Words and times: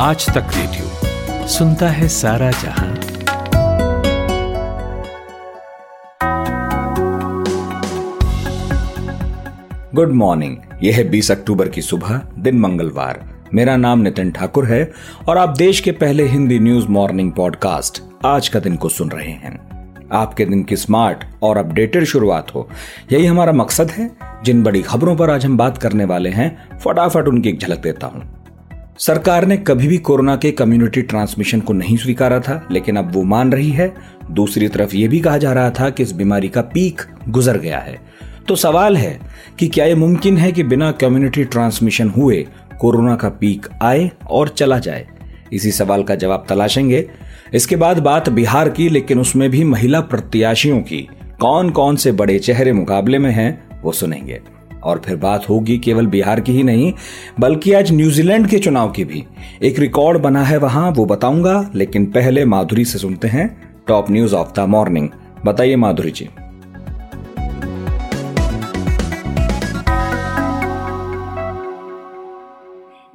आज 0.00 0.26
तक 0.26 0.46
रेडियो 0.56 0.90
सुनता 1.48 1.88
है 1.88 2.08
सारा 2.08 2.50
जहाँ। 2.50 2.94
गुड 9.94 10.12
मॉर्निंग 10.12 10.56
यह 10.82 10.96
है 10.96 11.08
20 11.08 11.30
अक्टूबर 11.30 11.68
की 11.68 11.82
सुबह, 11.82 12.20
दिन 12.38 12.58
मंगलवार। 12.58 13.44
मेरा 13.54 13.76
नाम 13.76 13.98
नितिन 13.98 14.30
ठाकुर 14.30 14.66
है 14.66 14.92
और 15.28 15.38
आप 15.38 15.48
देश 15.48 15.80
के 15.80 15.92
पहले 15.92 16.24
हिंदी 16.24 16.58
न्यूज़ 16.58 16.88
मॉर्निंग 16.88 17.32
पॉडकास्ट 17.32 18.02
आज 18.26 18.48
का 18.48 18.60
दिन 18.60 18.76
को 18.76 18.88
सुन 18.88 19.10
रहे 19.10 19.30
हैं। 19.30 19.68
आपके 20.12 20.44
दिन 20.44 20.64
की 20.64 20.76
स्मार्ट 20.76 21.24
और 21.42 21.56
अपडेटेड 21.56 22.04
शुरुआत 22.04 22.54
हो। 22.54 22.68
यही 23.12 23.26
हमारा 23.26 23.52
मकसद 23.52 23.90
है। 23.90 24.10
जिन 24.44 24.62
बड़ी 24.62 24.82
खबरों 24.82 25.16
पर 25.16 25.30
आज 25.30 25.46
हम 25.46 25.56
बात 25.56 25.78
करने 25.78 26.04
वाले 26.04 26.30
हैं, 26.30 26.78
फटाफट 26.78 27.28
उनकी 27.28 27.48
एक 27.48 27.60
झलक 27.60 27.78
देता 27.78 28.06
हूँ। 28.06 28.37
सरकार 28.98 29.46
ने 29.46 29.56
कभी 29.56 29.88
भी 29.88 29.98
कोरोना 29.98 30.36
के 30.36 30.50
कम्युनिटी 30.50 31.02
ट्रांसमिशन 31.02 31.60
को 31.60 31.72
नहीं 31.72 31.96
स्वीकारा 31.96 32.40
था, 32.40 32.68
लेकिन 32.70 32.96
अब 32.96 33.12
वो 33.12 33.22
मान 33.22 33.52
रही 33.52 33.70
है। 33.70 33.94
दूसरी 34.30 34.68
तरफ़ 34.68 34.96
ये 34.96 35.08
भी 35.08 35.20
कहा 35.20 35.38
जा 35.38 35.52
रहा 35.52 35.70
था 35.70 35.90
कि 35.90 36.02
इस 36.02 36.12
बीमारी 36.12 36.48
का 36.48 36.60
पीक 36.60 37.02
गुजर 37.28 37.58
गया 37.58 37.78
है। 37.78 37.98
तो 38.48 38.56
सवाल 38.56 38.96
है 38.96 39.20
कि 39.58 39.66
क्या 39.66 39.84
यह 39.84 39.96
मुमकिन 39.96 40.36
है 40.36 40.52
कि 40.52 40.62
बिना 40.62 40.92
कम्युनिटी 40.92 41.44
ट्रांसमिशन 41.44 42.08
हुए 42.08 42.46
कोरोना 42.80 43.16
का 43.16 43.28
पीक 43.28 43.66
आए 43.82 44.10
और 44.30 44.48
चला 44.48 44.78
जाए? 44.78 45.08
इसी 45.52 45.70
सवाल 45.70 46.02
का 46.02 46.14
जवाब 46.14 46.46
तलाशेंगे। 46.48 47.10
इसके 47.54 47.76
बाद 47.76 47.98
बात 47.98 48.28
बिहार 48.28 48.68
की, 48.68 48.88
लेकिन 48.88 49.20
उसमें 49.20 49.50
भी 49.50 49.64
महिला 49.64 50.00
प्रत्याशियों 50.00 50.80
की 50.80 51.08
कौन 51.40 51.70
कौन 51.70 51.96
से 51.96 52.12
बड़े 52.12 52.38
चेहरे 52.38 52.72
मुकाबले 52.72 53.18
में 53.18 53.30
हैं, 53.30 53.82
वो 53.82 53.92
सुनेंगे। 53.92 54.40
और 54.88 55.02
फिर 55.04 55.16
बात 55.16 55.48
होगी 55.48 55.78
केवल 55.78 56.06
बिहार 56.06 56.40
की 56.40 56.52
ही 56.52 56.62
नहीं, 56.62 56.92
बल्कि 57.40 57.72
आज 57.72 57.92
न्यूजीलैंड 57.92 58.48
के 58.48 58.58
चुनाव 58.58 58.90
की 58.90 59.04
भी। 59.04 59.24
एक 59.62 59.78
रिकॉर्ड 59.78 60.18
बना 60.18 60.42
है 60.42 60.58
वहाँ, 60.58 60.90
वो 60.90 61.04
बताऊँगा, 61.04 61.70
लेकिन 61.74 62.06
पहले 62.06 62.44
माधुरी 62.44 62.84
से 62.84 62.98
सुनते 62.98 63.28
हैं 63.28 63.48
top 63.88 64.10
news 64.10 64.34
of 64.34 64.52
the 64.56 64.68
morning. 64.68 65.08
बताइए 65.44 65.76
माधुरी 65.76 66.10
जी। 66.10 66.28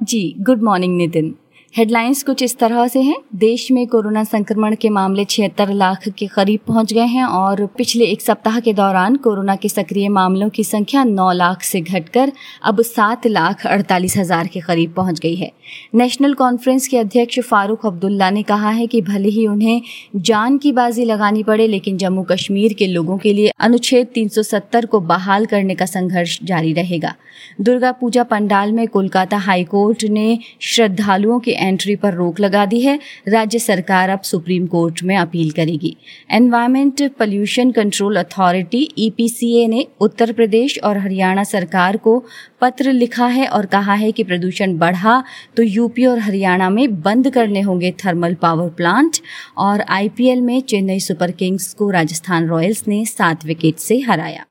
जी, 0.02 0.34
गुड 0.40 0.62
मॉर्निंग 0.62 0.96
नितिन। 0.96 1.34
हेडलाइंस 1.74 2.22
कुछ 2.22 2.42
इस 2.42 2.56
तरह 2.58 2.86
से 2.88 3.00
हैं। 3.02 3.16
देश 3.34 3.70
में 3.72 3.86
कोरोना 3.86 4.22
संक्रमण 4.24 4.74
के 4.74 4.88
मामले 4.88 5.24
छिहत्तर 5.24 5.68
लाख 5.70 6.08
के 6.08 6.26
करीब 6.26 6.60
पहुँच 6.66 6.92
गए 6.92 7.06
हैं 7.06 7.24
और 7.24 7.64
पिछले 7.78 8.04
एक 8.04 8.20
सप्ताह 8.20 8.58
के 8.60 8.72
दौरान 8.72 9.16
कोरोना 9.16 9.56
के 9.56 9.68
सक्रिय 9.68 10.08
मामलों 10.08 10.48
की 10.48 10.64
संख्या 10.64 11.02
नौ 11.04 11.30
लाख 11.32 11.62
से 11.62 11.80
घटकर 11.80 12.32
अब 12.62 12.82
सात 12.82 13.26
लाख 13.26 13.66
अड़तालीस 13.66 14.16
हज़ार 14.16 14.46
के 14.46 14.60
करीब 14.60 14.92
पहुँच 14.94 15.18
गई 15.20 15.34
है। 15.34 15.50
नेशनल 15.94 16.34
कॉन्फ्रेंस 16.34 16.86
के 16.88 16.98
अध्यक्ष 16.98 17.40
फारूक 17.40 17.86
अब्दुल्ला 17.86 18.30
ने 18.30 18.42
कहा 18.42 18.70
है 18.70 18.86
कि 18.86 19.00
भले 19.02 19.28
ही 19.28 19.46
उन्हें 19.46 19.82
जान 20.16 20.58
की 20.58 20.72
बाजी 20.72 21.04
लगानी 21.04 21.42
पड़े, 21.42 21.66
लेकिन 21.66 21.96
जम्मू 21.96 22.22
कश्मीर 22.22 22.72
के 22.72 22.86
लोगों 22.86 23.18
के 23.18 23.32
लिए 23.32 23.52
अनुच्छेद 23.60 24.12
370 24.14 24.86
को 24.86 25.00
बहाल 25.02 25.46
करने 25.46 25.74
का 25.74 25.86
संघर्ष 25.86 26.38
जारी 26.42 26.72
रहेगा। 26.72 27.14
दुर्गा 27.60 27.92
पूजा 27.92 28.22
पंडाल 28.24 28.72
में 28.72 28.86
कोलकाता 28.88 29.36
हाईकोर्ट 29.38 30.04
ने 30.10 30.38
श्रद्धालुओं 30.62 31.38
के 31.38 31.52
एंट्री 31.64 31.96
पर 31.96 32.14
रोक 32.14 32.40
लगा 32.40 32.64
दी 32.66 32.80
है। 32.80 32.98
राज्य 33.28 33.58
सरकार 33.58 34.10
अब 34.10 34.20
सुप्रीम 34.22 34.66
कोर्ट 34.66 35.02
में 35.02 35.16
अपील 35.16 35.50
करेगी। 35.50 35.96
Environment 36.30 37.02
pollution 37.18 37.70
control 37.70 38.16
authority 38.16 38.88
EPCA 38.98 39.66
ने 39.66 39.86
उत्तर 40.00 40.32
प्रदेश 40.32 40.78
और 40.84 40.98
हरियाणा 40.98 41.44
सरकार 41.44 41.96
को 41.96 42.18
पत्र 42.60 42.92
लिखा 42.92 43.26
है 43.26 43.46
और 43.46 43.66
कहा 43.66 43.94
है 43.94 44.12
कि 44.12 44.24
प्रदूषण 44.24 44.76
बढ़ा 44.78 45.22
तो 45.56 45.62
यूपी 45.62 46.06
और 46.06 46.18
हरियाणा 46.18 46.70
में 46.70 47.00
बंद 47.02 47.30
करने 47.30 47.60
होंगे 47.60 47.90
थर्मल 48.04 48.34
पावर 48.34 48.68
प्लांट 48.68 49.16
और 49.58 49.80
आईपीएल 49.88 50.40
में 50.40 50.60
चेन्नई 50.60 51.00
सुपर 51.00 51.30
किंग्स 51.30 51.72
को 51.74 51.90
राजस्थान 51.90 52.48
रॉयल्स 52.48 52.84
ने 52.88 53.04
सात 53.06 53.44
विकेट 53.44 53.78
से 53.78 54.00
हराया। 54.00 54.44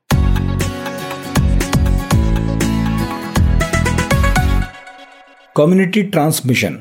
कम्युनिटी 5.56 6.02
ट्रांसमिशन 6.02 6.78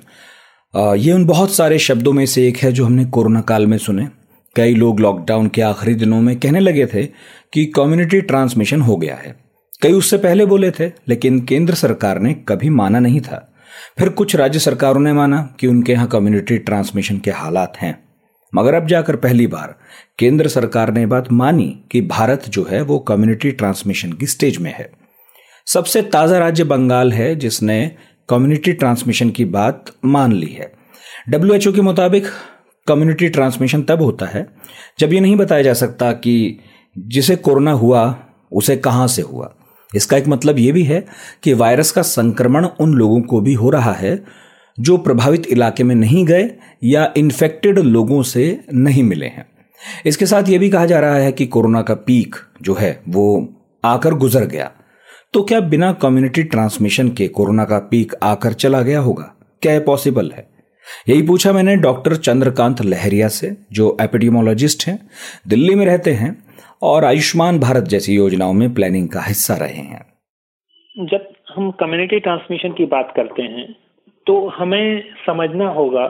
ये 0.74 1.12
उन 1.12 1.26
बहुत 1.26 1.54
सारे 1.54 1.78
शब्दों 1.80 2.12
में 2.14 2.26
से 2.26 2.48
एक 2.48 2.58
है 2.58 2.72
जो 2.72 2.86
हमने 2.86 3.06
कोरोना 3.06 3.42
काल 3.42 3.66
में 3.68 3.78
सुने। 3.78 4.08
कई 4.56 4.76
लोग 4.76 5.00
लॉकडाउन 5.00 5.48
के 5.48 5.62
आखिरी 5.62 5.94
दिनों 5.96 6.22
में 6.22 6.36
कहने 6.40 6.60
लगे 6.60 6.86
थे 6.86 7.06
कि 7.54 7.66
कम्युनिटी 7.66 8.22
ट्रांसमिशन 8.22 8.82
हो 8.82 8.96
गया 8.98 9.16
है। 9.16 9.36
कई 9.82 9.92
उससे 9.92 10.18
पहले 10.18 10.46
बोले 10.46 10.72
थे, 10.72 10.88
लेकिन 11.08 11.40
केंद्र 11.40 11.74
सरकार 11.74 12.20
ने 12.20 12.34
कभी 12.34 12.70
माना 12.70 13.00
नहीं 13.00 13.22
था। 13.22 13.54
फिर 14.00 14.10
कुछ 14.10 14.36
राज्य 14.36 14.60
सरकारों 14.60 15.02
ने 15.02 15.14
माना 15.14 15.56
कि 15.60 15.68
उनके 15.68 15.92
यहाँ 15.92 16.08
कम्युनिटी 16.08 16.58
ट्रांसमिशन 16.58 17.18
के 17.18 17.32
हालात 17.32 17.78
हैं। 17.78 18.04
मगर 18.56 18.74
अब 18.74 18.88
जाकर 18.88 19.16
पहली 19.16 19.48
बार 19.48 19.76
केंद्र 20.20 20.48
सरकार 20.48 20.94
ने 20.94 21.06
बात 21.06 21.32
मानी 21.32 21.84
कि 21.92 22.02
भारत 22.02 22.50
जो 22.50 22.68
है, 22.72 22.82
वो 22.82 23.00
कम्युनिटी 23.00 23.52
ट्रांसमिशन 23.52 24.14
की 24.14 24.28
स्टेज 24.28 24.58
में 24.58 24.74
है। 24.74 24.92
सबसे 25.68 26.02
ताज़ा 26.02 26.38
राज्य 26.38 26.64
बंगाल 26.64 27.14
है, 27.14 27.36
जिसने 27.36 27.92
कम्युनिटी 28.30 28.74
ट्रांसमिशन 28.74 29.30
की 29.30 29.46
बात 29.46 29.86
मान 30.06 30.32
ली 30.32 30.48
है। 30.48 30.72
डब्ल्यूएचओ 31.30 31.72
के 31.74 31.82
मुताबिक 31.82 32.24
कम्युनिटी 32.88 33.30
ट्रांसमिशन 33.30 33.82
तब 33.82 34.02
होता 34.02 34.26
है 34.26 34.48
जब 35.00 35.14
ये 35.14 35.20
नहीं 35.20 35.36
बताया 35.36 35.62
जा 35.62 35.74
सकता 35.74 36.12
कि 36.12 36.60
जिसे 36.98 37.36
कोरोना 37.36 37.72
हुआ, 37.72 38.18
उसे 38.52 38.78
कहाँ 38.78 39.08
से 39.08 39.22
हुआ। 39.22 39.54
इसका 39.96 40.18
एक 40.18 40.28
मतलब 40.28 40.60
यह 40.60 40.74
भी 40.74 40.84
है 40.84 41.06
कि 41.44 41.54
वायरस 41.54 41.92
का 41.92 42.02
संक्रमण 42.02 42.66
उन 42.66 42.94
लोगों 42.94 43.22
को 43.22 43.42
भी 43.42 43.54
हो 43.54 43.70
रहा 43.70 43.94
है 43.94 44.24
जो 44.80 44.98
प्रभावित 44.98 45.48
इलाके 45.48 45.84
में 45.84 45.96
नहीं 45.96 46.26
गए 46.26 46.50
या 46.84 47.14
इन्फेक्टेड 47.18 47.80
लोगों 47.80 48.24
से 48.24 48.64
नहीं 48.74 49.04
मिले 49.04 49.26
हैं। 49.26 49.46
इसके 50.06 50.26
साथ 50.26 50.50
यह 50.50 50.60
भी 50.60 50.70
कहा 50.70 50.86
जा 50.86 51.00
रहा 51.00 51.16
है 51.16 51.32
कि 51.32 51.46
कोरोना 51.46 51.82
का 51.82 51.94
पीक 51.94 52.36
जो 52.62 52.74
है, 52.74 53.02
वो 53.10 53.54
आकर 53.86 54.14
गुजर 54.14 54.46
गया। 54.46 54.72
तो 55.34 55.42
क्या 55.44 55.60
बिना 55.60 55.92
कम्युनिटी 55.92 56.44
ट्रांसमिशन 56.44 57.08
के 57.10 57.28
कोरोना 57.28 57.64
का 57.64 57.78
पीक 57.92 58.12
आकर 58.24 58.54
चला 58.54 58.82
गया 58.82 59.00
होगा? 59.00 59.24
क्या 59.62 59.80
पॉसिबल 59.80 60.30
है? 60.32 60.46
यही 61.10 61.22
पूछा 61.22 61.52
मैंने 61.54 61.76
डॉक्टर 61.76 62.16
चंद्रकांत 62.16 62.82
लहरिया 62.82 63.28
से, 63.28 63.50
जो 63.72 63.98
एपिडेमोलॉजिस्ट 64.02 64.88
हैं, 64.88 65.00
दिल्ली 65.48 65.76
में 65.76 65.86
रहते 65.86 66.12
हैं 66.12 66.44
और 66.82 67.06
आयुष्मान 67.06 67.60
भारत 67.60 67.84
जैसी 67.84 68.16
योजनाओं 68.16 68.54
में 68.54 68.74
प्लानिंग 68.74 69.08
का 69.10 69.22
हिस्सा 69.22 69.56
रहे 69.56 69.82
हैं। 69.84 70.06
जब 70.98 71.34
हम 71.56 71.72
कम्युनिटी 71.72 72.20
ट्रांसमिशन 72.20 72.70
की 72.70 72.86
बात 72.86 73.14
करते 73.16 73.42
हैं 73.42 73.66
तो 74.28 74.48
हमें 74.50 75.04
समझना 75.26 75.70
होगा 75.70 76.06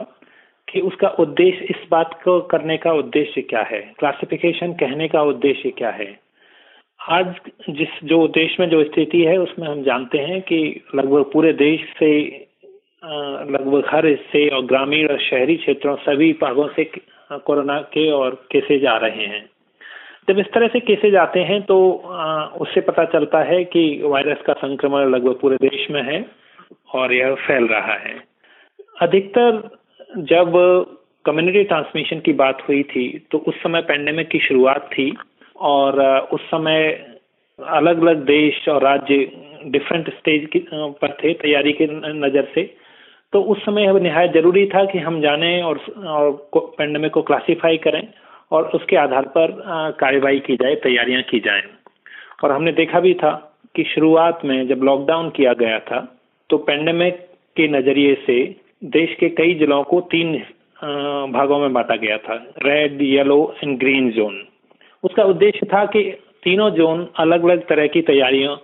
कि 0.68 0.80
उसका 0.80 1.08
उद्देश्य, 1.08 1.64
इस 1.70 1.88
बात 1.90 2.10
को 2.24 2.40
करने 2.40 2.76
का 2.76 2.92
उद्देश्य 2.92 3.40
क्या 3.40 3.62
है? 3.62 3.80
क्लासिफिकेशन 3.98 4.72
कहने 4.72 5.08
का 5.08 5.22
उद्देश्य 5.22 5.70
क्या 5.70 5.90
है? 5.90 6.23
आज 7.04 7.26
जिस 7.70 7.88
जो 8.04 8.26
देश 8.28 8.56
में 8.60 8.68
जो 8.70 8.82
स्थिति 8.84 9.20
है, 9.22 9.36
उसमें 9.38 9.66
हम 9.68 9.82
जानते 9.82 10.18
हैं 10.18 10.40
कि 10.42 10.58
लगभग 10.94 11.24
पूरे 11.32 11.52
देश 11.52 11.80
से 11.98 12.10
लगभग 13.04 13.88
हर 13.90 14.06
हिस्से 14.06 14.48
और 14.48 14.64
ग्रामीण 14.66 15.08
और 15.08 15.18
शहरी 15.20 15.56
क्षेत्रों, 15.56 15.96
सभी 15.96 16.32
भागों 16.32 16.68
से 16.68 16.84
कोरोना 17.46 17.78
के 17.92 18.10
और 18.10 18.34
केसेज 18.52 18.86
आ 18.86 18.96
रहे 18.96 19.26
हैं। 19.26 19.44
जब 20.28 20.38
इस 20.38 20.46
तरह 20.54 20.68
से 20.68 20.80
केसेज 20.80 21.16
आते 21.16 21.40
हैं 21.40 21.60
तो 21.62 21.76
उससे 22.60 22.80
पता 22.80 23.04
चलता 23.04 23.42
है 23.42 23.62
कि 23.64 23.84
वायरस 24.04 24.42
का 24.46 24.52
संक्रमण 24.52 25.10
लगभग 25.10 25.38
पूरे 25.40 25.56
देश 25.60 25.86
में 25.90 26.02
है 26.02 26.24
और 26.94 27.12
यह 27.12 27.34
फैल 27.46 27.66
रहा 27.66 27.98
है। 27.98 28.16
अधिकतर 29.00 29.62
जब 30.32 30.52
कम्युनिटी 31.24 31.64
ट्रांसमिशन 31.64 32.20
की 32.20 32.32
बात 32.32 32.68
हुई 32.68 32.82
थी 32.82 33.06
तो 33.30 33.38
उस 33.38 33.62
समय 33.62 33.82
पैंडेमिक 33.82 34.28
की 34.28 34.38
शुरुआत 34.38 34.88
थी 34.92 35.10
और 35.56 36.00
उस 36.32 36.40
समय 36.50 36.88
अलग 37.58 38.00
अलग 38.02 38.24
देश 38.26 38.68
और 38.68 38.82
राज्य 38.82 39.16
डिफरेंट 39.66 40.08
स्टेज 40.14 40.48
की 40.52 40.64
पर 40.72 41.12
थे 41.22 41.32
तैयारी 41.34 41.72
के 41.72 41.86
नज़र 42.16 42.48
से। 42.54 42.62
तो 43.32 43.40
उस 43.42 43.64
समय 43.64 43.92
निहायत 44.00 44.32
ज़रूरी 44.32 44.66
था 44.66 44.84
कि 44.84 44.98
हम 44.98 45.20
जाने 45.20 45.60
और, 45.62 45.78
और 46.06 46.30
पेंडेमिक 46.78 47.12
को 47.12 47.22
क्लासिफाई 47.22 47.76
करें 47.76 48.02
और 48.52 48.68
उसके 48.74 48.96
आधार 48.96 49.26
पर 49.36 49.52
कार्यवाही 50.00 50.40
की 50.40 50.56
जाए 50.56 50.74
तैयारियाँ 50.82 51.22
की 51.22 51.40
जाएँ। 51.40 51.62
और 52.44 52.52
हमने 52.52 52.72
देखा 52.72 53.00
भी 53.00 53.14
था 53.14 53.32
कि 53.74 53.84
शुरुआत 53.84 54.44
में 54.44 54.66
जब 54.68 54.82
लॉकडाउन 54.84 55.30
किया 55.30 55.52
गया 55.52 55.78
था 55.82 56.00
तो 56.50 56.58
पेंडेमिक 56.66 57.16
के 57.56 57.68
नज़रिए 57.68 58.14
से 58.26 58.36
देश 58.92 59.14
के 59.20 59.28
कई 59.32 59.54
जिलों 59.54 59.82
को 59.82 60.00
तीन 60.10 60.34
भागों 61.32 61.58
में 61.58 61.72
बांटा 61.72 61.96
गया 61.96 62.18
था 62.18 62.34
red 62.58 63.02
yellow 63.02 63.38
and 63.62 63.78
green 63.78 64.10
zone 64.10 64.34
उसका 65.04 65.24
उद्देश्य 65.24 65.66
था 65.66 65.84
कि 65.86 66.02
तीनों 66.44 66.70
जोन 66.70 67.06
अलग 67.18 67.44
अलग 67.44 67.66
तरह 67.68 67.86
की 67.86 68.00
तैयारियों 68.02 68.56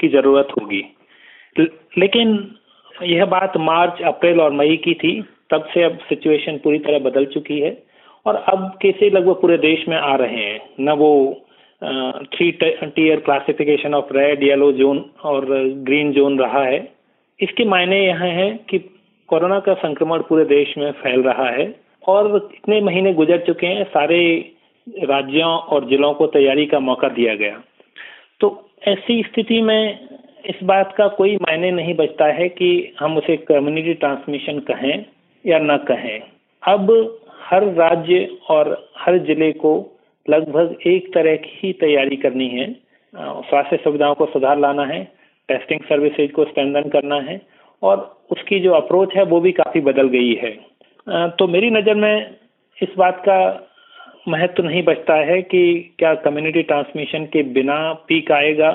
की 0.00 0.08
ज़रूरत 0.08 0.48
होगी। 0.52 0.84
लेकिन 1.98 2.38
यह 2.94 3.24
बात 3.26 3.56
मार्च, 3.56 4.02
अप्रैल 4.02 4.40
और 4.40 4.52
मई 4.52 4.76
की 4.76 4.94
थी। 4.94 5.20
तब 5.50 5.68
से 5.74 5.82
अब 5.82 5.98
सिचुएशन 6.08 6.56
पूरी 6.64 6.78
तरह 6.78 6.98
बदल 7.00 7.24
चुकी 7.26 7.58
है 7.60 7.76
और 8.26 8.36
अब 8.48 8.68
केसेस 8.82 9.12
लगभग 9.12 9.40
पूरे 9.40 9.56
देश 9.58 9.84
में 9.88 9.96
आ 9.96 10.14
रहे 10.16 10.36
हैं, 10.36 10.60
न 10.80 10.92
वो 10.92 11.10
three 12.32 12.50
tier 12.52 13.20
classification 13.20 13.94
of 13.94 14.12
red 14.12 14.42
yellow 14.42 14.70
zone 14.72 15.04
और 15.24 15.46
ग्रीन 15.86 16.12
जोन 16.12 16.38
रहा 16.38 16.62
है। 16.64 16.80
इसके 17.40 17.64
मायने 17.64 18.04
यह 18.06 18.22
है 18.22 18.50
कि 18.70 18.78
कोरोना 19.28 19.58
का 19.60 19.74
संक्रमण 19.76 20.22
पूरे 20.28 20.44
देश 20.46 20.74
में 20.78 20.90
फैल 20.92 21.22
रहा 21.22 21.48
है 21.50 21.66
और 22.08 22.36
इतने 22.54 22.80
महीने 22.80 23.12
गुजर 23.14 23.38
चुके 23.46 23.66
हैं, 23.66 23.84
सारे 23.86 24.18
राज्यों 25.04 25.50
और 25.68 25.88
जिलों 25.88 26.12
को 26.14 26.26
तैयारी 26.26 26.66
का 26.66 26.78
मौका 26.80 27.08
दिया 27.08 27.34
गया। 27.34 27.62
तो 28.40 28.48
ऐसी 28.88 29.22
स्थिति 29.22 29.60
में 29.62 30.08
इस 30.44 30.62
बात 30.64 30.94
का 30.96 31.06
कोई 31.08 31.36
मायने 31.36 31.70
नहीं 31.70 31.94
बचता 31.94 32.26
है 32.32 32.48
कि 32.48 32.70
हम 33.00 33.16
उसे 33.16 33.36
कम्युनिटी 33.36 33.94
ट्रांसमिशन 33.94 34.58
कहें 34.70 35.04
या 35.44 35.58
न 35.58 35.76
कहें। 35.88 36.20
अब 36.62 36.90
हर 37.42 37.64
राज्य 37.74 38.28
और 38.50 38.70
हर 38.98 39.18
ज़िले 39.18 39.52
को 39.52 39.72
लगभग 40.28 40.76
एक 40.86 41.12
तरह 41.14 41.36
की 41.36 41.72
तैयारी 41.72 42.16
करनी 42.16 42.48
है। 42.48 42.72
स्वास्थ्य 43.14 43.76
सुविधाओं 43.76 44.14
को 44.14 44.26
सुधार 44.26 44.58
लाना 44.58 44.84
है 44.84 45.04
टेस्टिंग 45.48 45.80
सर्विसेज़ 45.80 46.32
को 46.32 46.44
स्ट्रेंथन 46.44 46.88
करना 46.88 47.20
है 47.20 47.40
और 47.82 48.18
उसकी 48.30 48.60
जो 48.60 48.72
अप्रोच 48.72 49.14
है 49.16 49.24
वो 49.24 49.40
भी 49.40 49.52
काफ़ी 49.52 49.80
बदल 49.80 50.08
गई 50.08 50.34
है। 50.34 50.50
तो 51.30 51.46
मेरी 51.48 51.70
नज़र 51.70 51.94
में 51.94 52.36
इस 52.78 52.88
बात 52.98 53.22
का 53.28 53.38
महत्व 54.28 54.62
नहीं 54.62 54.82
बचता 54.82 55.14
है 55.26 55.40
कि 55.42 55.60
क्या 55.98 56.14
कम्युनिटी 56.24 56.62
ट्रांसमिशन 56.62 57.24
के 57.24 57.42
बिना 57.52 57.78
पीक 58.08 58.32
आएगा 58.32 58.70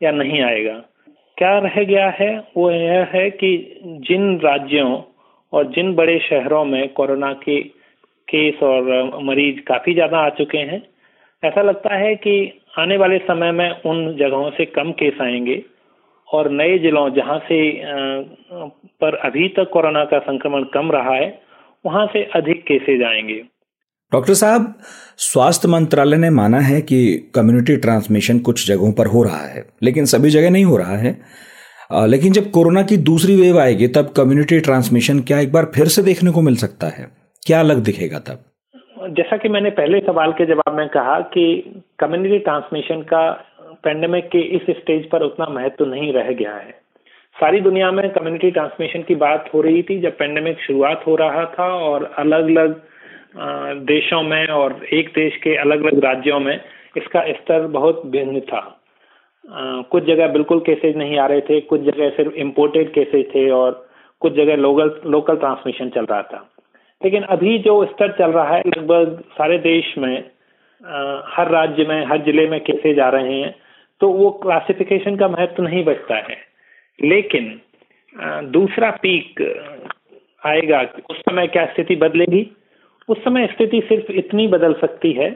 या 0.00 0.10
नहीं 0.12 0.40
आएगा। 0.42 0.74
क्या 1.38 1.58
रह 1.58 1.82
गया 1.84 2.08
है, 2.10 2.30
वो 2.56 2.70
यह 2.70 3.08
है 3.12 3.28
कि 3.30 3.80
जिन 4.08 4.38
राज्यों 4.40 5.00
और 5.52 5.66
जिन 5.72 5.94
बड़े 5.94 6.18
शहरों 6.18 6.64
में 6.64 6.88
कोरोना 6.92 7.32
के 7.42 7.60
केस 8.28 8.62
और 8.62 9.10
मरीज़ 9.24 9.60
काफ़ी 9.60 9.94
ज़्यादा 9.94 10.18
आ 10.18 10.28
चुके 10.30 10.58
हैं, 10.58 10.82
ऐसा 11.42 11.62
लगता 11.62 11.94
है 11.94 12.14
कि 12.16 12.62
आने 12.78 12.96
वाले 12.96 13.18
समय 13.18 13.52
में 13.52 13.70
उन 13.82 14.16
जगहों 14.16 14.50
से 14.50 14.64
कम 14.68 14.90
केस 14.92 15.20
आएँगे 15.22 15.62
और 16.28 16.50
नए 16.50 16.78
जिलों 16.78 17.08
जहाँ 17.10 17.38
से 17.38 17.60
पर 19.00 19.14
अभी 19.24 19.48
तक 19.48 19.70
कोरोना 19.72 20.04
का 20.04 20.18
संक्रमण 20.18 20.64
कम 20.74 20.90
रहा 20.92 21.14
है, 21.14 21.38
वहाँ 21.84 22.06
से 22.06 22.24
अधिक 22.34 22.62
केसेज 22.62 23.02
आएँगे। 23.02 23.42
डॉक्टर 24.12 24.34
साहब, 24.34 24.74
स्वास्थ्य 25.18 25.68
मंत्रालय 25.68 26.16
ने 26.16 26.28
माना 26.30 26.58
है 26.58 26.80
कि 26.80 26.98
कम्युनिटी 27.34 27.76
ट्रांसमिशन 27.76 28.38
कुछ 28.38 28.66
जगहों 28.68 28.92
पर 28.92 29.06
हो 29.06 29.22
रहा 29.22 29.46
है, 29.46 29.64
लेकिन 29.82 30.04
सभी 30.04 30.30
जगह 30.30 30.50
नहीं 30.50 30.64
हो 30.64 30.76
रहा 30.76 30.96
है। 30.96 31.10
लेकिन 32.06 32.32
जब 32.32 32.50
कोरोना 32.50 32.82
की 32.82 32.96
दूसरी 33.08 33.36
वेव 33.36 33.58
आएगी, 33.60 33.88
तब 33.88 34.12
कम्युनिटी 34.16 34.60
ट्रांसमिशन 34.60 35.20
क्या 35.20 35.40
एक 35.40 35.52
बार 35.52 35.70
फिर 35.74 35.86
से 35.86 36.02
देखने 36.02 36.30
को 36.30 36.40
मिल 36.40 36.56
सकता 36.56 36.86
है? 36.88 37.06
क्या 37.46 37.60
अलग 37.60 37.82
दिखेगा 37.84 38.18
तब? 38.18 38.44
जैसा 39.10 39.36
कि 39.36 39.48
मैंने 39.48 39.70
पहले 39.72 40.00
सवाल 40.00 40.32
के 40.32 40.46
जवाब 40.46 40.76
में 40.76 40.88
कहा 40.88 41.20
कि 41.34 41.44
कम्युनिटी 41.98 42.38
ट्रांसमिशन 42.38 43.02
का 43.12 43.30
पेंडेमिक 43.84 44.28
के 44.28 44.40
इस 44.56 44.76
स्टेज 44.76 45.08
पर 45.10 45.22
उतना 45.22 45.48
महत्व 45.50 45.84
तो 45.84 45.90
नहीं 45.90 46.12
रह 46.12 46.32
गया 46.32 46.54
है। 46.56 46.70
सारी 47.36 47.60
दुनिया 47.60 47.90
में 47.90 48.08
कम्युनिटी 48.10 48.50
ट्रांसमिशन 48.50 49.02
की 49.02 49.14
बात 49.18 49.50
हो 49.54 49.60
रही 49.60 49.82
थी 49.82 50.00
जब 50.00 50.18
पेंडेमिक 50.18 50.60
शुरुआत 50.60 51.04
हो 51.06 51.16
रहा 51.16 51.44
था 51.58 51.72
और 51.84 52.12
अलग 52.18 52.44
अलग 52.46 52.80
देशों 53.34 54.22
में 54.22 54.46
और 54.46 54.84
एक 54.92 55.08
देश 55.14 55.36
के 55.36 55.56
अलग 55.56 55.84
अलग 55.84 56.04
राज्यों 56.04 56.38
में 56.40 56.54
इसका 56.96 57.22
स्तर 57.32 57.66
बहुत 57.68 58.02
भिन्न 58.06 58.40
था। 58.40 58.60
कुछ 59.90 60.04
जगह 60.04 60.28
बिल्कुल 60.28 60.60
केसेज 60.60 60.96
नहीं 60.96 61.18
आ 61.18 61.26
रहे 61.26 61.40
थे 61.40 61.60
कुछ 61.60 61.80
जगह 61.80 62.10
सिर्फ़ 62.16 62.34
इम्पोर्टेड 62.36 62.92
केसेज 62.92 63.26
थे 63.34 63.48
और 63.50 63.86
कुछ 64.22 64.32
जगह 64.34 64.56
लोकल 64.56 64.90
लोकल 65.10 65.36
ट्रांसमिशन 65.36 65.88
चल 65.88 66.04
रहा 66.04 66.22
था। 66.22 66.48
लेकिन 67.02 67.22
अभी 67.34 67.58
जो 67.58 67.84
स्तर 67.84 68.12
चल 68.18 68.32
रहा 68.32 68.54
है 68.54 68.62
लगभग 68.66 69.22
सारे 69.38 69.58
देश 69.58 69.94
में 69.98 70.24
आ, 70.84 71.22
हर 71.26 71.50
राज्य 71.50 71.84
में 71.84 72.04
हर 72.06 72.22
ज़िले 72.24 72.46
में 72.48 72.60
केसेज 72.60 72.98
आ 73.00 73.08
रहे 73.10 73.40
हैं 73.40 73.54
तो 74.00 74.08
वो 74.08 74.30
क्लासिफिकेशन 74.42 75.16
का 75.16 75.28
महत्व 75.28 75.54
तो 75.56 75.62
नहीं 75.62 75.84
बचता 75.84 76.16
है। 76.16 76.36
लेकिन 76.98 77.60
आ, 78.14 78.40
दूसरा 78.42 78.90
पीक 79.02 79.42
आएगा 80.46 80.80
उस 81.10 81.20
समय 81.20 81.46
क्या 81.46 81.64
स्थिति 81.66 81.96
बदलेगी? 81.96 82.42
उस 83.08 83.24
समय 83.24 83.46
स्थिति 83.46 83.80
सिर्फ़ 83.80 84.12
इतनी 84.12 84.46
बदल 84.46 84.72
सकती 84.72 85.12
है 85.12 85.30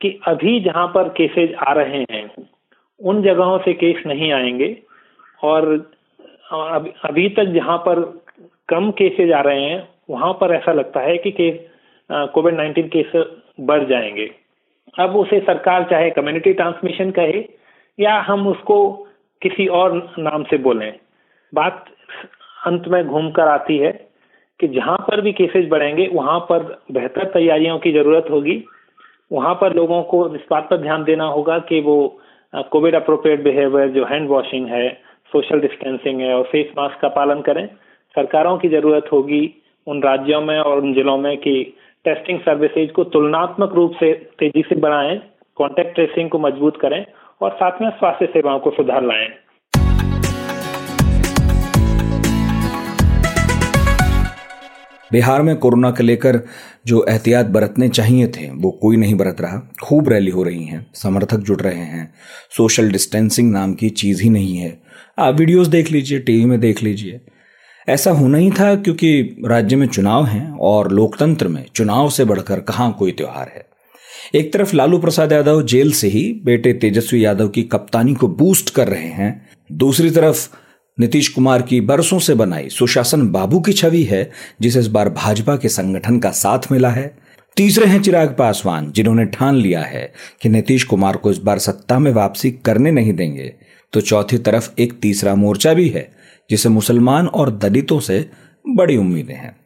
कि 0.00 0.20
अभी 0.26 0.60
जहाँ 0.60 0.86
पर 0.86 1.08
केसेज 1.08 1.54
आ 1.54 1.72
रहे 1.72 2.04
हैं, 2.10 2.30
उन 3.00 3.22
जगहों 3.22 3.58
से 3.58 3.72
केस 3.72 4.02
नहीं 4.06 4.32
आएँगे। 4.32 4.76
और 5.42 5.90
अभी 7.04 7.28
तक 7.28 7.44
जहाँ 7.44 7.78
पर 7.78 8.00
कम 8.68 8.90
केसेज 8.90 9.32
आ 9.32 9.40
रहे 9.40 9.62
हैं, 9.62 9.88
वहाँ 10.10 10.32
पर 10.32 10.54
ऐसा 10.54 10.72
लगता 10.72 11.00
है 11.00 11.16
कि 11.18 11.30
केस 11.30 11.58
कोविड 12.12 12.54
नाइन्टीन 12.54 12.88
केस 12.96 13.12
बढ़ 13.60 13.84
जाएँगे। 13.84 14.30
अब 14.98 15.16
उसे 15.16 15.40
सरकार 15.40 15.86
चाहे 15.90 16.10
कम्युनिटी 16.10 16.52
ट्रांसमिशन 16.52 17.10
कहे, 17.10 17.44
या 18.00 18.18
हम 18.20 18.46
उसको 18.48 18.92
किसी 19.42 19.66
और 19.66 20.14
नाम 20.18 20.44
से 20.44 20.58
बोलें। 20.58 20.92
बात 21.54 21.84
अंत 22.66 22.88
में 22.88 23.06
घूम 23.06 23.30
कर 23.30 23.42
आती 23.42 23.78
है 23.78 24.11
कि 24.62 24.68
जहाँ 24.68 24.96
पर 24.98 25.20
भी 25.20 25.32
केसेज 25.32 25.68
बढ़ेंगे, 25.68 26.06
वहाँ 26.12 26.38
पर 26.48 26.62
बेहतर 26.92 27.24
तैयारियों 27.24 27.78
की 27.78 27.92
ज़रूरत 27.92 28.26
होगी। 28.30 28.62
वहाँ 29.32 29.54
पर 29.54 29.74
लोगों 29.76 30.02
को 30.02 30.18
इस 30.34 30.40
बात 30.50 30.68
पर 30.70 30.76
ध्यान 30.76 31.04
देना 31.04 31.24
होगा 31.26 31.58
कि 31.58 31.80
वो 31.80 31.96
कोविड 32.72 32.94
अप्रोप्रिएट 32.94 33.42
बिहेवियर 33.44 33.88
जो 33.88 34.04
हैंड 34.04 34.28
वॉशिंग 34.28 34.66
है 34.68 34.88
सोशल 35.32 35.60
डिस्टेंसिंग 35.60 36.20
है 36.20 36.34
और 36.34 36.42
फेस 36.44 36.72
मास्क 36.78 37.00
का 37.00 37.08
पालन 37.08 37.40
करें। 37.40 37.66
सरकारों 38.14 38.56
की 38.58 38.68
ज़रूरत 38.68 39.08
होगी 39.12 39.42
उन 39.86 40.02
राज्यों 40.02 40.40
में 40.40 40.58
और 40.58 40.78
उन 40.78 40.94
जिलों 40.94 41.18
में 41.18 41.36
कि 41.36 41.54
टेस्टिंग 42.04 42.40
सर्विसेज़ 42.40 42.92
को 42.92 43.04
तुलनात्मक 43.14 43.74
रूप 43.74 43.92
से 44.00 44.12
तेज़ी 44.38 44.62
से 44.68 44.76
बढ़ाएँ 44.80 45.20
कॉन्टेक्ट 45.56 45.94
ट्रेसिंग 45.94 46.30
को 46.30 46.38
मज़बूत 46.38 46.76
करें 46.80 47.04
और 47.40 47.50
साथ 47.52 47.82
में 47.82 47.90
स्वास्थ्य 47.90 48.26
सेवाओं 48.26 48.58
को 48.58 48.70
सुधार 48.70 49.02
लाएँ। 49.02 49.28
बिहार 55.12 55.42
में 55.42 55.56
कोरोना 55.56 55.90
को 55.90 56.02
लेकर 56.02 56.40
जो 56.86 57.06
एहतियात 57.08 57.46
बरतने 57.46 57.88
चाहिए 57.88 58.28
थे, 58.28 58.50
वो 58.50 58.70
कोई 58.70 58.96
नहीं 58.96 59.14
बरत 59.14 59.36
रहा। 59.40 59.72
खूब 59.84 60.08
रैली 60.08 60.30
हो 60.30 60.42
रही 60.42 60.64
हैं, 60.64 60.86
समर्थक 60.94 61.38
जुट 61.38 61.62
रहे 61.62 61.78
हैं। 61.78 62.14
सोशल 62.56 62.90
डिस्टेंसिंग 62.90 63.52
नाम 63.52 63.74
की 63.74 63.90
चीज़ 63.90 64.22
ही 64.22 64.30
नहीं 64.30 64.56
है। 64.56 64.82
आप 65.18 65.34
वीडियोस 65.34 65.66
देख 65.66 65.92
लीजिए, 65.92 66.18
टीवी 66.18 66.44
में 66.44 66.60
देख 66.60 66.82
लीजिए। 66.82 67.20
ऐसा 67.88 68.10
होना 68.10 68.38
ही 68.38 68.50
था 68.50 68.74
क्योंकि 68.74 69.36
राज्य 69.44 69.76
में 69.76 69.86
चुनाव 69.86 70.26
हैं 70.26 70.50
और 70.50 70.92
लोकतंत्र 70.92 71.48
में 71.48 71.66
चुनाव 71.74 72.10
से 72.10 72.24
बढ़कर 72.24 72.60
कहाँ 72.60 72.96
कोई 72.98 73.12
त्यौहार 73.12 73.52
है। 73.56 73.66
एक 74.34 74.52
तरफ़ 74.52 74.76
लालू 74.76 74.98
प्रसाद 74.98 75.32
यादव 75.32 75.62
जेल 75.62 75.92
से 75.92 76.08
ही, 76.08 76.40
बेटे 76.44 76.72
तेजस्वी 76.72 77.24
यादव 77.24 77.48
की 77.48 77.62
कप्तानी 77.62 78.14
को 78.14 78.28
बूस्ट 78.28 78.70
कर 78.70 78.88
रहे 78.88 79.08
हैं। 79.08 79.48
दूसरी 79.72 80.10
तरफ़ 80.10 80.61
नीतीश 81.00 81.28
कुमार 81.28 81.62
की 81.62 81.80
बरसों 81.80 82.18
से 82.18 82.34
बनाई 82.34 82.68
सुशासन 82.68 83.28
बाबू 83.28 83.60
की 83.60 83.72
छवि 83.72 84.02
है, 84.02 84.30
जिसे 84.60 84.80
इस 84.80 84.86
बार 84.86 85.08
भाजपा 85.08 85.56
के 85.56 85.68
संगठन 85.68 86.18
का 86.18 86.30
साथ 86.30 86.58
मिला 86.72 86.90
है। 86.90 87.18
तीसरे 87.56 87.86
हैं 87.86 88.02
चिराग 88.02 88.36
पासवान, 88.38 88.92
जिन्होंने 88.92 89.24
ठान 89.24 89.54
लिया 89.54 89.80
है 89.80 90.12
कि 90.42 90.48
नीतीश 90.48 90.84
कुमार 90.84 91.16
को 91.16 91.30
इस 91.30 91.38
बार 91.38 91.58
सत्ता 91.58 91.98
में 91.98 92.12
वापसी 92.12 92.50
करने 92.50 92.90
नहीं 92.90 93.12
देंगे। 93.12 93.54
तो 93.92 94.00
चौथी 94.00 94.38
तरफ़ 94.38 94.70
एक 94.78 94.92
तीसरा 94.92 95.34
मोर्चा 95.34 95.74
भी 95.74 95.88
है, 95.88 96.12
जिसे 96.50 96.68
मुसलमान 96.68 97.26
और 97.26 97.50
दलितों 97.50 98.00
से 98.00 98.30
बड़ी 98.76 98.96
उम्मीदें 98.96 99.34
हैं। 99.34 99.56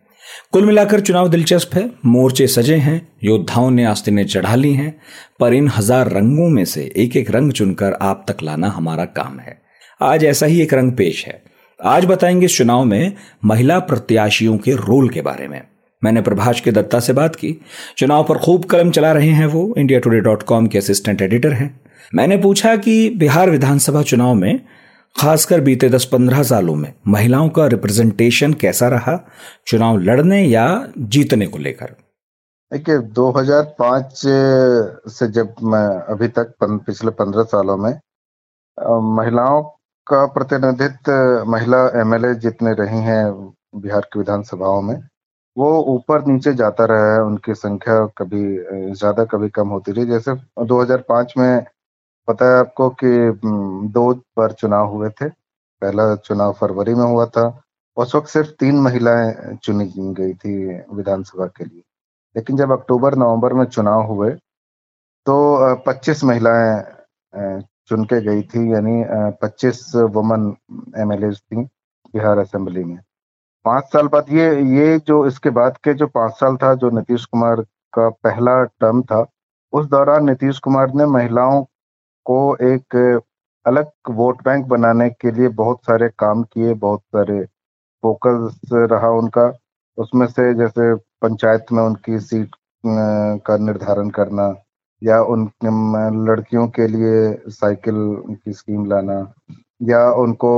कुल 0.53 0.65
मिलाकर 0.65 1.01
चुनाव 1.01 1.29
दिलचस्प 1.29 1.75
है, 1.75 1.91
मोर्चे 2.07 2.47
सजे 2.47 2.77
हैं, 2.77 3.09
योद्धाओं 3.25 3.71
ने 3.71 3.85
आस्तीनें 3.85 4.27
चढ़ा 4.27 4.55
ली 4.55 4.73
हैं, 4.73 5.01
पर 5.41 5.55
इन 5.55 5.69
हज़ार 5.69 6.11
रंगों 6.11 6.49
में 6.49 6.65
से 6.65 6.93
एक 6.97 7.17
एक 7.17 7.31
रंग 7.31 7.53
चुनकर 7.53 7.93
आप 7.93 8.25
तक 8.29 8.43
लाना 8.43 8.69
हमारा 8.69 9.05
काम 9.05 9.39
है। 9.39 9.66
आज 10.01 10.25
ऐसा 10.25 10.47
ही 10.47 10.63
एक 10.63 10.75
रंग 10.75 10.93
पेश 10.93 11.27
है। 11.27 11.43
आज 11.85 12.05
बताएँगे 12.05 12.47
इस 12.47 12.59
चुनाव 12.59 12.85
में 12.85 13.13
महिला 13.45 13.79
प्रत्याशियों 13.79 14.59
के 14.59 14.73
रोल 14.73 15.09
के 15.09 15.23
बारे 15.23 15.49
में। 15.49 15.63
मैंने 16.05 16.23
प्रभाष 16.23 16.61
के 16.61 16.73
दत्ता 16.73 17.01
से 17.01 17.13
बात 17.13 17.37
की। 17.37 17.57
चुनाव 17.99 18.25
पर 18.25 18.39
खूब 18.39 18.65
कलम 18.65 18.91
चला 18.91 19.13
रहे 19.13 19.29
हैं 19.29 19.47
वो। 19.47 19.75
इंडिया 19.79 19.99
टुडे 19.99 20.21
डॉट 20.21 20.43
कॉम 20.43 20.67
के 20.67 20.79
असिस्टेंट 20.79 21.23
एडिटर 21.23 21.53
हैं। 21.53 21.81
मैंने 22.15 22.37
पूछा 22.37 22.77
कि 22.77 23.11
बिहार 23.11 23.51
विधानसभा 23.51 24.03
चुनाव 24.03 24.35
में, 24.35 24.61
खासकर 25.21 25.61
बीते 25.61 25.89
दस 25.89 26.05
पंद्रह 26.05 26.43
सालों 26.43 26.75
में, 26.75 26.93
महिलाओं 27.09 27.49
का 27.49 27.67
रिप्रेजेंटेशन 27.67 28.53
कैसा 28.53 28.89
रहा? 28.89 29.29
चुनाव 29.67 29.99
लड़ने 29.99 30.45
या 30.45 30.89
जीतने 30.99 31.47
को 31.47 31.59
लेकर? 31.59 31.87
देखिए 32.73 32.99
2005 32.99 34.23
से 35.09 35.33
जब 35.33 35.55
मैं 35.63 36.15
अभी 36.15 36.29
तक 36.29 36.55
पिछले 36.63 37.11
पंद्रह 37.11 37.43
सालों 37.43 37.77
में 37.77 38.01
महिलाओं 39.17 39.76
का 40.07 40.25
प्रतिनिधित्व 40.35 41.45
महिला 41.51 41.79
एमएलए 42.01 42.35
जितने 42.41 42.73
रही 42.75 43.01
हैं 43.03 43.25
बिहार 43.83 44.09
की 44.13 44.19
विधानसभाओं 44.19 44.81
में, 44.83 44.97
वो 45.57 45.69
ऊपर 45.95 46.27
नीचे 46.27 46.53
जाता 46.55 46.85
रहा 46.85 47.15
है, 47.15 47.21
उनकी 47.23 47.55
संख्या 47.55 47.99
कभी, 48.19 48.43
ज़्यादा 48.95 49.25
कभी 49.25 49.49
कम 49.51 49.69
होती 49.69 49.93
रही। 49.93 50.07
जैसे 50.07 50.35
2005 50.67 51.33
में 51.39 51.65
पता 52.29 52.47
है 52.53 52.59
आपको 52.61 52.89
कि 53.03 53.09
दो 53.91 54.13
बार 54.39 54.53
चुनाव 54.53 54.89
हुए 54.95 55.11
थे। 55.11 55.29
पहला 55.83 56.15
चुनाव 56.17 56.53
फरवरी 56.61 56.95
में 56.95 57.05
हुआ 57.05 57.27
था। 57.29 57.47
उस 57.97 58.15
वक्त 58.15 58.29
सिर्फ़ 58.29 58.51
तीन 58.61 58.81
महिलाएँ 58.83 59.57
चुनी 59.65 59.87
गई 60.15 60.33
थी 60.35 60.57
विधानसभा 60.97 61.47
के 61.49 61.65
लिए। 61.65 61.83
लेकिन 62.37 62.57
जब 62.57 62.73
अक्टूबर 62.73 63.15
नवंबर 63.19 63.53
में 63.55 63.65
चुनाव 63.67 64.03
हुए 64.09 64.31
तो 65.27 65.77
25 65.87 66.25
महिलाएँ 66.25 67.63
चुन 67.91 68.05
के 68.05 68.21
गई 68.21 68.43
थी, 68.43 68.73
यानी 68.73 69.05
25 69.43 69.81
वुमन 70.15 70.55
एम 70.99 71.15
थी 71.33 71.63
बिहार 71.63 72.39
असेंबली 72.39 72.85
में। 72.85 72.99
पाँच 73.65 73.85
साल 73.93 74.09
बाद 74.09 74.27
ये 74.31 74.47
ये 74.77 74.99
जो 75.07 75.27
इसके 75.27 75.51
बाद 75.51 75.77
के 75.85 75.95
जो 75.95 76.07
पाँच 76.07 76.33
साल 76.33 76.57
था, 76.57 76.75
जो 76.75 76.91
नीतीश 76.91 77.25
कुमार 77.25 77.61
का 77.95 78.09
पहला 78.25 78.63
टर्म 78.65 79.03
था, 79.03 79.25
उस 79.73 79.87
दौरान 79.87 80.27
नीतीश 80.27 80.59
कुमार 80.59 80.93
ने 80.95 81.07
महिलाओं 81.07 81.63
को 82.27 82.57
एक 82.65 82.97
अलग 83.67 83.91
वोट 84.11 84.43
बैंक 84.45 84.67
बनाने 84.67 85.09
के 85.11 85.31
लिए 85.31 85.49
बहुत 85.61 85.81
सारे 85.85 86.09
काम 86.19 86.43
किए, 86.43 86.75
बहुत 86.75 87.01
सारे 87.01 87.43
फोकस 88.03 88.61
रहा 88.73 89.11
उनका। 89.19 89.53
उसमें 89.99 90.27
से 90.27 90.53
जैसे 90.55 90.95
पंचायत 91.23 91.73
में 91.73 91.83
उनकी 91.83 92.19
सीट 92.21 92.55
का 93.47 93.57
निर्धारण 93.57 94.11
करना 94.11 94.49
या 95.03 95.21
उन 95.33 95.49
लड़कियों 96.29 96.67
के 96.77 96.87
लिए 96.89 97.51
साइकिल 97.53 97.97
की 98.35 98.53
स्कीम 98.53 98.85
लाना, 98.87 99.19
या 99.83 100.03
उनको 100.23 100.53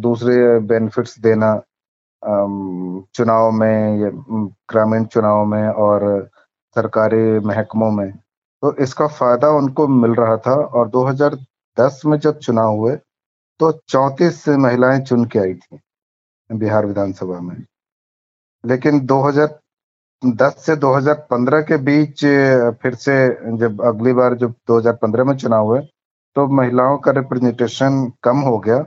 दूसरे 0.00 0.58
बेनिफिट्स 0.68 1.18
देना 1.20 1.54
चुनाव 3.14 3.50
में 3.52 4.00
ग्रामीण 4.70 5.04
चुनाव 5.06 5.44
में 5.46 5.68
और 5.68 6.02
सरकारी 6.76 7.38
महकमों 7.46 7.90
में। 7.90 8.10
तो 8.62 8.74
इसका 8.82 9.06
फ़ायदा 9.08 9.48
उनको 9.56 9.86
मिल 9.88 10.14
रहा 10.14 10.36
था 10.46 10.54
और 10.54 10.88
2010 10.90 12.00
में 12.06 12.18
जब 12.18 12.38
चुनाव 12.38 12.76
हुए 12.76 12.96
तो 13.60 13.70
चौंतीस 13.88 14.48
महिलाएँ 14.48 15.00
चुन 15.02 15.24
के 15.32 15.38
आई 15.38 15.54
थी 15.54 15.78
बिहार 16.50 16.86
विधानसभा 16.86 17.40
में। 17.40 17.56
लेकिन 18.64 19.00
2010 20.24 20.64
से 20.66 20.76
2015 20.76 21.60
के 21.62 21.76
बीच, 21.84 22.24
फिर 22.82 22.94
से 22.94 23.14
जब 23.58 23.82
अगली 23.86 24.12
बार 24.12 24.34
जब 24.34 24.54
2015 24.68 25.24
में 25.24 25.36
चुनाव 25.36 25.66
हुए 25.66 25.80
तो 26.36 26.46
महिलाओं 26.56 26.96
का 26.98 27.10
रिप्रेजेंटेशन 27.12 28.12
कम 28.24 28.36
हो 28.40 28.58
गया 28.58 28.84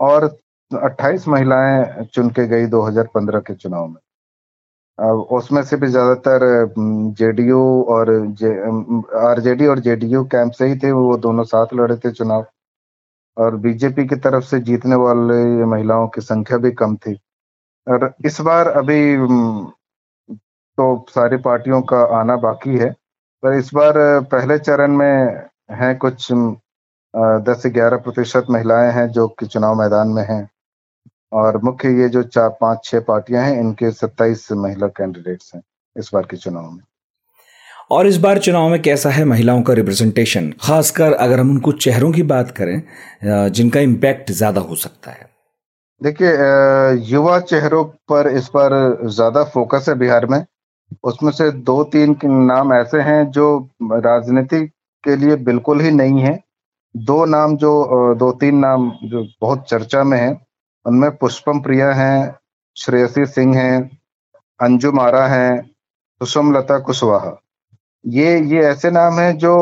और 0.00 0.24
28 0.70 1.26
महिलाएँ 1.28 2.04
चुन 2.14 2.30
के 2.30 2.46
गई 2.48 2.66
2015 2.66 3.40
के 3.40 3.54
चुनाव 3.54 3.86
में। 3.88 4.00
उसमें 5.36 5.62
से 5.62 5.76
भी 5.76 5.86
ज़्यादातर 5.86 6.40
जेडीयू 7.18 7.58
और 7.90 8.10
जे 8.40 8.52
आरजेडी 9.26 9.66
और 9.66 9.78
जेडीयू 9.78 10.24
कैंप 10.24 10.52
से 10.52 10.66
ही 10.66 10.76
थे, 10.78 10.92
वो 10.92 11.16
दोनों 11.16 11.44
साथ 11.44 11.74
लड़े 11.74 11.96
थे 11.96 12.10
चुनाव। 12.12 12.46
और 13.36 13.56
बीजेपी 13.56 14.06
की 14.08 14.16
तरफ़ 14.16 14.44
से 14.44 14.60
जीतने 14.60 14.94
वाले 14.96 15.64
महिलाओं 15.66 16.06
की 16.08 16.20
संख्या 16.20 16.58
भी 16.58 16.70
कम 16.72 16.96
थी। 16.96 17.14
और 17.86 18.12
इस 18.26 18.40
बार 18.40 18.68
अभी 18.68 19.00
तो 20.78 21.06
सारी 21.10 21.36
पार्टियों 21.42 21.80
का 21.84 22.02
आना 22.18 22.36
बाकी 22.38 22.76
है। 22.78 22.90
पर 23.42 23.58
इस 23.58 23.70
बार 23.74 23.94
पहले 24.32 24.58
चरण 24.58 24.96
में 24.96 25.44
है 25.72 25.94
कुछ 25.96 26.28
दस 27.44 27.62
से 27.62 27.70
ग्यारह 27.70 27.96
प्रतिशत 27.98 28.46
महिलाएँ 28.50 28.90
हैं 28.92 29.06
जो 29.10 29.26
कि 29.30 29.46
चुनाव 29.46 29.74
मैदान 29.74 30.08
में 30.08 30.22
हैं। 30.24 30.48
और 31.32 31.56
मुख्य 31.64 31.88
ये 32.00 32.08
जो 32.08 32.22
चार 32.24 32.48
पाँच 32.60 32.84
छह 32.84 33.00
पार्टियाँ 33.02 33.42
हैं 33.44 33.58
इनके 33.60 33.90
सत्ताईस 33.92 34.46
महिला 34.54 34.86
कैंडिडेट्स 34.96 35.50
हैं 35.54 35.62
इस 35.96 36.10
बार 36.14 36.26
के 36.30 36.36
चुनाव 36.36 36.70
में। 36.70 36.82
और 37.90 38.06
इस 38.06 38.16
बार 38.18 38.38
चुनाव 38.38 38.68
में 38.68 38.80
कैसा 38.82 39.10
है 39.10 39.24
महिलाओं 39.24 39.62
का 39.62 39.72
रिप्रेजेंटेशन? 39.72 40.52
खासकर 40.60 41.12
अगर 41.14 41.40
हम 41.40 41.50
उनको 41.50 41.72
चेहरों 41.74 42.10
की 42.12 42.22
बात 42.24 42.50
करें 42.50 42.80
जिनका 43.50 43.80
इम्पैक्ट 43.82 44.30
ज़्यादा 44.32 44.60
हो 44.60 44.74
सकता 44.76 45.10
है। 45.10 45.28
देखिए 46.00 46.30
युवा 47.10 47.38
चेहरों 47.42 47.84
पर 48.10 48.28
इस 48.28 48.50
बार 48.54 48.72
ज़्यादा 49.06 49.44
फोकस 49.46 49.88
है 49.88 49.94
बिहार 49.98 50.26
में। 50.26 50.44
उसमें 51.04 51.30
से 51.32 51.50
दो 51.50 51.82
तीन 51.84 52.16
नाम 52.24 52.72
ऐसे 52.72 53.00
हैं 53.00 53.24
जो 53.30 53.46
राजनीति 53.82 54.66
के 55.04 55.16
लिए 55.16 55.36
बिल्कुल 55.36 55.80
ही 55.80 55.90
नहीं 55.90 56.20
है। 56.20 56.38
दो 56.94 57.24
नाम 57.24 57.56
जो 57.56 58.14
दो 58.14 58.30
तीन 58.32 58.58
नाम 58.58 58.90
जो 59.04 59.26
बहुत 59.40 59.64
चर्चा 59.68 60.02
में 60.04 60.18
है, 60.18 60.30
उनमें 60.86 61.16
पुष्पम 61.16 61.60
प्रिया 61.60 61.92
हैं, 61.92 62.36
श्रेयसी 62.76 63.26
सिंह 63.26 63.56
हैं 63.56 63.98
अंजुम 64.60 65.00
आरा 65.00 65.26
हैं 65.26 65.62
सुषम 66.20 66.52
लता 66.52 66.78
कुशवाहा। 66.78 67.36
ये 68.04 68.38
ये 68.40 68.60
ऐसे 68.60 68.90
नाम 68.90 69.18
हैं 69.18 69.36
जो 69.38 69.52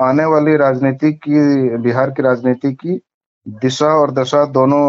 आने 0.00 0.24
वाली 0.24 0.56
राजनीति 0.56 1.12
की, 1.12 1.76
बिहार 1.76 2.10
की 2.10 2.22
राजनीति 2.22 2.72
की 2.72 3.00
दिशा 3.46 3.86
और 3.86 4.10
दशा 4.10 4.44
दोनों 4.46 4.84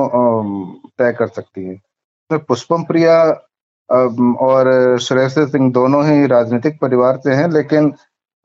तय 0.97 1.11
कर 1.11 1.27
सकती 1.27 1.63
है। 1.65 1.75
तो 2.29 2.37
पुष्पम 2.39 2.83
प्रिया 2.83 3.15
और 3.93 4.97
श्रेयसी 5.01 5.45
सिंह 5.47 5.71
दोनों 5.71 6.03
ही 6.05 6.25
राजनीतिक 6.27 6.79
परिवार 6.81 7.17
से 7.17 7.33
हैं, 7.33 7.47
लेकिन 7.49 7.93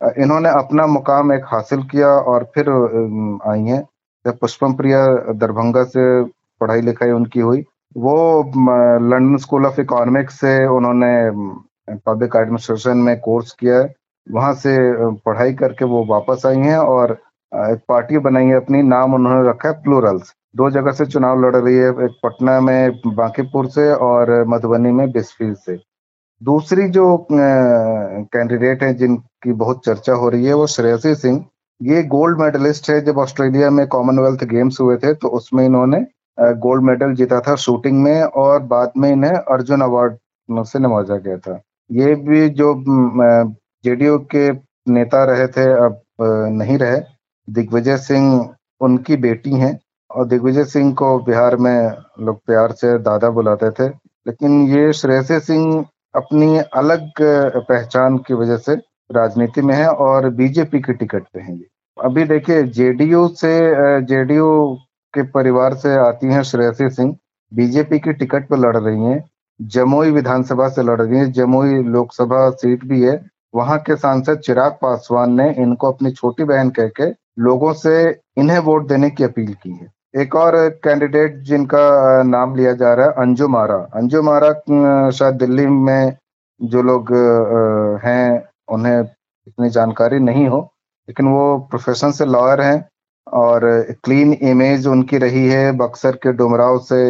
इन्होंने 0.01 0.49
अपना 0.51 0.87
मुकाम 0.87 1.33
एक 1.33 1.45
हासिल 1.47 1.83
किया 1.83 2.09
और 2.09 2.45
फिर 2.55 2.69
आई 3.49 3.63
हैं। 3.63 3.83
जब 4.25 4.39
पुष्पम 4.39 4.73
प्रिया 4.75 5.07
दरभंगा 5.35 5.85
से 5.87 6.23
पढ़ाई 6.61 6.81
लिखाई 6.81 7.11
उनकी 7.11 7.41
हुई, 7.41 7.65
वो 7.97 8.43
लंदन 9.03 9.37
स्कूल 9.37 9.67
ऑफ़ 9.67 9.81
इकोनॉमिक्स 9.81 10.41
से 10.41 10.67
उन्होंने 10.69 11.13
पब्लिक 12.07 12.37
एडमिनिस्ट्रेशन 12.37 12.99
में 12.99 13.19
कोर्स 13.21 13.53
किया 13.61 13.79
है। 13.79 13.95
वहाँ 14.27 14.53
से 14.55 14.77
पढ़ाई 15.27 15.53
करके 15.55 15.85
वो 15.85 16.05
वापस 16.07 16.47
आई 16.47 16.59
हैं 16.59 16.79
और 16.79 17.13
एक 17.53 17.81
पार्टी 17.89 18.19
बनाई 18.19 18.47
है, 18.47 18.57
अपनी 18.57 18.83
नाम 18.85 19.15
उन्होंने 19.15 19.49
रखा 19.49 19.69
है, 19.69 19.75
प्लूरल्स। 19.83 20.35
दो 20.55 20.71
जगह 20.71 20.93
से 20.93 21.07
चुनाव 21.07 21.41
लड़ 21.41 21.57
रही 21.57 21.77
है, 21.77 21.89
एक 21.89 22.19
पटना 22.23 22.61
में 22.61 23.01
बांकीपुर 23.09 23.69
से 23.71 23.91
और 23.93 24.45
मधुबनी 24.49 24.93
में 24.93 25.11
बिस्फील 25.13 25.55
से। 25.57 25.77
दूसरी 26.43 26.89
जो 26.91 27.27
कैंडिडेट 27.33 28.83
है 28.83 28.93
जिनकी 28.95 29.53
बहुत 29.55 29.85
चर्चा 29.85 30.13
हो 30.13 30.29
रही 30.29 30.45
है, 30.47 30.55
वो 30.55 30.67
श्रेयसी 30.67 31.15
सिंह। 31.17 31.45
ये 31.81 32.03
गोल्ड 32.05 32.41
मेडलिस्ट 32.41 32.91
है, 32.91 33.01
जब 33.01 33.19
ऑस्ट्रेलिया 33.19 33.71
में 33.71 33.87
कॉमनवेल्थ 33.89 34.45
गेम्स 34.47 34.81
हुए 34.81 34.97
थे 34.97 35.13
तो 35.15 35.29
उसमें 35.39 35.65
इन्होंने 35.65 36.01
गोल्ड 36.39 36.83
मेडल 36.85 37.15
जीता 37.15 37.41
था 37.41 37.55
शूटिंग 37.57 38.03
में 38.03 38.23
और 38.23 38.63
बाद 38.65 38.93
में 38.97 39.11
इन्हें 39.11 39.33
अर्जुन 39.33 39.81
अवार्ड 39.83 40.17
से 40.49 40.79
नवाजा 40.79 41.17
गया 41.17 41.37
था। 41.39 41.61
ये 41.91 42.15
भी 42.17 42.49
जो 42.51 42.75
जेडीयू 43.85 44.19
के 44.35 44.51
नेता 44.93 45.25
रहे 45.25 45.47
थे, 45.49 45.65
अब 45.75 46.01
नहीं 46.53 46.79
रहे। 46.79 47.01
दिग्विजय 47.49 47.97
सिंह 47.99 48.49
उनकी 48.81 49.17
बेटी 49.19 49.53
हैं। 49.55 49.79
और 50.11 50.27
दिग्विजय 50.27 50.65
सिंह 50.65 50.93
को 50.95 51.19
बिहार 51.19 51.57
में 51.57 51.91
लोग 52.21 52.41
प्यार 52.47 52.73
से 52.73 52.99
दादा 52.99 53.31
बुलाते 53.31 53.71
थे, 53.71 53.89
लेकिन 54.27 54.63
ये 54.69 54.93
श्रेयसी 54.93 55.39
सिंह 55.41 55.85
अपनी 56.15 56.59
अलग 56.59 57.11
पहचान 57.21 58.19
की 58.19 58.35
वजह 58.35 58.57
से 58.59 58.75
राजनीति 59.11 59.63
में 59.63 59.75
है 59.75 59.89
और 59.89 60.29
बीजेपी 60.31 60.81
की 60.81 60.93
टिकट 60.93 61.25
पे 61.25 61.41
हैं 61.41 61.55
ये। 61.55 61.67
अभी 61.97 62.25
देखिए, 62.25 62.63
जेडीयू 62.63 63.27
से 63.31 63.59
जेडीयू 64.07 64.75
के 65.15 65.23
परिवार 65.31 65.75
से 65.75 65.95
आती 65.99 66.33
हैं 66.33 66.43
श्रेयसी 66.43 66.89
सिंह, 66.91 67.17
बीजेपी 67.53 67.99
की 67.99 68.13
टिकट 68.13 68.49
पर 68.49 68.59
लड़ 68.59 68.77
रही 68.77 69.05
हैं, 69.05 69.23
जमुई 69.61 70.11
विधानसभा 70.11 70.69
से 70.69 70.83
लड़ 70.83 71.01
रही 71.01 71.19
हैं, 71.19 71.31
जमुई 71.33 71.83
लोकसभा 71.85 72.49
सीट 72.53 72.85
भी 72.85 73.03
है, 73.03 73.21
वहाँ 73.55 73.79
के 73.79 73.97
सांसद 73.97 74.39
चिराग 74.39 74.73
पासवान 74.83 75.33
ने 75.33 75.51
इनको 75.53 75.93
अपनी 75.93 76.11
छोटी 76.11 76.45
बहन 76.45 76.71
कह 76.71 76.89
के 77.01 77.11
लोगों 77.43 77.73
से 77.75 78.01
इन्हें 78.39 78.59
वोट 78.59 78.89
देने 78.89 79.11
की 79.11 79.25
अपील 79.25 79.55
की 79.55 79.71
है। 79.71 79.87
एक 80.15 80.35
और 80.37 80.57
कैंडिडेट 80.85 81.37
जिनका 81.45 82.23
नाम 82.23 82.55
लिया 82.57 82.73
जा 82.73 82.93
रहा 82.95 83.07
है 83.07 83.13
अंजुम 83.23 83.57
आरा 83.57 83.77
अंजुम 83.95 84.29
आरा 84.29 85.11
शायद 85.11 85.35
दिल्ली 85.35 85.67
में 85.67 86.17
जो 86.61 86.83
लोग 86.83 87.13
हैं, 88.05 88.43
उन्हें 88.69 89.01
इतनी 89.01 89.69
जानकारी 89.71 90.19
नहीं 90.21 90.47
हो, 90.49 90.61
लेकिन 91.09 91.27
वो 91.27 91.59
प्रोफेशन 91.71 92.11
से 92.11 92.25
लॉयर 92.27 92.61
हैं 92.61 92.89
और 93.27 93.69
क्लीन 94.05 94.33
इमेज 94.33 94.87
उनकी 94.87 95.19
रही 95.19 95.47
है। 95.49 95.73
बक्सर 95.77 96.17
के 96.17 96.33
डुमराव 96.33 96.79
से 96.81 97.01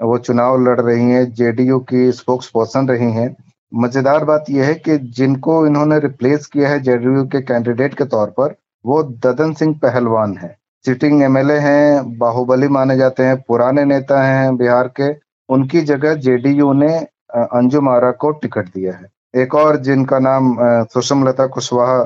वो 0.00 0.18
चुनाव 0.18 0.60
लड़ 0.62 0.80
रही 0.80 1.10
हैं, 1.10 1.24
जेडीयू 1.32 1.78
की 1.80 2.10
स्पोक्स 2.12 2.50
पर्सन 2.50 2.88
रही 2.88 3.12
हैं। 3.12 3.34
मज़ेदार 3.72 4.24
बात 4.24 4.44
यह 4.50 4.66
है 4.66 4.74
कि 4.74 4.98
जिनको 5.16 5.66
इन्होंने 5.66 5.98
रिप्लेस 6.00 6.46
किया 6.46 6.68
है 6.68 6.80
जेडीयू 6.80 7.24
के 7.24 7.40
कैंडिडेट 7.42 7.94
के 7.94 8.04
तौर 8.06 8.30
पर, 8.30 8.54
वो 8.84 9.02
ददन 9.02 9.52
सिंह 9.52 9.78
पहलवान 9.82 10.36
है। 10.36 10.56
सिटिंग 10.88 11.22
एमएलए 11.22 11.56
हैं, 11.58 12.18
बाहुबली 12.18 12.68
माने 12.70 12.96
जाते 12.96 13.22
हैं, 13.22 13.36
पुराने 13.42 13.84
नेता 13.84 14.22
हैं 14.22 14.56
बिहार 14.56 14.88
के, 15.00 15.08
उनकी 15.48 15.80
जगह 15.82 16.14
जेडीयू 16.16 16.72
ने 16.72 16.94
अंजुम 17.34 17.88
आरा 17.88 18.10
को 18.12 18.30
टिकट 18.32 18.68
दिया 18.74 18.92
है। 18.92 19.42
एक 19.42 19.54
और 19.54 19.76
जिनका 19.78 20.18
नाम 20.18 20.56
सुषमलता 20.92 21.46
कुशवाहा 21.46 22.04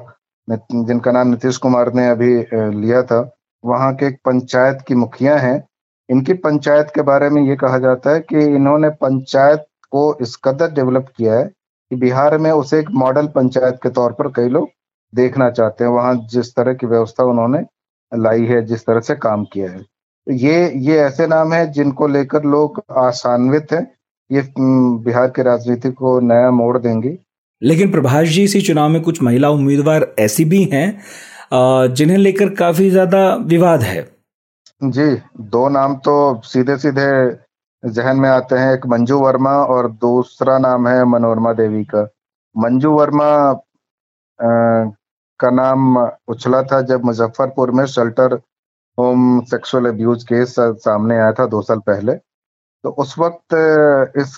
जिनका 0.49 1.12
नाम 1.12 1.29
नीतीश 1.29 1.57
कुमार 1.57 1.93
ने 1.95 2.09
अभी 2.09 2.35
लिया 2.55 3.03
था, 3.03 3.21
वहाँ 3.65 3.95
के 3.95 4.07
एक 4.07 4.17
पंचायत 4.25 4.79
की 4.89 4.95
मुखिया 4.95 5.37
हैं। 5.39 5.62
इनकी 6.09 6.33
पंचायत 6.41 6.91
के 6.95 7.03
बारे 7.03 7.29
में 7.31 7.43
ये 7.43 7.57
कहा 7.57 7.79
जाता 7.79 8.11
है 8.11 8.21
कि 8.23 8.45
इन्होंने 8.47 8.89
पंचायत 8.99 9.65
को 9.93 10.03
इस 10.21 10.35
कदर 10.45 10.73
डेवलप 10.73 11.12
किया 11.17 11.35
है 11.35 11.45
कि 11.45 11.97
बिहार 11.97 12.37
में 12.39 12.51
उसे 12.51 12.79
एक 12.81 12.91
मॉडल 12.95 13.27
पंचायत 13.37 13.79
के 13.83 13.91
तौर 13.91 14.12
पर 14.12 14.29
कई 14.37 14.49
लोग 14.49 14.69
देखना 15.12 15.51
चाहते 15.51 15.85
हैं। 15.85 15.91
वहाँ 15.91 16.15
जिस 16.33 16.55
तरह 16.57 16.75
की 16.75 16.87
व्यवस्था 16.87 17.25
उन्होंने 17.25 17.62
लाई 18.12 18.45
है 18.47 18.64
जिस 18.66 18.87
तरह 18.87 19.00
से 19.00 19.14
काम 19.16 19.45
किया 19.52 19.71
है। 19.71 19.81
ये 20.26 20.71
ये 20.81 20.99
ऐसे 21.00 21.26
नाम 21.26 21.52
है 21.52 21.66
जिनको 21.73 22.07
लेकर 22.09 22.45
लोग 22.47 22.83
आसान्वित 22.99 23.73
हैं। 23.73 23.87
ये 24.31 24.42
बिहार 24.59 25.28
के 25.28 25.42
राजनीति 25.42 25.90
को 25.92 26.19
नया 26.23 26.50
मोड़ 26.52 26.78
देंगे। 26.78 27.16
लेकिन 27.62 27.90
प्रभाष 27.92 28.28
जी 28.28 28.42
इसी 28.45 28.61
चुनाव 28.62 28.88
में 28.88 29.00
कुछ 29.02 29.23
महिला 29.23 29.50
उम्मीदवार 29.50 30.07
ऐसी 30.19 30.45
भी 30.45 30.62
हैं 30.73 30.88
जिन्हें 31.95 32.19
लेकर 32.19 32.49
काफ़ी 32.54 32.88
ज़्यादा 32.90 33.35
विवाद 33.47 33.83
है। 33.83 34.02
जी 34.81 35.11
दो 35.49 35.69
नाम 35.69 35.95
तो 35.97 36.14
सीधे 36.45 36.76
सीधे 36.78 37.11
जहन 37.83 38.16
में 38.16 38.28
आते 38.28 38.57
हैं। 38.57 38.73
एक 38.75 38.87
मंजू 38.87 39.19
वर्मा 39.19 39.52
और 39.66 39.90
दूसरा 39.92 40.59
नाम 40.59 40.88
है 40.88 41.04
मनोरमा 41.07 41.52
देवी 41.54 41.85
का। 41.85 42.02
मंजू 42.57 42.90
वर्मा 42.90 43.28
का 45.43 45.51
नाम 45.51 45.97
उछला 46.29 46.63
था 46.63 46.81
जब 46.89 47.05
मुजफ्फरपुर 47.05 47.71
में 47.71 47.85
shelter 47.87 48.35
home 48.99 49.41
sexual 49.45 49.87
abuse 49.87 50.25
case 50.25 50.55
सामने 50.61 51.19
आया 51.19 51.33
था 51.33 51.47
दो 51.47 51.63
साल 51.63 51.79
पहले। 51.87 52.15
तो 52.85 52.91
उस 52.91 53.19
वक्त 53.19 53.55
इस 54.17 54.37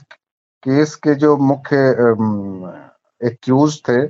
केस 0.65 0.95
के 0.97 1.15
जो 1.15 1.37
मुख्य 1.37 1.77
एक्यूज 3.21 3.81
थे, 3.89 4.03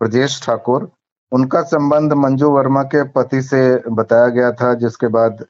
ब्रजेश 0.00 0.40
ठाकुर, 0.44 0.90
उनका 1.32 1.62
संबंध 1.62 2.12
मंजू 2.12 2.50
वर्मा 2.50 2.82
के 2.82 3.02
पति 3.08 3.42
से 3.42 3.60
बताया 3.90 4.28
गया 4.28 4.50
था, 4.52 4.72
जिसके 4.74 5.08
बाद 5.08 5.44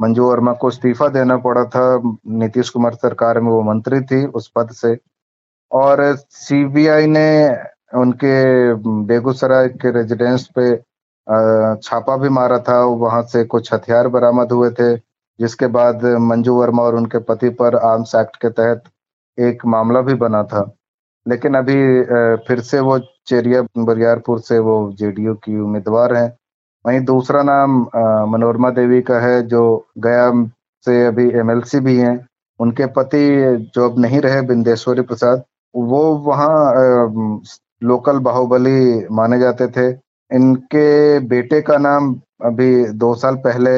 मंजू 0.00 0.28
वर्मा 0.28 0.52
को 0.52 0.68
इस्तीफा 0.68 1.08
देना 1.08 1.36
पड़ा 1.36 1.64
था। 1.64 1.86
नीतीश 2.26 2.70
कुमार 2.70 2.94
सरकार 2.94 3.40
में 3.40 3.50
वो 3.50 3.62
मंत्री 3.62 4.00
थी 4.00 4.24
उस 4.26 4.50
पद 4.56 4.70
से। 4.72 4.96
और 5.72 6.04
सीबीआई 6.16 7.06
ने 7.06 7.28
उनके 7.94 8.74
बेगूसराय 9.06 9.68
के 9.80 9.90
रेजिडेंस 9.92 10.48
पे 10.58 10.74
छापा 11.82 12.16
भी 12.16 12.28
मारा 12.28 12.58
था। 12.58 12.78
वहाँ 12.84 13.22
से 13.22 13.44
कुछ 13.44 13.72
हथियार 13.72 14.08
बरामद 14.08 14.52
हुए 14.52 14.70
थे, 14.70 14.94
जिसके 15.38 15.66
बाद 15.66 16.04
मंजू 16.20 16.54
वर्मा 16.54 16.82
और 16.82 16.96
उनके 16.96 17.18
पति 17.24 17.48
पर 17.60 17.76
आर्म्स 17.76 18.14
एक्ट 18.14 18.36
के 18.42 18.50
तहत 18.50 18.82
एक 19.38 19.64
मामला 19.66 20.00
भी 20.00 20.14
बना 20.14 20.42
था। 20.44 20.70
लेकिन 21.26 21.54
अभी 21.54 21.74
फिर 22.46 22.60
से 22.60 22.80
वो 22.80 22.98
चेरिया, 23.26 23.62
बरियारपुर 23.78 24.40
से 24.40 24.58
वो 24.58 24.76
जेडीयू 24.98 25.34
की 25.44 25.58
उम्मीदवार 25.60 26.14
हैं। 26.14 26.36
वहीं 26.84 27.00
दूसरा 27.04 27.42
नाम 27.42 27.80
मनोरमा 28.30 28.70
देवी 28.70 29.00
का 29.02 29.18
है, 29.20 29.42
जो 29.42 29.86
गया 29.98 30.30
से 30.86 31.04
अभी 31.06 31.28
एमएलसी 31.38 31.80
भी 31.80 31.96
हैं। 31.98 32.26
उनके 32.60 32.86
पति 32.96 33.26
जो 33.74 33.88
अब 33.90 33.98
नहीं 33.98 34.20
रहे, 34.20 34.40
बिंदेश्वरी 34.42 35.02
प्रसाद, 35.02 35.42
वो 35.74 36.02
वहाँ 36.26 36.72
लोकल 37.88 38.18
बाहुबली 38.26 39.06
माने 39.14 39.38
जाते 39.38 39.66
थे। 39.76 39.88
इनके 40.30 41.18
बेटे 41.28 41.60
का 41.62 41.76
नाम 41.78 42.14
अभी 42.44 42.68
दो 43.02 43.14
साल 43.14 43.36
पहले 43.44 43.70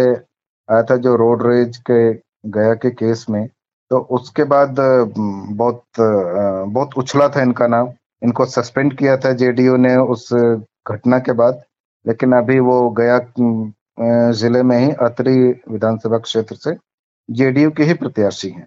आया 0.68 0.82
था 0.90 0.96
जो 0.96 1.14
रोड 1.16 1.46
रेज 1.46 1.76
के 1.90 2.00
गया 2.50 2.74
के 2.74 2.90
केस 2.90 3.26
में। 3.30 3.46
तो 3.90 3.98
उसके 4.18 4.44
बाद 4.44 4.76
बहुत 4.80 5.82
बहुत 5.98 6.96
उछला 6.98 7.28
था 7.28 7.42
इनका 7.42 7.66
नाम। 7.66 7.88
इनको 8.22 8.44
सस्पेंड 8.46 8.96
किया 8.98 9.16
था 9.16 9.32
जेडीयू 9.42 9.76
ने 9.76 9.96
उस 10.14 10.28
घटना 10.32 11.18
के 11.18 11.32
बाद। 11.40 11.62
लेकिन 12.06 12.32
अभी 12.32 12.58
वो 12.60 12.78
गया 12.98 13.18
ज़िले 14.32 14.62
में 14.62 14.78
ही 14.78 14.90
अतरी 15.02 15.38
विधानसभा 15.70 16.18
क्षेत्र 16.18 16.54
से। 16.56 16.76
जेडीयू 17.28 17.70
के 17.76 17.84
ही 17.84 17.94
प्रत्याशी 17.94 18.48
हैं। 18.50 18.66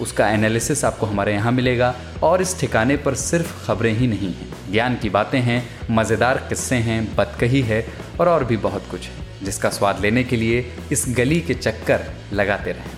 उसका 0.00 0.28
एनालिसिस 0.30 0.84
आपको 0.84 1.06
हमारे 1.06 1.32
यहाँ 1.32 1.52
मिलेगा। 1.52 1.94
और 2.22 2.42
इस 2.42 2.58
ठिकाने 2.60 2.96
पर 2.96 3.14
सिर्फ़ 3.14 3.66
खबरें 3.66 3.92
ही 3.92 4.06
नहीं 4.06 4.32
हैं। 4.34 4.48
ज्ञान 4.72 4.96
की 4.96 5.10
बातें 5.10 5.40
हैं, 5.40 5.62
मज़ेदार 5.90 6.38
किस्से 6.48 6.76
हैं 6.76 7.04
बतकही 7.16 7.60
है 7.62 7.84
और 8.20 8.28
और 8.28 8.44
भी 8.44 8.56
बहुत 8.56 8.88
कुछ 8.90 9.08
है, 9.08 9.44
जिसका 9.44 9.70
स्वाद 9.70 10.00
लेने 10.00 10.24
के 10.24 10.36
लिए 10.36 10.64
इस 10.92 11.04
गली 11.16 11.40
के 11.40 11.54
चक्कर 11.54 12.06
लगाते 12.32 12.72
रहें। 12.72 12.90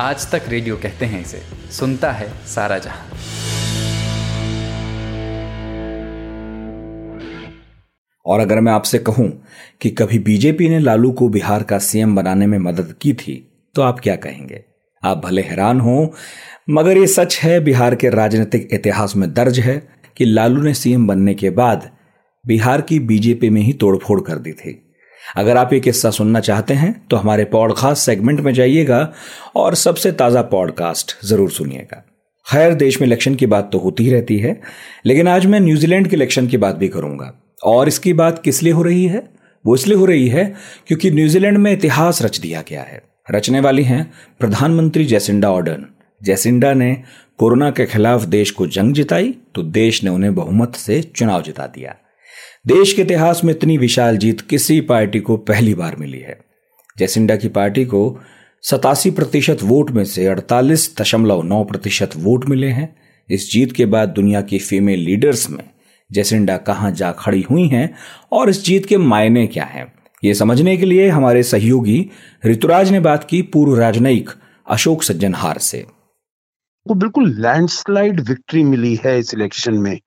आज 0.00 0.30
तक 0.32 0.48
रेडियो 0.48 0.76
कहते 0.76 1.06
हैं 1.06 1.20
इसे, 1.20 1.42
सुनता 1.70 2.10
है 2.12 2.28
सारा 2.46 2.78
जहाँ। 2.78 3.06
और 8.26 8.40
अगर 8.40 8.60
मैं 8.60 8.72
आपसे 8.72 8.98
कहूँ 8.98 9.30
कि 9.80 9.90
कभी 9.90 10.18
बीजेपी 10.18 10.68
ने 10.68 10.78
लालू 10.78 11.10
को 11.12 11.28
बिहार 11.28 11.62
का 11.62 11.78
सीएम 11.78 12.14
बनाने 12.16 12.46
में 12.46 12.58
मदद 12.58 12.94
की 13.00 13.12
थी 13.14 13.34
तो 13.74 13.82
आप 13.82 14.00
क्या 14.00 14.16
कहेंगे? 14.16 14.64
आप 15.02 15.22
भले 15.24 15.42
हैरान 15.42 15.80
हो, 15.80 16.12
मगर 16.70 16.98
ये 16.98 17.06
सच 17.06 17.38
है, 17.42 17.58
बिहार 17.60 17.94
के 17.94 18.08
राजनीतिक 18.10 18.68
इतिहास 18.72 19.16
में 19.16 19.32
दर्ज 19.34 19.58
है 19.60 19.82
कि 20.16 20.24
लालू 20.24 20.62
ने 20.62 20.74
सीएम 20.74 21.06
बनने 21.06 21.34
के 21.34 21.50
बाद 21.52 21.90
बिहार 22.44 22.80
की 22.80 22.98
बीजेपी 23.00 23.50
में 23.50 23.60
ही 23.62 23.72
तोड़फोड़ 23.72 24.20
कर 24.20 24.38
दी 24.38 24.52
थी। 24.52 24.78
अगर 25.36 25.56
आप 25.56 25.72
ये 25.72 25.80
किस्सा 25.80 26.10
सुनना 26.10 26.40
चाहते 26.40 26.74
हैं 26.74 26.94
तो 27.10 27.16
हमारे 27.16 27.44
पॉडकास्ट 27.44 28.02
सेगमेंट 28.02 28.40
में 28.40 28.52
जाइएगा 28.54 29.12
और 29.56 29.74
सबसे 29.74 30.12
ताज़ा 30.12 30.42
पॉडकास्ट 30.44 31.14
ज़रूर 31.24 31.50
सुनिएगा। 31.50 32.02
खैर, 32.46 32.74
देश 32.74 33.00
में 33.00 33.06
इलेक्शन 33.06 33.34
की 33.34 33.46
बात 33.46 33.68
तो 33.72 33.78
होती 33.78 34.04
ही 34.04 34.10
रहती 34.10 34.38
है, 34.38 34.60
लेकिन 35.06 35.28
आज 35.28 35.46
मैं 35.46 35.60
न्यूजीलैंड 35.60 36.08
के 36.08 36.16
इलेक्शन 36.16 36.46
की 36.46 36.56
बात 36.56 36.76
भी 36.76 36.88
करूँगा। 36.88 37.32
और 37.64 37.88
इसकी 37.88 38.12
बात 38.12 38.42
किस 38.42 38.62
लिए 38.62 38.72
हो 38.72 38.82
रही 38.82 39.04
है? 39.06 39.22
वो 39.64 39.74
इसलिए 39.74 39.96
हो 39.96 40.04
रही 40.04 40.28
है 40.28 40.44
क्योंकि 40.86 41.10
न्यूजीलैंड 41.10 41.58
में 41.58 41.72
इतिहास 41.72 42.22
रच 42.22 42.38
दिया 42.38 42.62
गया 42.68 42.82
है। 42.82 43.02
रचने 43.30 43.60
वाली 43.60 43.82
हैं 43.82 44.12
प्रधानमंत्री 44.40 45.04
जैसिंडा 45.04 45.50
ऑर्डन। 45.50 45.84
जैसिंडा 46.22 46.72
ने 46.74 47.02
कोरोना 47.38 47.70
के 47.70 47.86
खिलाफ 47.86 48.24
देश 48.24 48.50
को 48.50 48.66
जंग 48.66 48.94
जिताई 48.94 49.34
तो 49.54 49.62
देश 49.62 50.04
ने 50.04 50.10
उन्हें 50.10 50.34
बहुमत 50.34 50.74
से 50.74 51.02
चुनाव 51.02 51.42
जिता 51.42 51.66
दिया। 51.66 51.94
देश 52.66 52.92
के 52.92 53.02
इतिहास 53.02 53.44
में 53.44 53.54
इतनी 53.54 53.78
विशाल 53.78 54.16
जीत 54.16 54.40
किसी 54.40 54.80
पार्टी 54.80 55.20
को 55.20 55.36
पहली 55.36 55.74
बार 55.74 55.96
मिली 55.96 56.18
है। 56.18 56.38
जैसिंडा 56.98 57.36
की 57.36 57.48
पार्टी 57.48 57.84
को 57.84 58.20
सतासी 58.62 59.10
प्रतिशत 59.10 59.58
वोट 59.62 59.90
में 59.90 60.04
से 60.04 60.26
अड़तालीस 60.26 60.96
दशमलव 61.00 61.42
नौ 61.42 61.64
प्रतिशत 61.64 62.10
वोट 62.16 62.48
मिले 62.48 62.68
हैं। 62.68 62.96
इस 63.30 63.50
जीत 63.52 63.72
के 63.72 63.86
बाद 63.86 64.08
दुनिया 64.08 64.40
की 64.40 64.58
फीमेल 64.58 65.00
लीडर्स 65.00 65.50
में 65.50 65.64
जैसिंडा 66.10 66.56
कहाँ 66.56 66.92
जा 66.92 67.12
खड़ी 67.12 67.42
हुई 67.42 67.68
हैं 67.68 67.94
और 68.32 68.50
इस 68.50 68.64
जीत 68.64 68.86
के 68.86 68.96
मायने 68.96 69.46
क्या 69.46 69.64
हैं? 69.64 69.92
ये 70.24 70.34
समझने 70.34 70.76
के 70.76 70.86
लिए 70.86 71.08
हमारे 71.08 71.42
सहयोगी 71.42 72.10
ऋतुराज 72.46 72.90
ने 72.90 73.00
बात 73.00 73.24
की 73.24 73.42
पूर्व 73.42 73.74
राजनयिक 73.76 74.30
अशोक 74.66 75.02
सज्जनहार 75.02 75.58
से। 75.58 75.86
वो 76.86 76.94
बिल्कुल 76.94 77.34
लैंडस्लाइड 77.38 78.20
विक्ट्री 78.20 78.62
मिली 78.64 78.94
है 79.04 79.18
इस 79.18 79.34
इलेक्शन 79.34 79.74
में। 79.74 79.98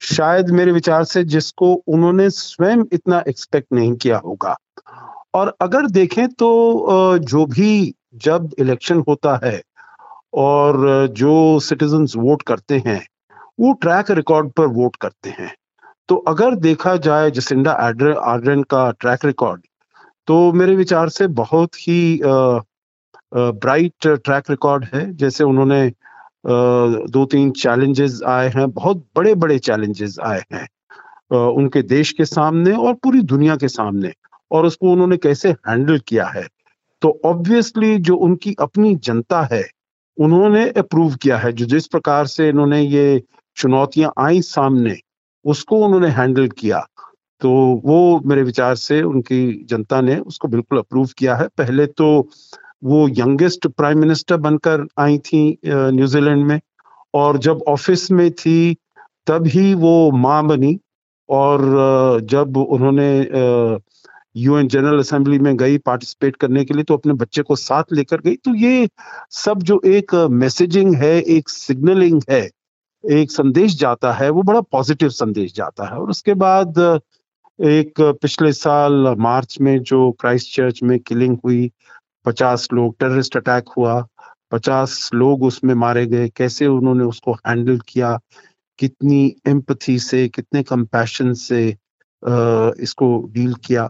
शायद 0.00 0.50
मेरे 0.50 0.72
विचार 0.72 1.04
से 1.04 1.24
जिसको 1.24 1.72
उन्होंने 1.86 2.30
स्वयं 2.30 2.84
इतना 2.92 3.22
एक्सपेक्ट 3.28 3.72
नहीं 3.72 3.94
किया 3.94 4.18
होगा। 4.18 4.56
और 5.34 5.54
अगर 5.60 5.86
देखें 5.86 6.28
तो 6.28 7.18
जो 7.18 7.46
भी 7.46 7.94
जब 8.14 8.50
इलेक्शन 8.58 9.02
होता 9.08 9.40
है 9.44 9.62
और 10.34 11.08
जो 11.12 11.60
सिटीजन्स 11.60 12.16
वोट 12.16 12.42
करते 12.42 12.82
हैं, 12.86 13.06
वो 13.60 13.72
ट्रैक 13.72 14.10
रिकॉर्ड 14.10 14.50
पर 14.50 14.66
वोट 14.66 14.96
करते 14.96 15.30
हैं। 15.30 15.52
तो 16.08 16.16
अगर 16.28 16.54
देखा 16.56 16.96
जाए 16.98 17.30
जसिंडा 17.30 17.72
आर्ड्रन 17.72 18.62
का 18.70 18.90
ट्रैक 19.00 19.24
रिकॉर्ड 19.24 19.62
तो 20.28 20.52
मेरे 20.52 20.74
विचार 20.76 21.08
से 21.08 21.26
बहुत 21.38 21.74
ही 21.78 22.20
ब्राइट 23.32 24.06
ट्रैक 24.06 24.50
रिकॉर्ड 24.50 24.84
है। 24.94 25.10
जैसे 25.14 25.44
उन्होंने 25.44 25.90
दो 26.46 27.24
तीन 27.26 27.50
चैलेंजेस 27.52 28.20
आए 28.26 28.48
हैं, 28.48 28.70
बहुत 28.70 29.04
बड़े 29.16 29.34
बड़े 29.34 29.58
चैलेंजेस 29.60 30.16
आए 30.24 30.42
हैं 30.52 30.66
उनके 31.48 31.82
देश 31.84 32.12
के 32.12 32.24
सामने 32.24 32.72
और 32.72 32.94
पूरी 32.94 33.20
दुनिया 33.22 33.56
के 33.56 33.68
सामने, 33.68 34.12
और 34.50 34.66
उसको 34.66 34.90
उन्होंने 34.92 35.16
कैसे 35.16 35.50
हैंडल 35.68 35.98
किया 36.08 36.26
है। 36.26 36.46
तो 37.02 37.20
ऑब्वियसली 37.24 37.96
जो 37.98 38.16
उनकी 38.18 38.54
अपनी 38.60 38.94
जनता 38.96 39.42
है, 39.52 39.64
उन्होंने 40.18 40.68
अप्रूव 40.78 41.14
किया 41.22 41.38
है। 41.38 41.52
जो 41.52 41.66
जिस 41.66 41.86
प्रकार 41.86 42.26
से 42.26 42.48
इन्होंने 42.48 42.80
ये 42.80 43.22
चुनौतियाँ 43.56 44.12
आई 44.18 44.40
सामने 44.42 44.96
उसको 45.44 45.84
उन्होंने 45.84 46.08
हैंडल 46.10 46.48
किया। 46.58 46.86
तो 47.40 47.50
वो 47.84 48.20
मेरे 48.26 48.42
विचार 48.42 48.74
से 48.76 49.02
उनकी 49.02 49.64
जनता 49.70 50.00
ने 50.00 50.16
उसको 50.18 50.48
बिल्कुल 50.48 50.78
अप्रूव 50.78 51.08
किया 51.18 51.34
है। 51.36 51.48
पहले 51.58 51.86
तो 51.88 52.06
वो 52.84 53.08
यंगेस्ट 53.08 53.66
प्राइम 53.68 53.98
मिनिस्टर 53.98 54.36
बनकर 54.38 54.86
आई 54.98 55.18
थी 55.18 55.58
न्यूजीलैंड 55.66 56.44
में 56.46 56.60
और 57.14 57.38
जब 57.38 57.62
ऑफ़िस 57.68 58.10
में 58.10 58.30
थी, 58.32 58.76
तब 59.26 59.46
ही 59.46 59.74
वो 59.74 60.10
माँ 60.12 60.46
बनी 60.46 60.78
और 61.28 61.60
जब 62.30 62.56
उन्होंने 62.56 63.08
यूएन 64.36 64.68
जनरल 64.68 64.98
असेंबली 64.98 65.38
में 65.38 65.56
गई 65.56 65.78
पार्टिसिपेट 65.78 66.36
करने 66.36 66.64
के 66.64 66.74
लिए 66.74 66.84
तो 66.84 66.94
अपने 66.94 67.12
बच्चे 67.14 67.42
को 67.42 67.56
साथ 67.56 67.92
लेकर 67.92 68.20
गई। 68.20 68.34
तो 68.36 68.54
ये 68.54 68.88
सब 69.34 69.62
जो 69.62 69.80
एक 69.86 70.14
मैसेजिंग 70.32 70.94
है, 70.94 71.20
एक 71.20 71.48
सिग्नलिंग 71.48 72.20
है 72.30 72.48
एक 73.12 73.30
संदेश 73.30 73.76
जाता 73.78 74.12
है 74.12 74.28
वो 74.30 74.42
बड़ा 74.42 74.60
पॉजिटिव 74.72 75.08
संदेश 75.08 75.54
जाता 75.54 75.84
है। 75.84 75.98
और 75.98 76.10
उसके 76.10 76.34
बाद 76.34 76.78
एक 77.58 78.00
पिछले 78.22 78.52
साल 78.52 79.14
मार्च 79.18 79.56
में 79.60 79.78
जो 79.82 80.10
क्राइस्ट 80.20 80.54
चर्च 80.54 80.82
में 80.82 80.98
किलिंग 81.00 81.36
हुई 81.44 81.70
पचास 82.26 82.68
लोग 82.72 82.94
टेररिस्ट 83.00 83.36
अटैक 83.36 83.68
हुआ 83.76 84.06
पचास 84.52 85.10
लोग 85.14 85.42
उसमें 85.42 85.74
मारे 85.74 86.06
गए। 86.06 86.28
कैसे 86.28 86.66
उन्होंने 86.66 87.04
उसको 87.04 87.32
हैंडल 87.32 87.78
किया? 87.88 88.18
कितनी 88.78 89.24
एम्पथी 89.48 89.98
से 89.98 90.26
कितने 90.28 90.62
कंपैशन 90.62 91.32
से 91.34 91.66
इसको 92.82 93.16
डील 93.34 93.54
किया? 93.64 93.88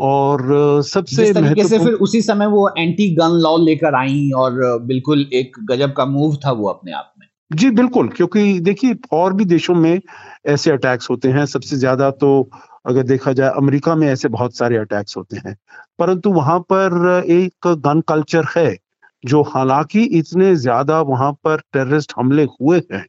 और 0.00 0.82
सबसे 0.82 1.32
तरीके 1.34 1.64
से 1.64 1.78
फिर 1.78 1.92
उसी 1.94 2.22
समय 2.22 2.46
वो 2.46 2.68
एंटी 2.78 3.14
गन 3.14 3.38
लॉ 3.42 3.56
लेकर 3.58 3.94
आई 3.94 4.30
और 4.36 4.78
बिल्कुल 4.82 5.26
एक 5.32 5.56
गजब 5.70 5.92
का 5.92 6.04
मूव 6.06 6.36
था 6.36 6.52
वो 6.52 6.68
अपने 6.68 6.92
आप 6.92 7.12
में। 7.18 7.27
जी, 7.50 7.70
बिल्कुल, 7.70 8.08
क्योंकि 8.08 8.58
देखिए, 8.60 8.94
और 9.12 9.32
भी 9.32 9.44
देशों 9.44 9.74
में 9.74 10.00
ऐसे 10.46 10.70
अटैक्स 10.70 11.08
होते 11.10 11.28
हैं। 11.30 11.44
सबसे 11.46 11.76
ज़्यादा 11.76 12.10
तो 12.12 12.48
अगर 12.86 13.02
देखा 13.02 13.32
जाए, 13.32 13.50
अमेरिका 13.56 13.94
में 13.94 14.06
ऐसे 14.08 14.28
बहुत 14.28 14.56
सारे 14.56 14.76
अटैक्स 14.76 15.16
होते 15.16 15.36
हैं। 15.38 15.56
परंतु 15.98 16.30
वहाँ 16.32 16.58
पर 16.72 17.22
एक 17.26 17.66
गन 17.78 18.00
कल्चर 18.08 18.44
है, 18.56 18.76
जो 19.24 19.42
हालाँकि 19.44 20.02
इतने 20.18 20.54
ज़्यादा 20.56 21.00
वहाँ 21.02 21.32
पर 21.44 21.60
टेररिस्ट 21.72 22.12
हमले 22.18 22.44
हुए 22.52 22.80
हैं। 22.92 23.04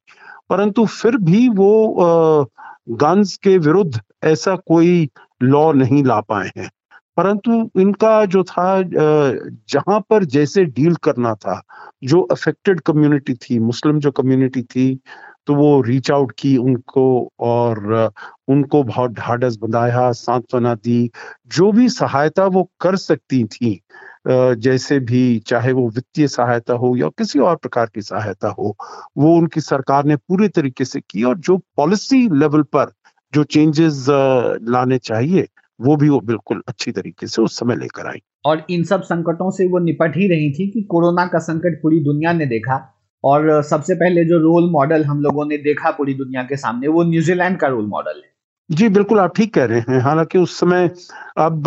परंतु 0.50 0.86
फिर 0.88 1.18
भी 1.20 1.48
वो 1.52 2.50
गन्स 2.94 3.36
के 3.38 3.58
विरुद्ध 3.60 4.00
ऐसा 4.26 4.56
कोई 4.68 5.10
लॉ 5.42 5.72
नहीं 5.74 6.04
ला 6.06 6.20
पाए 6.22 6.52
हैं। 6.58 6.70
परंतु 7.18 7.70
इनका 7.80 8.24
जो 8.28 8.44
था 8.46 8.66
जहाँ 8.94 10.00
पर 10.10 10.24
जैसे 10.28 10.64
डील 10.68 10.96
करना 11.04 11.34
था 11.36 11.62
जो 12.04 12.22
अफेक्टेड 12.32 12.80
कम्युनिटी 12.82 13.34
थी, 13.36 13.60
मुस्लिम 13.60 14.00
जो 14.00 14.12
कम्युनिटी 14.12 14.62
थी 14.64 15.00
तो 15.48 15.56
वो 15.56 15.82
रीच 15.82 16.10
आउट 16.12 16.32
की 16.40 16.56
उनको 16.58 17.06
और 17.40 18.12
उनको 18.48 18.84
बहुत 18.84 19.12
ढाढ़स 19.12 19.58
बंधाया, 19.62 20.12
सांत्वना 20.12 20.74
दी। 20.76 21.10
जो 21.48 21.72
भी 21.72 21.88
सहायता 21.90 22.46
वो 22.48 22.70
कर 22.82 22.96
सकती 22.98 23.44
थी 23.46 23.80
जैसे 24.28 25.00
भी 25.00 25.40
चाहे 25.48 25.72
वो 25.74 25.88
वित्तीय 25.90 26.28
सहायता 26.28 26.74
हो 26.74 26.96
या 26.98 27.08
किसी 27.18 27.40
और 27.40 27.56
प्रकार 27.56 27.90
की 27.96 28.02
सहायता 28.02 28.50
हो, 28.50 28.76
वो 29.18 29.36
उनकी 29.38 29.62
सरकार 29.62 30.06
ने 30.06 30.16
पूरे 30.18 30.48
तरीके 30.50 30.86
से 30.86 31.02
की 31.10 31.24
और 31.24 31.38
जो 31.40 31.58
पॉलिसी 31.78 32.28
लेवल 32.40 32.64
पर 32.76 32.92
जो 33.34 33.44
चेंजेस 33.46 34.06
लाने 34.10 34.98
चाहिए 35.00 35.48
वो 35.80 35.96
भी 35.96 36.10
वो 36.10 36.20
बिल्कुल 36.22 36.62
अच्छी 36.68 36.92
तरीके 36.92 37.28
से 37.28 37.42
उस 37.42 37.60
समय 37.60 37.76
लेकर 37.76 38.08
आई। 38.08 38.22
और 38.46 38.66
इन 38.70 38.84
सब 38.84 39.02
संकटों 39.04 39.50
से 39.52 39.68
वो 39.68 39.80
निपट 39.80 40.18
ही 40.18 40.28
रही 40.28 40.52
थी 40.52 40.70
कि 40.72 40.82
कोरोना 40.84 41.26
का 41.26 41.40
संकट 41.40 41.82
पूरी 41.82 42.00
दुनिया 42.00 42.34
ने 42.34 42.46
देखा। 42.46 42.82
और 43.24 43.62
सबसे 43.64 43.96
पहले 43.96 44.24
जो 44.26 44.38
रोल 44.40 44.70
मॉडल 44.72 45.04
हम 45.04 45.22
लोगों 45.22 45.46
ने 45.46 45.58
देखा 45.58 45.92
पूरी 45.92 46.14
दुनिया 46.14 46.44
के 46.44 46.58
सामने 46.58 46.88
वो 46.88 47.04
न्यूजीलैंड 47.04 47.58
का 47.60 47.68
रोल 47.68 47.86
मॉडल 47.88 48.22
है। 48.24 48.32
जी 48.70 48.88
बिल्कुल 48.90 49.20
आप 49.20 49.36
ठीक 49.36 49.54
कह 49.54 49.66
रहे 49.66 49.80
हैं। 49.80 50.00
हालाँकि 50.02 50.38
उस 50.38 50.60
समय 50.60 50.90
अब 51.38 51.64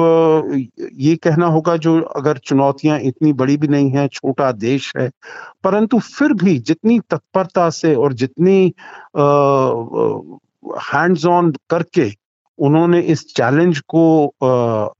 ये 0.94 1.14
कहना 1.16 1.46
होगा 1.46 1.76
जो 1.76 2.00
अगर 2.16 2.38
चुनौतियाँ 2.38 2.98
इतनी 3.00 3.32
बड़ी 3.32 3.56
भी 3.56 3.68
नहीं 3.68 3.90
है 3.90 4.06
छोटा 4.08 4.50
देश 4.54 4.92
है 4.96 5.08
परंतु 5.64 5.98
फिर 5.98 6.32
भी 6.34 6.58
जितनी 6.60 6.98
तत्परता 7.10 7.68
से 7.72 7.94
और 7.94 8.12
जितनी 8.12 8.74
हैंड्स 10.88 11.26
ऑन 11.26 11.52
करके 11.70 12.08
उन्होंने 12.62 13.00
इस 13.12 13.24
चैलेंज 13.34 13.78
को 13.88 14.02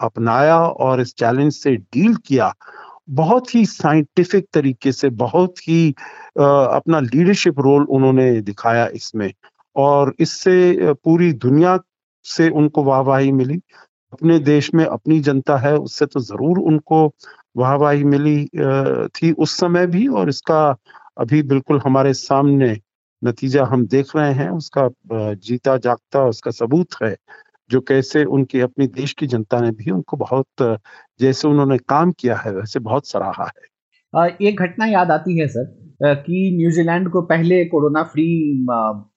अपनाया 0.00 0.58
और 0.58 1.00
इस 1.00 1.14
चैलेंज 1.14 1.52
से 1.52 1.74
डील 1.76 2.14
किया। 2.26 2.52
बहुत 3.10 3.54
ही 3.54 3.64
साइंटिफिक 3.66 4.46
तरीके 4.54 4.92
से, 4.92 5.08
बहुत 5.10 5.58
ही 5.58 5.88
अपना 6.38 7.00
लीडरशिप 7.00 7.60
रोल 7.60 7.84
उन्होंने 7.90 8.30
दिखाया 8.42 8.86
इसमें। 8.94 9.32
और 9.76 10.14
इससे 10.20 10.92
पूरी 10.94 11.32
दुनिया 11.34 11.78
से 12.26 12.48
उनको 12.50 12.82
वाहवाही 12.84 13.32
मिली। 13.32 13.60
अपने 14.12 14.38
देश 14.40 14.72
में 14.74 14.84
अपनी 14.84 15.18
जनता 15.20 15.56
है, 15.56 15.76
उससे 15.76 16.06
तो 16.06 16.20
ज़रूर 16.20 16.58
उनको 16.60 17.06
वाहवाही 17.56 18.04
मिली 18.04 18.44
थी 19.16 19.32
उस 19.34 19.56
समय 19.58 19.86
भी 19.86 20.06
और 20.08 20.28
इसका 20.28 20.64
अभी 21.18 21.42
बिल्कुल 21.44 21.80
हमारे 21.84 22.12
सामने 22.14 22.76
नतीजा 23.22 23.64
हम 23.64 23.86
देख 23.86 24.16
रहे 24.16 24.32
हैं। 24.34 24.48
उसका 24.50 24.88
जीता 25.12 25.76
जागता 25.78 26.24
उसका 26.26 26.50
सबूत 26.50 27.02
है। 27.02 27.16
जो 27.70 27.80
कैसे 27.80 28.24
उनकी, 28.24 28.60
अपनी 28.60 28.86
देश 28.86 29.12
की 29.12 29.26
जनता 29.26 29.60
ने 29.60 29.70
भी 29.70 29.90
उनको 29.90 30.16
बहुत, 30.16 30.78
जैसे 31.20 31.48
उन्होंने 31.48 31.78
काम 31.78 32.12
किया 32.12 32.36
है, 32.36 32.54
वैसे 32.54 32.80
बहुत 32.80 33.08
सराहा 33.08 33.44
है। 33.48 34.36
एक 34.42 34.60
घटना 34.60 34.86
याद 34.86 35.10
आती 35.10 35.38
है, 35.38 35.46
सर 35.48 35.94
कि 36.04 36.56
न्यूजीलैंड 36.56 37.08
को 37.10 37.22
पहले 37.22 37.64
कोरोना 37.64 38.02
फ्री 38.02 38.26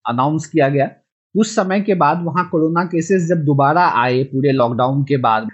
अनाउंस 0.07 0.45
किया 0.45 0.69
गया। 0.69 0.89
उस 1.35 1.55
समय 1.55 1.81
के 1.81 1.93
बाद 1.95 2.23
वहाँ 2.23 2.47
कोरोना 2.49 2.83
केसेस 2.85 3.27
जब 3.29 3.43
दोबारा 3.43 3.87
आए, 4.01 4.23
पूरे 4.23 4.51
लॉकडाउन 4.51 5.03
के 5.03 5.17
बाद 5.17 5.47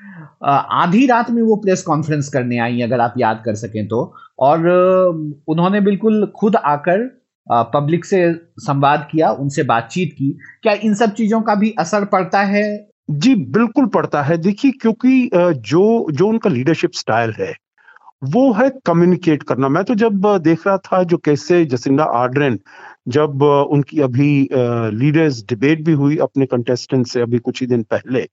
आधी 0.44 1.06
रात 1.08 1.32
में 1.32 1.42
वो 1.44 1.56
प्रेस 1.56 1.84
कॉन्फ्रेंस 1.84 2.30
करने 2.30 2.58
आई, 2.58 2.82
अगर 2.82 3.00
आप 3.00 3.14
याद 3.18 3.42
कर 3.46 3.56
सकें 3.56 3.88
तो। 3.88 4.14
और, 4.40 4.68
उन्होंने 5.48 5.82
बिल्कुल 5.82 6.26
खुद 6.40 6.56
आकर 6.56 7.21
पब्लिक 7.48 8.06
से 8.06 8.24
संवाद 8.60 9.08
किया, 9.12 9.30
उनसे 9.32 9.64
बातचीत 9.64 10.14
की। 10.14 10.30
क्या 10.64 10.74
इन 10.74 10.94
सब 10.94 11.14
चीज़ों 11.14 11.42
का 11.42 11.56
भी 11.56 11.74
असर 11.80 12.06
पड़ता 12.06 12.42
है? 12.44 12.64
जी, 13.10 13.36
बिल्कुल 13.36 13.86
पड़ता 13.86 14.22
है। 14.22 14.38
देखिए, 14.38 14.72
क्योंकि 14.72 15.30
जो 15.36 16.08
जो 16.12 16.28
उनका 16.28 16.50
लीडरशिप 16.50 16.92
स्टाइल 16.94 17.34
है 17.40 17.54
वो 18.22 18.52
है 18.54 18.70
कम्युनिकेट 18.86 19.44
करना। 19.44 19.70
मैं 19.70 19.84
तो 19.84 19.96
जब 19.96 20.26
देख 20.44 20.66
रहा 20.68 20.78
था 20.78 21.02
जो 21.04 21.18
कैसे 21.18 21.64
जसिंडा 21.66 22.04
आर्ड्रेन, 22.04 22.60
जब 23.08 23.42
उनकी 23.44 24.00
अभी 24.02 24.48
लीडर्स 24.94 25.44
डिबेट 25.50 25.84
भी 25.86 25.92
हुई 25.94 26.18
अपने 26.20 26.46
कंटेस्टेंट 26.46 27.06
से 27.08 27.22
अभी 27.22 27.40
कुछ 27.40 27.62
ही 27.62 27.68
दिन 27.68 27.84
पहले, 27.92 28.26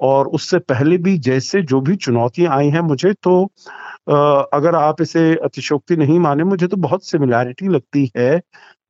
और 0.00 0.28
उससे 0.28 0.58
पहले 0.60 0.98
भी 0.98 1.16
जैसे 1.20 1.62
जो 1.62 1.80
भी 1.80 1.96
चुनौतियाँ 1.96 2.56
आई 2.56 2.68
हैं 2.70 2.80
मुझे 2.82 3.12
तो 3.22 3.42
अगर 4.54 4.74
आप 4.74 5.00
इसे 5.02 5.34
अतिशोक्ति 5.44 5.96
नहीं 5.96 6.18
माने, 6.18 6.44
मुझे 6.44 6.66
तो 6.66 6.76
बहुत 6.78 7.06
सिमिलैरिटी 7.06 7.68
लगती 7.68 8.10
है। 8.16 8.40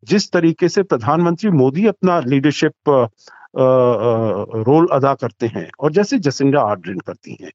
जिस 0.02 0.31
तरीके 0.33 0.68
से 0.68 0.83
प्रधानमंत्री 0.83 1.50
मोदी 1.52 1.87
अपना 1.87 2.18
लीडरशिप 2.20 3.11
रोल 3.54 4.86
अदा 4.92 5.12
करते 5.14 5.46
हैं 5.46 5.68
और 5.80 5.92
जैसे 5.92 6.18
जसिंडा 6.18 6.60
आर्ड्रिन 6.62 6.98
करती 6.98 7.36
हैं। 7.42 7.50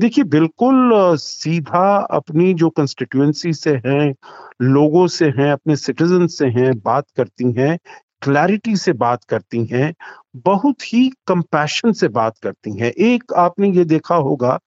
देखिए, 0.00 0.24
बिल्कुल 0.26 1.16
सीधा 1.16 1.96
अपनी 2.10 2.52
जो 2.54 2.70
कंस्टिट्यूएंसी 2.70 3.52
से 3.52 3.74
हैं, 3.86 4.14
लोगों 4.62 5.06
से 5.08 5.26
हैं, 5.28 5.50
अपने 5.52 5.76
सिटीजन 5.76 6.26
से 6.28 6.46
हैं, 6.48 6.72
बात 6.80 7.04
करती 7.16 7.52
हैं 7.52 7.78
क्लैरिटी 8.22 8.74
से 8.76 8.92
बात 8.94 9.24
करती 9.24 9.64
हैं, 9.66 9.92
बहुत 10.38 10.82
ही 10.92 11.08
कंपैशन 11.26 11.92
से 11.92 12.08
बात 12.10 12.36
करती 12.42 12.76
हैं। 12.78 12.90
एक 12.90 13.32
आपने 13.36 13.70
ये 13.70 13.84
देखा 13.84 14.14
होगा, 14.16 14.58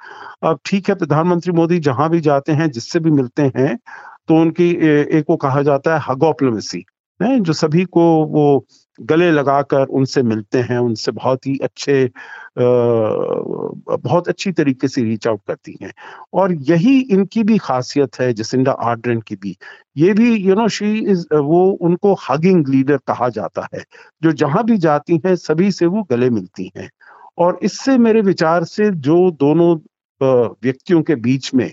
अब 0.43 0.59
ठीक 0.65 0.89
है, 0.89 0.95
प्रधानमंत्री 0.95 1.53
मोदी 1.53 1.79
जहाँ 1.79 2.09
भी 2.09 2.19
जाते 2.21 2.51
हैं, 2.51 2.69
जिससे 2.71 2.99
भी 2.99 3.11
मिलते 3.11 3.51
हैं 3.57 3.77
तो 4.27 4.35
उनकी 4.35 4.69
एक 5.17 5.23
को 5.27 5.35
कहा 5.37 5.61
जाता 5.61 5.95
है 5.95 6.01
हगोप्लोमेसी 6.09 6.83
जो 7.19 7.53
सभी 7.53 7.83
को 7.87 8.03
वो 8.27 8.65
गले 9.01 9.31
लगाकर 9.31 9.86
उनसे 9.91 10.21
मिलते 10.23 10.60
हैं, 10.60 10.77
उनसे 10.79 11.12
बहुत 11.12 11.47
ही 11.47 11.58
अच्छे 11.63 12.10
बहुत 12.58 14.27
अच्छी 14.27 14.51
तरीके 14.51 14.88
से 14.88 15.03
रीच 15.03 15.27
आउट 15.27 15.41
करती 15.47 15.77
हैं। 15.81 15.91
और 16.34 16.53
यही 16.69 16.99
इनकी 17.01 17.43
भी 17.43 17.58
खासियत 17.58 18.19
है, 18.19 18.31
जसिंडा 18.34 18.71
आर्ड्रेन 18.71 19.21
की 19.21 19.36
भी। 19.36 19.55
ये 19.97 20.13
भी 20.13 20.36
यू 20.36 20.55
नो 20.55 20.67
शी 20.67 20.93
इज़ 20.99 21.25
वो 21.36 21.65
उनको 21.81 22.13
हगिंग 22.29 22.67
लीडर 22.67 22.97
कहा 23.08 23.29
जाता 23.29 23.67
है। 23.75 23.84
जो 24.23 24.31
जहाँ 24.31 24.63
भी 24.63 24.77
जाती 24.77 25.21
हैं, 25.25 25.36
सभी 25.36 25.71
से 25.71 25.86
वो 25.86 26.03
गले 26.12 26.29
मिलती 26.29 26.71
हैं। 26.77 26.89
और 27.38 27.60
इससे 27.63 27.97
मेरे 27.97 28.21
विचार 28.21 28.63
से 28.63 28.89
जो 28.91 29.31
दोनों 29.31 29.75
व्यक्तियों 30.63 31.01
के 31.03 31.15
बीच 31.15 31.53
में 31.53 31.71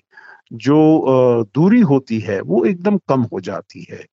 जो 0.53 1.45
दूरी 1.55 1.81
होती 1.81 2.19
है, 2.21 2.41
वो 2.41 2.65
एकदम 2.65 2.97
कम 3.09 3.23
हो 3.23 3.41
जाती 3.41 3.87
है। 3.91 4.05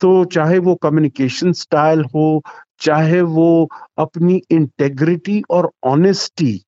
तो 0.00 0.24
चाहे 0.24 0.58
वो 0.58 0.74
कम्युनिकेशन 0.74 1.52
स्टाइल 1.52 2.04
हो 2.04 2.42
चाहे 2.80 3.22
वो 3.22 3.68
अपनी 3.98 4.42
इंटेग्रिटी 4.50 5.42
और 5.50 5.70
ऑनेस्टी 5.84 6.64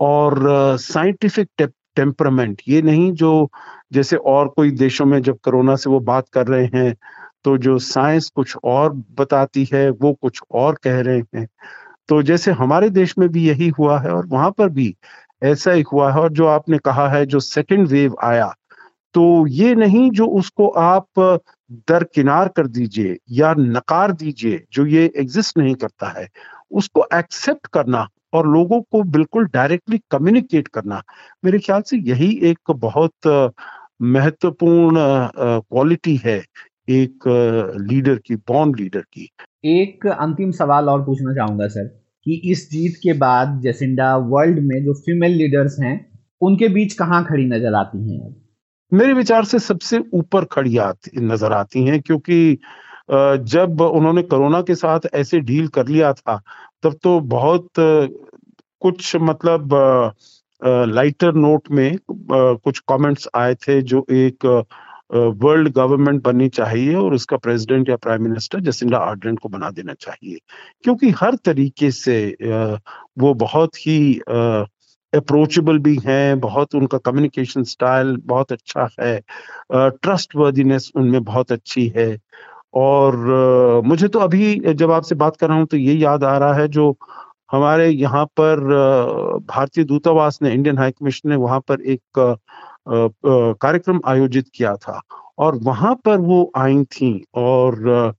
और 0.00 0.42
साइंटिफिक 0.78 1.48
uh, 1.62 1.68
टेम्परामेंट 1.96 2.62
ये 2.68 2.82
नहीं 2.82 3.12
जो 3.12 3.50
जैसे 3.92 4.16
और 4.16 4.48
कोई 4.48 4.70
देशों 4.70 5.06
में 5.06 5.22
जब 5.22 5.38
कोरोना 5.44 5.76
से 5.76 5.90
वो 5.90 6.00
बात 6.00 6.28
कर 6.28 6.46
रहे 6.46 6.64
हैं 6.64 6.96
तो 7.44 7.58
जो 7.58 7.78
साइंस 7.78 8.32
कुछ 8.34 8.56
और 8.64 8.92
बताती 8.92 9.68
है 9.72 9.90
वो 9.90 10.12
कुछ 10.12 10.40
और 10.50 10.74
कह 10.82 11.00
रहे 11.00 11.22
हैं। 11.36 11.48
तो 12.08 12.22
जैसे 12.22 12.50
हमारे 12.52 12.90
देश 12.90 13.14
में 13.18 13.28
भी 13.28 13.48
यही 13.48 13.68
हुआ 13.68 14.00
है 14.00 14.10
और 14.10 14.26
वहाँ 14.26 14.50
पर 14.50 14.68
भी 14.68 14.96
ऐसा 15.42 15.72
ही 15.72 15.84
हुआ 15.92 16.12
है 16.12 16.20
और 16.20 16.32
जो 16.32 16.46
आपने 16.46 16.78
कहा 16.78 17.08
है 17.08 17.26
जो 17.26 17.40
सेकेंड 17.40 17.88
वेव 17.88 18.16
आया 18.22 18.54
तो 19.14 19.46
ये 19.46 19.74
नहीं 19.74 20.10
जो 20.10 20.26
उसको 20.26 20.68
आप 20.68 21.06
दरकिनार 21.70 22.48
कर 22.48 22.66
दीजिए 22.66 23.16
या 23.30 23.54
नकार 23.58 24.12
दीजिए, 24.12 24.64
जो 24.72 24.86
ये 24.86 25.12
एग्जिस्ट 25.16 25.58
नहीं 25.58 25.74
करता 25.74 26.08
है, 26.18 26.28
उसको 26.70 27.06
एक्सेप्ट 27.14 27.66
करना 27.66 28.06
और 28.32 28.46
लोगों 28.48 28.80
को 28.82 29.02
बिल्कुल 29.02 29.46
डायरेक्टली 29.46 29.98
कम्युनिकेट 30.10 30.68
करना। 30.68 31.02
मेरे 31.44 31.58
ख्याल 31.58 31.82
से 31.82 31.96
यही 31.96 32.30
एक 32.42 32.70
बहुत 32.70 33.52
महत्वपूर्ण 34.02 34.94
क्वालिटी 35.38 36.16
है 36.16 36.38
एक 36.90 37.28
लीडर 37.80 38.18
की 38.26 38.36
बॉन्ड 38.36 38.80
लीडर 38.80 39.00
की। 39.12 39.28
एक 39.64 40.06
अंतिम 40.06 40.50
सवाल 40.50 40.88
और 40.88 41.04
पूछना 41.04 41.34
चाहूँगा, 41.34 41.68
सर, 41.68 41.84
कि 42.26 42.40
इस 42.44 42.68
जीत 42.70 42.96
के 43.02 43.12
बाद 43.12 43.60
जेसिंडा 43.60 44.16
वर्ल्ड 44.16 44.58
में 44.58 44.84
जो 44.84 44.94
फीमेल 44.94 45.32
लीडर्स 45.32 45.76
हैं, 45.80 45.94
उनके 46.40 46.68
बीच 46.68 46.92
कहाँ 46.92 47.24
खड़ी 47.24 47.44
नज़र 47.44 47.74
आती 47.74 48.10
हैं 48.10 48.20
मेरे 48.94 49.12
विचार 49.12 49.44
से 49.44 49.58
सबसे 49.58 49.98
ऊपर 50.14 50.44
खड़ी 50.52 50.76
आती, 50.78 51.20
नज़र 51.26 51.52
आती 51.52 51.84
हैं, 51.84 52.00
क्योंकि 52.00 52.58
जब 53.52 53.80
उन्होंने 53.80 54.22
कोरोना 54.22 54.60
के 54.62 54.74
साथ 54.74 55.00
ऐसे 55.14 55.40
डील 55.40 55.68
कर 55.68 55.88
लिया 55.88 56.12
था, 56.12 56.40
तब 56.82 56.98
तो 57.02 57.18
बहुत 57.32 57.68
कुछ 58.82 59.14
मतलब 59.16 59.74
लाइटर 60.62 61.34
नोट 61.34 61.70
में 61.70 61.96
कुछ 62.20 62.78
कमेंट्स 62.88 63.28
आए 63.36 63.54
थे 63.54 63.80
जो 63.82 64.04
एक 64.12 64.46
वर्ल्ड 65.42 65.68
गवर्नमेंट 65.74 66.22
बननी 66.24 66.48
चाहिए 66.48 66.94
और 66.94 67.14
उसका 67.14 67.36
प्रेसिडेंट 67.36 67.88
या 67.88 67.96
प्राइम 67.96 68.22
मिनिस्टर 68.22 68.60
जसिंडा 68.60 68.98
आर्डन 68.98 69.36
को 69.36 69.48
बना 69.48 69.70
देना 69.70 69.94
चाहिए। 70.00 70.38
क्योंकि 70.84 71.10
हर 71.20 71.36
तरीके 71.44 71.90
से 71.90 72.16
वो 73.18 73.34
बहुत 73.34 73.86
ही 73.86 73.98
अप्रोचेबल 75.14 75.78
भी 75.78 75.96
हैं, 76.06 76.40
बहुत 76.40 76.74
उनका 76.74 76.98
कम्युनिकेशन 77.04 77.62
स्टाइल 77.64 78.16
बहुत 78.26 78.52
अच्छा 78.52 78.88
है 79.00 79.20
ट्रस्ट 79.72 80.36
वर्दीनेस 80.36 80.90
उनमें 80.96 81.22
बहुत 81.24 81.52
अच्छी 81.52 81.86
है। 81.96 82.16
और 82.76 83.16
मुझे 83.86 84.08
तो 84.08 84.18
अभी 84.18 84.54
जब 84.74 84.90
आपसे 84.92 85.14
बात 85.14 85.36
कर 85.36 85.48
रहा 85.48 85.58
हूँ 85.58 85.66
तो 85.66 85.76
ये 85.76 85.94
याद 85.94 86.24
आ 86.24 86.36
रहा 86.38 86.54
है 86.54 86.68
जो 86.68 86.94
हमारे 87.52 87.88
यहाँ 87.88 88.24
पर 88.40 88.60
भारतीय 89.48 89.84
दूतावास 89.84 90.38
ने 90.42 90.52
इंडियन 90.52 90.78
हाई 90.78 90.90
कमीशन 90.92 91.28
ने 91.30 91.36
वहाँ 91.36 91.60
पर 91.68 91.80
एक 91.82 92.00
कार्यक्रम 92.88 94.00
आयोजित 94.06 94.48
किया 94.54 94.74
था 94.78 95.00
और 95.38 95.58
वहाँ 95.62 95.94
पर 96.04 96.18
वो 96.20 96.50
आई 96.56 96.82
थी 96.92 97.12
और 97.36 98.12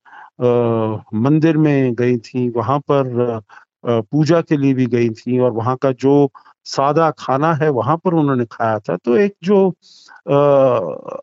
मंदिर 1.16 1.58
में 1.58 1.94
गई 1.96 2.18
थी, 2.18 2.50
वहाँ 2.50 2.80
पर 2.92 3.42
पूजा 3.84 4.42
के 4.42 4.58
लिए 4.58 4.74
भी 4.74 4.86
गई 4.88 5.10
थी 5.12 5.40
और 5.40 5.52
वहाँ 5.52 5.76
का 5.82 5.92
जो 5.94 6.30
सादा 6.65 7.10
खाना 7.19 7.54
है 7.56 7.69
वहाँ 7.71 7.97
पर 7.97 8.13
उन्होंने 8.13 8.45
खाया 8.51 8.80
था। 8.80 8.95
तो 8.97 9.17
एक 9.17 9.34
जो 9.43 9.67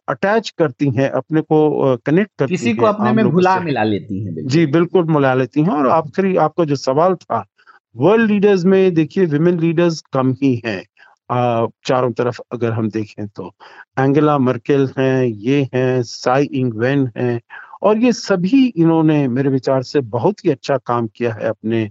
अटैच 0.08 0.50
करती 0.58 0.90
हैं 0.96 1.08
अपने 1.10 1.40
को 1.42 1.96
कनेक्ट 2.06 2.30
करती 2.38 2.56
किसी 2.56 2.74
को 2.74 2.86
अपने 2.86 3.12
में 3.12 3.30
भुला 3.30 3.58
मिला 3.60 3.82
लेती 3.84 4.24
हैं 4.24 4.46
जी 4.46 4.66
बिल्कुल 4.68 5.04
मिला 5.06 5.34
लेती 5.34 5.62
हैं 5.62 5.72
और 5.72 5.88
आखिरी 5.90 6.36
आपका 6.46 6.64
जो 6.64 6.76
सवाल 6.76 7.14
था 7.14 7.44
वर्ल्ड 7.96 8.30
लीडर्स 8.30 8.64
में 8.64 8.94
देखिए 8.94 9.26
विमेन 9.26 9.58
लीडर्स 9.60 10.02
कम 10.12 10.32
ही 10.42 10.54
हैं 10.66 10.82
चारों 11.30 12.10
तरफ़ 12.12 12.40
अगर 12.52 12.72
हम 12.72 12.88
देखें 12.90 13.26
तो। 13.28 13.50
एंगेला 13.98 14.36
मर्केल 14.38 14.88
हैं 14.98 15.24
ये 15.24 15.62
हैं 15.74 16.02
साई 16.02 16.44
इंग 16.54 16.74
वेन 16.74 17.10
हैं 17.16 17.40
और 17.82 17.98
ये 17.98 18.12
सभी 18.12 18.64
इन्होंने 18.66 19.26
मेरे 19.28 19.48
विचार 19.48 19.82
से 19.82 20.00
बहुत 20.16 20.44
ही 20.44 20.50
अच्छा 20.50 20.76
काम 20.86 21.06
किया 21.06 21.32
है 21.34 21.48
अपने 21.48 21.84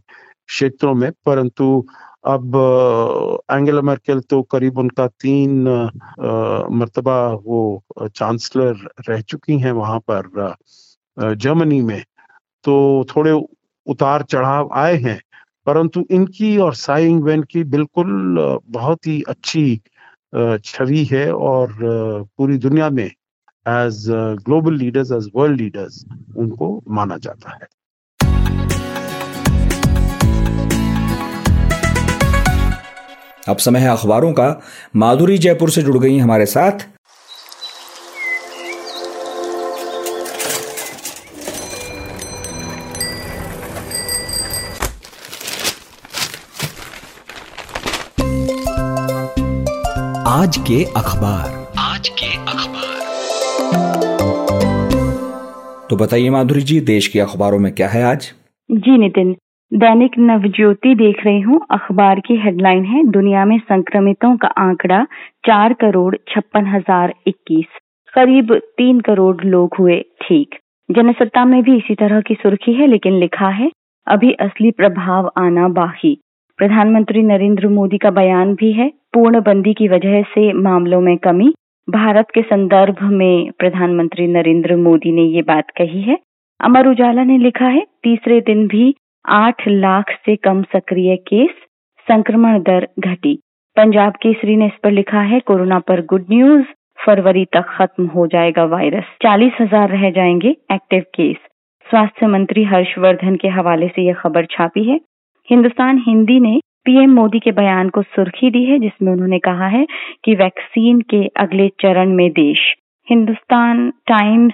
क्षेत्रों 0.50 0.94
में, 0.94 1.12
परंतु 1.26 1.86
अब 2.28 2.56
एंगेला 3.52 3.82
मर्केल 3.82 4.20
तो 4.30 4.42
करीब 4.52 4.78
उनका 4.78 5.08
तीन 5.08 5.64
मरतबा 6.72 7.18
वो 7.46 7.84
चांसलर 8.08 8.88
रह 9.10 9.22
चुकी 9.22 9.58
हैं 9.60 9.72
वहाँ 9.74 10.00
पर 10.10 10.56
जर्मनी 11.18 11.82
में। 11.82 12.04
तो 12.66 13.06
थोड़े 13.10 13.32
उतार 13.88 14.24
चढ़ाव 14.24 14.70
आए 14.76 14.96
हैं, 14.98 15.20
परंतु 15.68 16.06
इनकी 16.12 16.58
और 16.58 16.76
साइंग 16.76 17.24
वेन 17.24 17.44
की 17.44 17.64
बिल्कुल 17.66 18.38
बहुत 18.68 19.08
ही 19.08 19.22
अच्छी 19.30 19.82
छवि 20.66 21.04
है 21.12 21.32
और 21.34 21.76
पूरी 22.38 22.58
दुनिया 22.60 22.90
में 22.90 23.06
as 23.06 24.06
global 24.46 24.76
leaders 24.76 25.12
as 25.12 25.30
world 25.36 25.62
leaders 25.62 26.04
उनको 26.38 26.82
माना 26.90 27.18
जाता 27.18 27.54
है। 27.54 27.68
अब 33.48 33.58
समय 33.58 33.80
है 33.80 33.90
अखबारों 33.90 34.34
का। 34.34 34.62
माधुरी 34.96 35.38
जयपुर 35.38 35.70
से 35.70 35.82
जुड़ 35.82 35.98
गई 35.98 36.18
हमारे 36.18 36.46
साथ। 36.46 36.72
आज 50.28 50.58
के 50.58 50.84
अखबार। 50.98 51.74
आज 51.78 52.10
के 52.10 52.36
अखबार। 52.36 52.92
तो 55.90 55.96
बताइए 55.96 56.30
माधुरी 56.30 56.62
जी 56.62 56.82
देश 56.82 57.08
के 57.08 57.20
अखबारों 57.20 57.60
में 57.60 57.76
क्या 57.76 57.88
है 57.88 58.04
आज? 58.04 58.32
जी 58.72 58.98
नितिन 58.98 59.36
दैनिक 59.72 60.18
नवज्योति 60.20 60.94
देख 60.96 61.26
रही 61.26 61.40
हूँ। 61.42 61.60
अखबार 61.72 62.20
की 62.20 62.36
हेडलाइन 62.36 62.84
है, 62.86 63.04
दुनिया 63.04 63.46
में 63.46 63.58
संक्रमितों 63.60 64.36
का 64.38 64.48
आंकड़ा 64.48 65.04
चार 65.46 65.74
करोड़ 65.74 66.16
छप्पन 66.28 66.66
हज़ार 66.66 67.14
इक्कीस। 67.28 67.78
करीब 68.14 68.54
तीन 68.78 69.00
करोड़ 69.00 69.46
लोग 69.46 69.76
हुए 69.80 70.00
ठीक। 70.22 70.56
जनसत्ता 70.90 71.46
में 71.46 71.62
भी 71.64 71.78
इसी 71.78 71.96
तरह 71.96 72.22
की 72.22 72.34
सुर्खी 72.34 72.74
है, 72.74 72.88
लेकिन 72.88 73.14
लिखा 73.14 73.50
है, 73.50 73.72
अभी 74.08 74.32
असली 74.34 74.72
प्रभाव 74.72 75.32
आना 75.38 75.68
बाकी। 75.68 76.18
प्रधानमंत्री 76.60 77.24
नरेंद्र 77.24 77.68
मोदी 77.68 77.98
का 77.98 78.12
बयान 78.12 78.54
भी 78.54 78.72
है, 78.72 78.92
पूर्णबंदी 79.14 79.74
की 79.74 79.88
वजह 79.88 80.22
से 80.24 80.52
मामलों 80.54 81.02
में 81.02 81.18
कमी। 81.18 81.54
भारत 81.88 82.28
के 82.34 82.42
संदर्भ 82.42 83.04
में 83.04 83.52
प्रधानमंत्री 83.52 84.28
नरेंद्र 84.28 84.76
मोदी 84.76 85.12
ने 85.12 85.22
ये 85.22 85.42
बात 85.42 85.70
कही 85.78 86.02
है। 86.02 86.18
अमर 86.60 86.88
उजाला 86.88 87.24
ने 87.24 87.38
लिखा 87.38 87.68
है, 87.68 87.86
तीसरे 88.04 88.42
दिन 88.42 88.68
भी 88.68 88.96
आठ 89.26 89.68
लाख 89.68 90.12
से 90.26 90.36
कम 90.36 90.62
सक्रिय 90.66 91.16
केस 91.28 91.50
संक्रमण 92.08 92.60
दर 92.60 92.88
घटी। 93.00 93.36
पंजाब 93.78 94.14
केसरी 94.14 94.56
ने 94.56 94.66
इस 94.66 94.78
पर 94.84 94.92
लिखा 94.92 95.22
है, 95.22 95.40
कोरोना 95.40 95.80
पर 95.80 96.02
गुड 96.06 96.26
न्यूज़ 96.32 96.64
फरवरी 97.00 97.46
तक 97.46 97.66
खत्म 97.70 98.06
हो 98.06 98.26
जाएगा 98.28 98.64
वायरस। 98.66 99.04
चालीस 99.24 99.54
हज़ार 99.62 99.90
रह 99.90 100.10
जाएँगे 100.12 100.50
एक्टिव 100.72 101.04
केस 101.16 101.38
स्वास्थ्य 101.86 102.28
मंत्री 102.28 102.64
हर्षवर्धन 102.64 103.36
के 103.36 103.48
हवाले 103.50 103.88
से 103.88 104.02
यह 104.02 104.14
खबर 104.14 104.46
छापी 104.52 104.84
है। 104.84 105.00
हिंदुस्तान 105.50 106.04
हिंदी 106.08 106.40
ने 106.40 106.60
पीएम 106.86 107.14
मोदी 107.14 107.40
के 107.40 107.52
बयान 107.52 107.90
को 107.90 108.02
सुर्खी 108.02 108.50
दी 108.52 108.64
है, 108.66 108.78
जिसमें 108.80 109.12
उन्होंने 109.14 109.40
कहा 109.40 109.68
है 109.68 109.86
कि 110.26 110.36
वैक्सीन 110.36 111.02
के 111.02 111.26
अगले 111.38 111.68
चरण 111.82 112.14
में 112.16 112.30
देश। 112.32 112.60
हिंदुस्तान 113.08 113.90
टाइम्स 114.08 114.54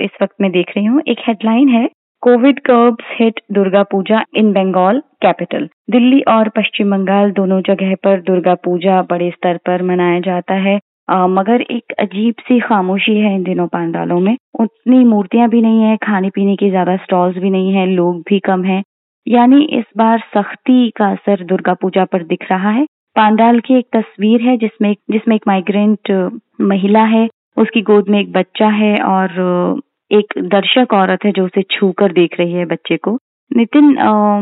इस 0.00 0.22
वक्त 0.22 0.34
में 0.40 0.50
देख 0.50 0.72
रही 0.76 0.84
हूँ, 0.86 1.02
एक 1.08 1.18
हेडलाइन 1.26 1.68
है 1.68 1.88
covid 2.22 2.58
curbs 2.60 3.04
hit 3.12 3.40
Durga 3.52 3.82
Puja 3.82 4.22
in 4.36 4.52
Bengal 4.52 4.98
capital 5.22 5.68
Delhi 5.90 6.20
और 6.28 6.48
पश्चिम 6.48 6.90
बंगाल 6.90 7.30
दोनों 7.30 7.60
जगह 7.62 7.94
पर 8.04 8.20
दुर्गा 8.20 8.54
पूजा 8.64 9.00
बड़े 9.02 9.30
स्तर 9.30 9.56
पर 9.66 9.82
मनाया 9.82 10.18
जाता 10.20 10.54
है। 10.54 10.78
आ, 11.10 11.26
मगर 11.26 11.60
एक 11.62 11.92
अजीब 11.98 12.34
सी 12.40 12.58
खामोशी 12.60 13.16
है 13.16 13.34
इन 13.34 13.42
दिनों 13.42 13.66
पांडालों 13.66 14.18
में। 14.20 14.36
उतनी 14.60 15.04
मूर्तियाँ 15.04 15.48
भी 15.48 15.60
नहीं 15.62 15.82
है 15.82 15.96
खाने 15.96 16.30
पीने 16.30 16.56
की 16.56 16.70
ज़्यादा 16.70 16.96
स्टॉल्स 16.96 17.36
भी 17.36 17.50
नहीं 17.50 17.72
है 17.74 17.86
लोग 17.86 18.20
भी 18.28 18.38
कम 18.40 18.64
है। 18.64 18.82
यानी 19.26 19.62
इस 19.72 19.84
बार 19.96 20.22
सख्ती 20.36 20.88
का 20.90 21.10
असर 21.12 21.44
दुर्गा 21.44 21.74
पूजा 21.74 22.04
पर 22.04 22.22
दिख 22.24 22.50
रहा 22.50 22.70
है। 22.70 22.84
पांडाल 23.16 23.60
की 23.60 23.78
एक 23.78 23.86
तस्वीर 23.92 24.42
है 24.42 24.56
जिसमें 24.56 24.94
जिसमें 25.10 25.36
एक 25.36 25.48
माइग्रेंट 25.48 26.12
महिला 26.62 27.04
है। 27.06 27.28
उसकी 27.56 27.80
गोद 27.82 28.08
में 28.08 28.20
एक 28.20 28.32
बच्चा 28.32 28.68
है 28.74 28.96
और 29.04 29.80
एक 30.10 30.32
दर्शक 30.44 30.92
औरत 30.94 31.24
है 31.24 31.30
जो 31.32 31.44
उसे 31.44 31.62
छू 31.70 31.90
कर 31.98 32.12
देख 32.12 32.38
रही 32.38 32.52
है 32.52 32.64
बच्चे 32.66 32.96
को। 32.96 33.18
नितिन 33.50 33.84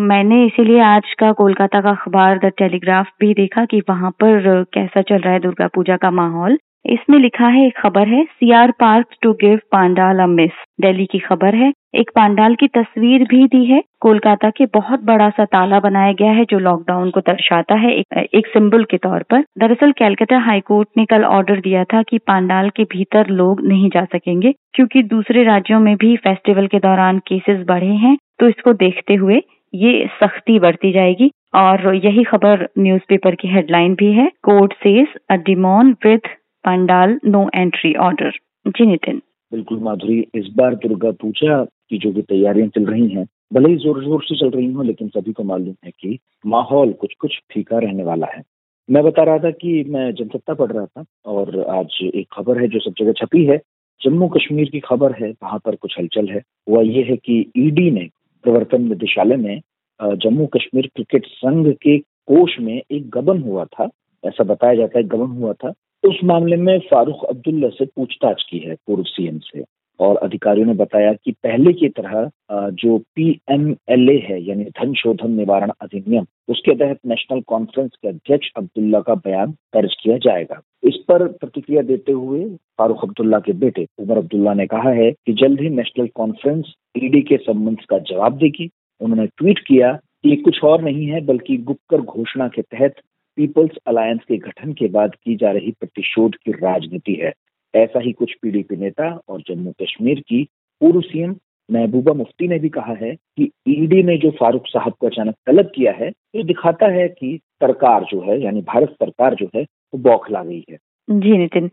मैंने 0.02 0.44
इसीलिए 0.46 0.80
आज 0.82 1.12
का 1.18 1.30
कोलकाता 1.32 1.80
का 1.80 1.90
अखबार 1.90 2.38
द 2.38 2.50
टेलीग्राफ 2.58 3.06
भी 3.20 3.32
देखा 3.34 3.64
कि 3.64 3.80
वहाँ 3.88 4.10
पर 4.22 4.62
कैसा 4.74 5.02
चल 5.02 5.18
रहा 5.18 5.32
है 5.32 5.40
दुर्गा 5.40 5.66
पूजा 5.74 5.96
का 5.96 6.10
माहौल। 6.10 6.58
इसमें 6.86 7.18
लिखा 7.18 7.48
है, 7.48 7.66
एक 7.66 7.78
खबर 7.78 8.08
है 8.08 8.24
CR 8.24 8.70
park 8.80 9.06
to 9.22 9.32
give 9.40 9.58
pandal 9.72 10.18
a 10.18 10.26
miss 10.28 10.64
Delhi 10.80 11.06
की 11.06 11.18
खबर 11.18 11.54
है। 11.54 11.72
एक 11.94 12.10
पांडाल 12.14 12.54
की 12.54 12.66
तस्वीर 12.68 13.22
भी 13.24 13.46
दी 13.48 13.64
है। 13.64 13.80
कोलकाता 14.00 14.48
के 14.50 14.64
बहुत 14.74 15.02
बड़ा 15.04 15.28
सा 15.30 15.44
ताला 15.44 15.78
बनाया 15.80 16.12
गया 16.12 16.30
है 16.30 16.44
जो 16.44 16.58
लॉकडाउन 16.58 17.10
को 17.10 17.20
दर्शाता 17.20 17.74
है 17.74 17.92
एक, 17.92 18.16
एक 18.34 18.46
सिंबल 18.46 18.84
के 18.84 18.96
तौर 18.96 19.22
पर। 19.30 19.44
दरअसल 19.58 19.92
कैलकाटा 19.92 20.38
हाईकोर्ट 20.38 20.88
ने 20.96 21.04
कल 21.04 21.24
ऑर्डर 21.26 21.60
दिया 21.60 21.84
था 21.84 22.02
कि 22.02 22.18
पांडाल 22.18 22.68
के 22.70 22.84
भीतर 22.92 23.28
लोग 23.30 23.60
नहीं 23.66 23.88
जा 23.90 24.04
सकेंगे 24.04 24.52
क्योंकि 24.74 25.02
दूसरे 25.04 25.44
राज्यों 25.44 25.78
में 25.80 25.94
भी 25.96 26.16
फेस्टिवल 26.16 26.66
के 26.66 26.78
दौरान 26.78 27.18
केसेस 27.28 27.64
बढ़े 27.68 27.94
हैं। 27.96 28.16
तो 28.40 28.48
इसको 28.48 28.72
देखते 28.74 29.14
हुए 29.14 29.40
ये 29.74 30.06
सख्ती 30.14 30.58
बढ़ती 30.58 30.92
जाएगी 30.92 31.30
और 31.54 31.94
यही 31.96 32.24
खबर 32.24 32.66
न्यूज़पेपर 32.78 33.34
की 33.34 33.48
हेडलाइन 33.48 33.94
भी 33.94 34.12
है। 34.12 34.26
Court 34.42 34.72
says 34.74 35.14
a 35.30 35.36
demon 35.46 35.92
with 36.04 36.28
pandal 36.64 37.18
no 37.26 37.48
entry 37.54 37.94
order 38.02 38.38
ji 38.68 38.86
Nitin. 38.86 39.20
बिल्कुल 39.52 39.78
माधुरी 39.78 40.18
इस 40.34 40.48
बार 40.56 40.74
दुर्गा 40.76 41.10
पूजा 41.20 41.64
की 41.90 41.98
जो 41.98 42.12
भी 42.12 42.22
तैयारियाँ 42.22 42.68
चल 42.68 42.84
रही 42.86 43.08
हैं, 43.08 43.26
भले 43.52 43.68
ही 43.68 43.76
ज़ोर 43.76 44.02
ज़ोर 44.04 44.22
से 44.24 44.36
चल 44.36 44.50
रही 44.50 44.72
हो, 44.72 44.82
लेकिन 44.82 45.08
सभी 45.08 45.32
को 45.32 45.42
मालूम 45.44 45.74
है 45.84 45.90
कि 45.90 46.18
माहौल 46.46 46.92
कुछ 46.92 47.14
कुछ 47.20 47.38
फीका 47.52 47.78
रहने 47.78 48.04
वाला 48.04 48.26
है। 48.26 48.42
मैं 48.88 49.02
बता 49.04 49.22
रहा 49.22 49.38
था 49.38 49.50
कि 49.52 49.82
मैं 49.88 50.10
जनसत्ता 50.14 50.54
पढ़ 50.54 50.72
रहा 50.72 50.86
था 50.86 51.04
और 51.26 51.58
आज 51.70 51.98
एक 52.04 52.26
खबर 52.32 52.60
है 52.60 52.68
जो 52.68 52.80
सब 52.80 52.94
जगह 52.98 53.12
छपी 53.18 53.44
है। 53.44 53.60
जम्मू 54.00 54.28
कश्मीर 54.28 54.68
की 54.70 54.80
खबर 54.80 55.12
है, 55.12 55.30
वहाँ 55.32 55.58
पर 55.64 55.76
कुछ 55.76 55.94
हलचल 55.98 56.28
है। 56.28 56.42
वह 56.68 56.86
ये 56.86 57.02
है 57.02 57.16
कि 57.16 57.38
ईडी 57.56 57.90
ने 57.90 58.08
प्रवर्तन 58.44 58.82
निदेशालय 58.82 59.36
में 59.36 59.60
जम्मू 60.00 60.46
कश्मीर 60.46 60.90
क्रिकेट 60.94 61.26
संघ 61.26 61.66
के 61.82 61.98
कोष 61.98 62.58
में 62.60 62.74
एक 62.74 63.08
गबन 63.10 63.42
हुआ 63.42 63.64
था, 63.64 63.88
ऐसा 64.24 64.44
बताया 64.44 64.74
जाता 64.74 64.98
है 64.98 65.04
गबन 65.04 65.36
हुआ 65.36 65.52
था। 65.52 65.72
उस 66.04 66.18
मामले 66.24 66.56
में 66.56 66.78
फारूक 66.90 67.24
अब्दुल्ला 67.24 67.68
से 67.68 67.84
पूछताछ 67.86 68.42
की 68.50 68.58
है 68.58 68.74
पूर्व 68.86 69.02
सीएम 69.02 69.38
से। 69.38 69.60
और 70.00 70.16
अधिकारियों 70.16 70.66
ने 70.66 70.74
बताया 70.74 71.12
कि 71.14 71.32
पहले 71.32 71.72
की 71.72 71.88
तरह 71.88 72.30
जो 72.52 72.98
पीएमएलए 73.16 74.18
है, 74.18 74.40
यानी 74.42 74.64
धन 74.64 74.92
शोधन 74.94 75.30
निवारण 75.30 75.70
अधिनियम, 75.82 76.26
उसके 76.48 76.74
तहत 76.74 76.98
नेशनल 77.06 77.40
कॉन्फ्रेंस 77.46 77.90
के 78.02 78.08
अध्यक्ष 78.08 78.50
अब्दुल्ला 78.56 79.00
का 79.00 79.14
बयान 79.14 79.50
दर्ज 79.74 79.94
किया 80.02 80.16
जाएगा। 80.18 80.60
इस 80.84 80.96
पर 81.08 81.26
प्रतिक्रिया 81.28 81.82
देते 81.82 82.12
हुए 82.12 82.44
फारूक 82.78 83.02
अब्दुल्ला 83.02 83.38
के 83.38 83.52
बेटे 83.54 83.86
उमर 83.98 84.18
अब्दुल्ला 84.18 84.54
ने 84.54 84.66
कहा 84.66 84.90
है 84.92 85.10
कि 85.12 85.32
जल्द 85.32 85.60
ही 85.60 85.68
नेशनल 85.70 86.06
कॉन्फ्रेंस 86.14 86.72
ईडी 86.96 87.22
के 87.22 87.36
संबंध 87.36 87.78
का 87.90 87.98
जवाब 88.10 88.36
देगी। 88.38 88.70
उन्होंने 89.00 89.26
ट्वीट 89.28 89.58
किया 89.58 89.92
कि 89.92 90.30
ये 90.30 90.36
कुछ 90.36 90.62
और 90.64 90.82
नहीं 90.82 91.06
है, 91.06 91.20
बल्कि 91.20 91.56
गुप्कर 91.56 92.00
घोषणा 92.00 92.48
के 92.48 92.62
तहत 92.62 93.00
पीपल्स 93.38 93.76
अलायंस 93.86 94.20
के 94.28 94.36
गठन 94.36 94.72
के 94.72 94.86
बाद 94.88 95.14
की 95.14 95.34
जा 95.36 95.50
रही 95.50 95.70
प्रतिशोध 95.70 96.36
की 96.36 96.52
राजनीति 96.52 97.14
है। 97.14 97.32
ऐसा 97.76 98.00
ही 98.00 98.12
कुछ 98.12 98.34
पीडीपी 98.42 98.76
नेता 98.76 99.08
और 99.28 99.40
जम्मू 99.48 99.72
कश्मीर 99.82 100.20
की 100.20 100.42
पूर्व 100.80 101.00
सीएम 101.00 101.34
महबूबा 101.68 102.12
मुफ्ती 102.12 102.48
ने 102.48 102.58
भी 102.58 102.68
कहा 102.68 102.92
है 102.92 103.14
कि 103.14 103.50
ईडी 103.68 104.02
ने 104.02 104.16
जो 104.16 104.30
फारूक 104.30 104.66
साहब 104.66 104.92
को 105.00 105.06
अचानक 105.06 105.34
तलब 105.46 105.70
किया 105.74 105.92
है, 105.92 106.08
ये 106.08 106.42
दिखाता 106.42 106.86
है 106.92 107.08
कि 107.08 107.38
सरकार 107.62 108.04
जो 108.04 108.20
है, 108.22 108.40
यानी 108.42 108.60
भारत 108.62 108.90
सरकार 108.92 109.34
जो 109.34 109.48
है, 109.56 109.62
वो 109.62 109.98
बौखला 110.00 110.42
गई 110.44 110.64
है। 110.70 110.76
जी 111.10 111.38
नितिन 111.38 111.70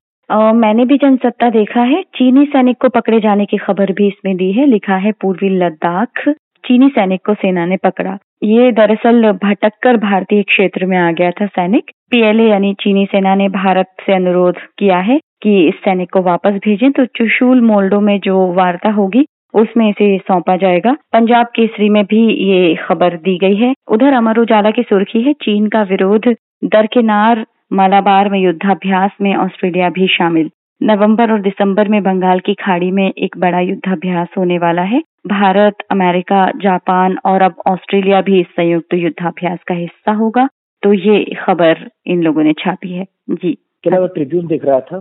मैंने 0.56 0.86
भी 0.86 0.98
जनसत्ता 0.98 1.50
देखा 1.50 1.82
है, 1.82 2.02
चीनी 2.16 2.46
सैनिक 2.46 2.78
को 2.82 2.90
पकड़े 2.90 3.20
जाने 3.20 3.46
की 3.46 3.58
खबर 3.58 3.92
भी 3.92 4.08
इसमें 4.08 4.36
दी 4.38 4.52
है, 4.52 4.66
लिखा 4.66 4.96
है 4.96 5.12
पूर्वी 5.12 5.50
लद्दाख, 5.50 6.30
चीनी 6.66 6.88
सैनिक 6.90 7.26
को 7.26 7.34
सेना 7.34 7.66
ने 7.66 7.78
पकड़ा। 7.78 8.18
ये 8.44 8.72
दरअसल 8.72 9.32
भटक 9.44 9.72
कर 9.84 9.98
भारतीय 10.00 10.44
क्षेत्र 10.44 10.86
में 10.86 10.98
आ 10.98 11.12
गया 11.12 11.32
था 11.32 11.46
सैनिक। 11.48 11.92
पीएलए 12.12 12.48
यानी 12.50 12.74
चीनी 12.74 13.06
सेना 13.06 13.36
ने 13.36 13.48
भारत 13.50 13.94
से 14.06 14.14
अनुरोध 14.14 14.58
किया 14.80 14.98
है। 15.00 15.20
कि 15.44 15.68
इस 15.68 15.76
सैनिक 15.76 16.12
को 16.12 16.22
वापस 16.22 16.60
भेजें 16.66 16.92
तो 16.92 17.06
चुशूल 17.06 17.62
मोल्डो 17.62 18.00
में 18.00 18.20
जो 18.20 18.54
वार्ता 18.54 18.90
होगी, 18.90 19.26
उसमें 19.54 19.90
इसे 19.90 20.18
सौंपा 20.18 20.56
जाएगा। 20.58 20.96
पंजाब 21.14 21.48
केसरी 21.56 21.90
में 21.90 22.04
भी 22.06 22.22
ये 22.44 22.76
खबर 22.76 23.18
दी 23.18 23.38
गई 23.38 23.56
है। 23.56 23.74
उधर 23.92 24.14
अमर 24.14 24.38
उजाला 24.38 24.72
की 24.72 24.84
सुर्खी 24.84 25.22
है, 25.22 25.34
चीन 25.34 25.68
का 25.68 25.82
विरोध, 25.84 26.34
दरकिनार, 26.64 27.46
मालाबार 27.74 28.30
में 28.30 28.40
युद्धाभ्यास 28.40 29.12
में 29.22 29.36
ऑस्ट्रेलिया 29.36 29.90
भी 29.90 30.08
शामिल। 30.08 30.50
नवंबर 30.82 31.32
और 31.32 31.42
दिसंबर 31.42 31.88
में 31.88 32.02
बंगाल 32.04 32.40
की 32.40 32.54
खाड़ी 32.54 32.92
में 32.92 33.12
एक 33.18 33.38
बड़ा 33.38 33.60
युद्धाभ्यास 33.60 34.28
होने 34.38 34.58
वाला 34.58 34.82
है। 34.82 35.02
भारत, 35.28 35.76
अमेरिका, 35.92 36.52
जापान 36.58 37.18
और 37.26 37.42
अब 37.42 37.62
ऑस्ट्रेलिया 37.68 38.22
भी 38.22 38.40
इस 38.40 38.48
संयुक्त 38.48 38.94
युद्धाभ्यास 38.94 39.60
का 39.68 39.76
हिस्सा 39.76 40.12
होगा 40.12 40.48
तो 40.84 40.94
ये 40.94 41.24
खबर 41.40 41.90
इन 42.08 42.24
लोगों 42.24 42.44
ने 42.44 42.54
छापी 42.54 42.94
है। 42.94 43.06
जी। 43.30 43.58
क्या 43.84 44.06
ट्रिब्यून 44.08 44.48
देख 44.48 44.66
रहा 44.66 44.80
था। 44.80 44.98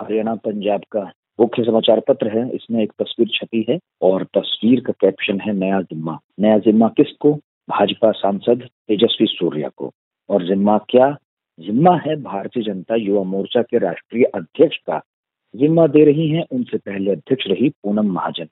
हरियाणा, 0.00 0.34
पंजाब 0.34 0.80
का 0.92 1.00
मुख्य 1.40 1.64
समाचार 1.64 2.00
पत्र 2.00 2.28
है। 2.38 2.48
इसमें 2.50 2.82
एक 2.82 2.92
तस्वीर 2.98 3.28
छपी 3.28 3.64
है 3.68 3.78
और 4.02 4.24
तस्वीर 4.24 4.80
का 4.80 4.92
कैप्शन 5.00 5.40
है 5.40 5.52
नया 5.52 5.80
जिम्मा। 5.82 6.18
नया 6.40 6.58
जिम्मा 6.58 6.88
किसको? 6.88 7.32
भाजपा 7.70 8.10
सांसद 8.12 8.62
तेजस्वी 8.88 9.26
सूर्या 9.26 9.68
को। 9.76 9.90
और 10.30 10.46
जिम्मा 10.46 10.78
क्या? 10.78 11.16
जिम्मा 11.60 11.96
है 11.96 12.16
भारतीय 12.22 12.62
जनता 12.62 12.94
युवा 12.94 13.22
मोर्चा 13.22 13.62
के 13.62 13.78
राष्ट्रीय 13.78 14.24
अध्यक्ष 14.24 14.76
का। 14.76 15.00
जिम्मा 15.56 15.86
दे 15.86 16.04
रही 16.04 16.28
हैं 16.28 16.44
उनसे 16.52 16.78
पहले 16.78 17.10
अध्यक्ष 17.10 17.46
रही 17.48 17.68
पूनम 17.68 18.12
महाजन। 18.12 18.48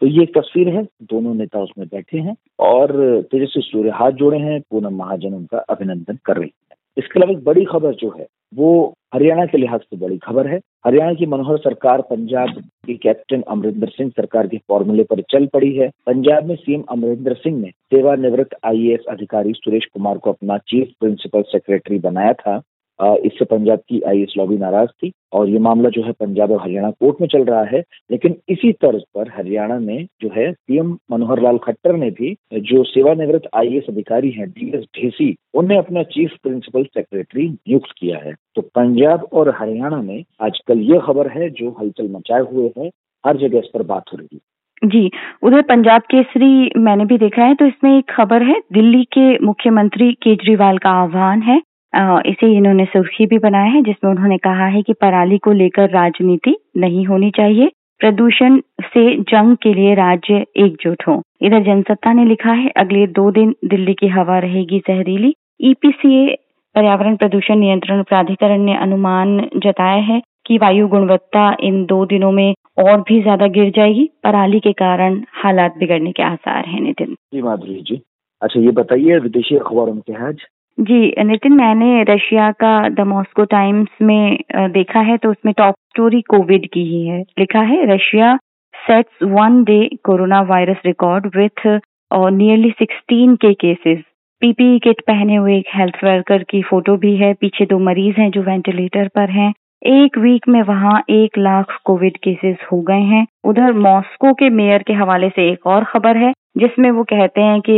तो 0.00 0.06
ये 0.06 0.26
तस्वीर 0.26 0.68
है। 0.68 0.82
दोनों 1.02 1.34
नेता 1.34 1.60
उसमें 1.60 1.86
बैठे 1.88 2.18
हैं 2.18 2.36
और 2.58 2.90
तेजस्वी 3.22 3.62
सूर्य 3.62 3.90
हाथ 3.90 4.12
जोड़े 4.12 4.38
हैं। 4.38 4.60
पूनम 4.70 4.96
महाजन 4.96 5.34
उनका 5.34 5.58
अभिनंदन 5.58 6.18
कर 6.24 6.36
रही 6.36 6.52
है। 6.70 6.76
इसके 6.98 7.20
अलावा 7.20 7.32
एक 7.32 7.44
बड़ी 7.44 7.64
खबर 7.64 7.94
जो 7.94 8.14
है, 8.18 8.26
वो 8.54 8.94
हरियाणा 9.14 9.46
के 9.46 9.58
लिहाज 9.58 9.80
से 9.80 9.96
बड़ी 9.96 10.18
खबर 10.18 10.46
है। 10.46 10.60
हरियाणा 10.86 11.14
की 11.14 11.26
मनोहर 11.26 11.56
सरकार 11.56 12.00
पंजाब 12.00 12.48
की 12.86 12.94
कैप्टन 12.94 13.42
अमरिंदर 13.42 13.88
सिंह 13.88 14.10
सरकार 14.10 14.46
के 14.46 14.56
फॉर्मूले 14.68 15.02
पर 15.02 15.20
चल 15.20 15.46
पड़ी 15.46 15.76
है। 15.76 15.88
पंजाब 16.06 16.44
में 16.44 16.56
सीएम 16.56 16.82
अमरिंदर 16.82 17.34
सिंह 17.34 17.60
ने 17.60 17.68
सेवानिवृत्त 17.68 18.56
आईएएस 18.64 19.04
अधिकारी 19.08 19.52
सुरेश 19.52 19.84
कुमार 19.84 20.18
को 20.18 20.30
अपना 20.30 20.58
चीफ 20.58 20.92
प्रिंसिपल 21.00 21.42
सेक्रेटरी 21.42 21.98
बनाया 21.98 22.32
था। 22.32 22.62
इससे 23.02 23.44
पंजाब 23.44 23.78
की 23.88 24.00
आईएस 24.08 24.34
लॉबी 24.38 24.56
नाराज़ 24.58 24.90
थी 25.02 25.10
और 25.32 25.48
ये 25.48 25.58
मामला 25.58 25.88
जो 25.88 26.02
है 26.02 26.12
पंजाब 26.12 26.50
और 26.52 26.60
हरियाणा 26.62 26.90
कोर्ट 26.90 27.20
में 27.20 27.28
चल 27.28 27.44
रहा 27.44 27.62
है। 27.64 27.82
लेकिन 28.10 28.36
इसी 28.48 28.72
तर्ज 28.82 29.02
पर 29.14 29.30
हरियाणा 29.36 29.78
में 29.78 30.06
जो 30.22 30.30
है 30.36 30.52
सीएम 30.52 30.96
मनोहर 31.10 31.42
लाल 31.42 31.58
खट्टर 31.58 31.96
ने 31.96 32.10
भी 32.10 32.34
जो 32.54 32.82
सेवानिवृत्त 32.84 33.48
आई 33.54 33.78
अधिकारी 33.78 34.30
हैं 34.30 34.48
डी 34.50 34.70
एस 34.74 34.84
ढेसी 34.96 35.34
उन्हें 35.54 35.78
अपना 35.78 36.02
चीफ 36.12 36.36
प्रिंसिपल 36.42 36.84
सेक्रेटरी 36.84 37.48
नियुक्त 37.48 37.90
किया 37.98 38.18
है। 38.18 38.34
तो 38.54 38.62
पंजाब 38.74 39.28
और 39.32 39.54
हरियाणा 39.58 40.00
में 40.02 40.22
आजकल 40.42 40.80
ये 40.82 41.00
खबर 41.04 41.28
है, 41.30 41.50
जो 41.50 41.76
हलचल 41.80 42.08
मचाए 42.10 42.40
हुए 42.52 42.70
है, 42.78 42.90
हर 43.24 43.36
जगह 43.36 43.58
इस 43.58 43.70
पर 43.74 43.82
बात 43.82 44.12
हो 44.12 44.18
रही 44.18 44.28
है। 44.34 44.40
जी, 44.82 45.10
उधर 45.42 45.62
पंजाब 45.62 46.02
केसरी 46.10 46.70
मैंने 46.76 47.04
भी 47.04 47.18
देखा 47.18 47.44
है 47.44 47.54
तो 47.54 47.66
इसमें 47.66 47.96
एक 47.98 48.10
खबर 48.10 48.42
है, 48.42 48.60
दिल्ली 48.72 49.02
के 49.12 49.38
मुख्यमंत्री 49.38 50.12
केजरीवाल 50.22 50.78
का 50.78 50.90
आह्वान 50.92 51.42
है। 51.42 51.60
इसे 51.94 52.56
इन्होंने 52.56 52.84
सुर्खी 52.84 53.26
भी 53.26 53.38
बनाया 53.38 53.64
है, 53.64 53.82
जिसमें 53.82 54.10
उन्होंने 54.10 54.38
कहा 54.38 54.66
है 54.66 54.82
कि 54.82 54.92
पराली 54.92 55.38
को 55.38 55.52
लेकर 55.52 55.90
राजनीति 55.90 56.56
नहीं 56.76 57.06
होनी 57.06 57.30
चाहिए। 57.30 57.70
प्रदूषण 58.00 58.58
से 58.84 59.16
जंग 59.16 59.56
के 59.56 59.74
लिए 59.74 59.94
राज्य 59.94 60.44
एकजुट 60.56 61.02
हो। 61.08 61.22
इधर 61.42 61.62
जनसत्ता 61.62 62.12
ने 62.12 62.24
लिखा 62.24 62.52
है, 62.52 62.68
अगले 62.68 63.06
दो 63.06 63.30
दिन 63.30 63.54
दिल्ली 63.64 63.94
की 63.94 64.08
हवा 64.08 64.38
रहेगी 64.38 64.78
जहरीली। 64.78 65.34
ईपीसीए 65.60 66.34
पर्यावरण 66.74 67.16
प्रदूषण 67.16 67.56
नियंत्रण 67.56 68.02
प्राधिकरण 68.02 68.60
ने 68.60 68.76
अनुमान 68.76 69.50
जताया 69.56 70.02
है 70.02 70.22
कि 70.46 70.58
वायु 70.58 70.88
गुणवत्ता 70.88 71.56
इन 71.60 71.84
दो 71.84 72.04
दिनों 72.06 72.32
में 72.32 72.54
और 72.78 73.00
भी 73.00 73.20
ज़्यादा 73.22 73.46
गिर 73.46 73.70
जाएगी। 73.70 74.08
पराली 74.24 74.60
के 74.60 74.72
कारण 74.72 75.22
हालात 75.32 75.76
बिगड़ने 75.78 76.12
के 76.12 76.22
आसार 76.22 76.64
हैं, 76.66 76.80
नितिन। 76.80 77.14
जी, 77.34 77.42
माधुरी 77.42 77.82
जी। 77.82 78.02
अच्छा 78.42 78.60
ये 78.60 78.70
बताइए, 78.70 79.18
विदेशी 79.18 79.56
अखबारों 79.56 79.92
में 79.92 80.02
क्या 80.06 80.24
है 80.24 80.32
जी, 80.78 81.24
नितिन, 81.24 81.52
मैंने 81.52 82.02
रशिया 82.08 82.50
का 82.60 82.88
द 82.88 83.00
मॉस्को 83.06 83.44
टाइम्स 83.44 83.88
में 84.02 84.38
देखा 84.72 85.00
है 85.00 85.16
तो 85.16 85.30
उसमें 85.30 85.52
टॉप 85.58 85.74
स्टोरी 85.90 86.20
कोविड 86.30 86.66
की 86.72 86.84
ही 86.84 87.06
है। 87.06 87.20
लिखा 87.38 87.60
है, 87.60 87.84
Russia 87.94 88.36
sets 88.74 89.22
one 89.22 89.62
day 89.64 89.84
corona 90.04 90.40
virus 90.42 90.80
record 90.86 91.26
with 91.36 91.66
nearly 92.12 92.70
sixteen 92.70 93.34
K 93.36 93.52
cases 93.54 93.98
PPE 94.42 94.78
kit 94.78 95.00
पहने 95.06 95.34
हुए 95.36 95.56
एक 95.56 95.66
हेल्थ 95.74 96.04
वर्कर 96.04 96.42
की 96.42 96.62
फ़ोटो 96.62 96.96
भी 96.96 97.16
है। 97.16 97.32
पीछे 97.34 97.64
दो 97.66 97.78
मरीज़ 97.80 98.20
हैं 98.20 98.30
जो 98.30 98.42
वेंटिलेटर 98.42 99.08
पर 99.08 99.30
हैं। 99.30 99.52
एक 99.82 100.18
वीक 100.18 100.48
में 100.48 100.60
वहाँ 100.62 101.02
एक 101.10 101.38
लाख 101.38 101.76
कोविड 101.84 102.16
केसेस 102.16 102.56
हो 102.72 102.80
गए 102.80 103.00
हैं। 103.12 103.26
उधर 103.44 103.72
मॉस्को 103.78 104.32
के 104.32 104.48
मेयर 104.50 104.82
के 104.82 104.92
हवाले 104.94 105.28
से 105.28 105.48
एक 105.50 105.66
और 105.66 105.84
खबर 105.84 106.16
है 106.16 106.32
जिसमें 106.56 106.90
वो 106.90 107.02
कहते 107.04 107.40
हैं 107.40 107.60
कि 107.60 107.74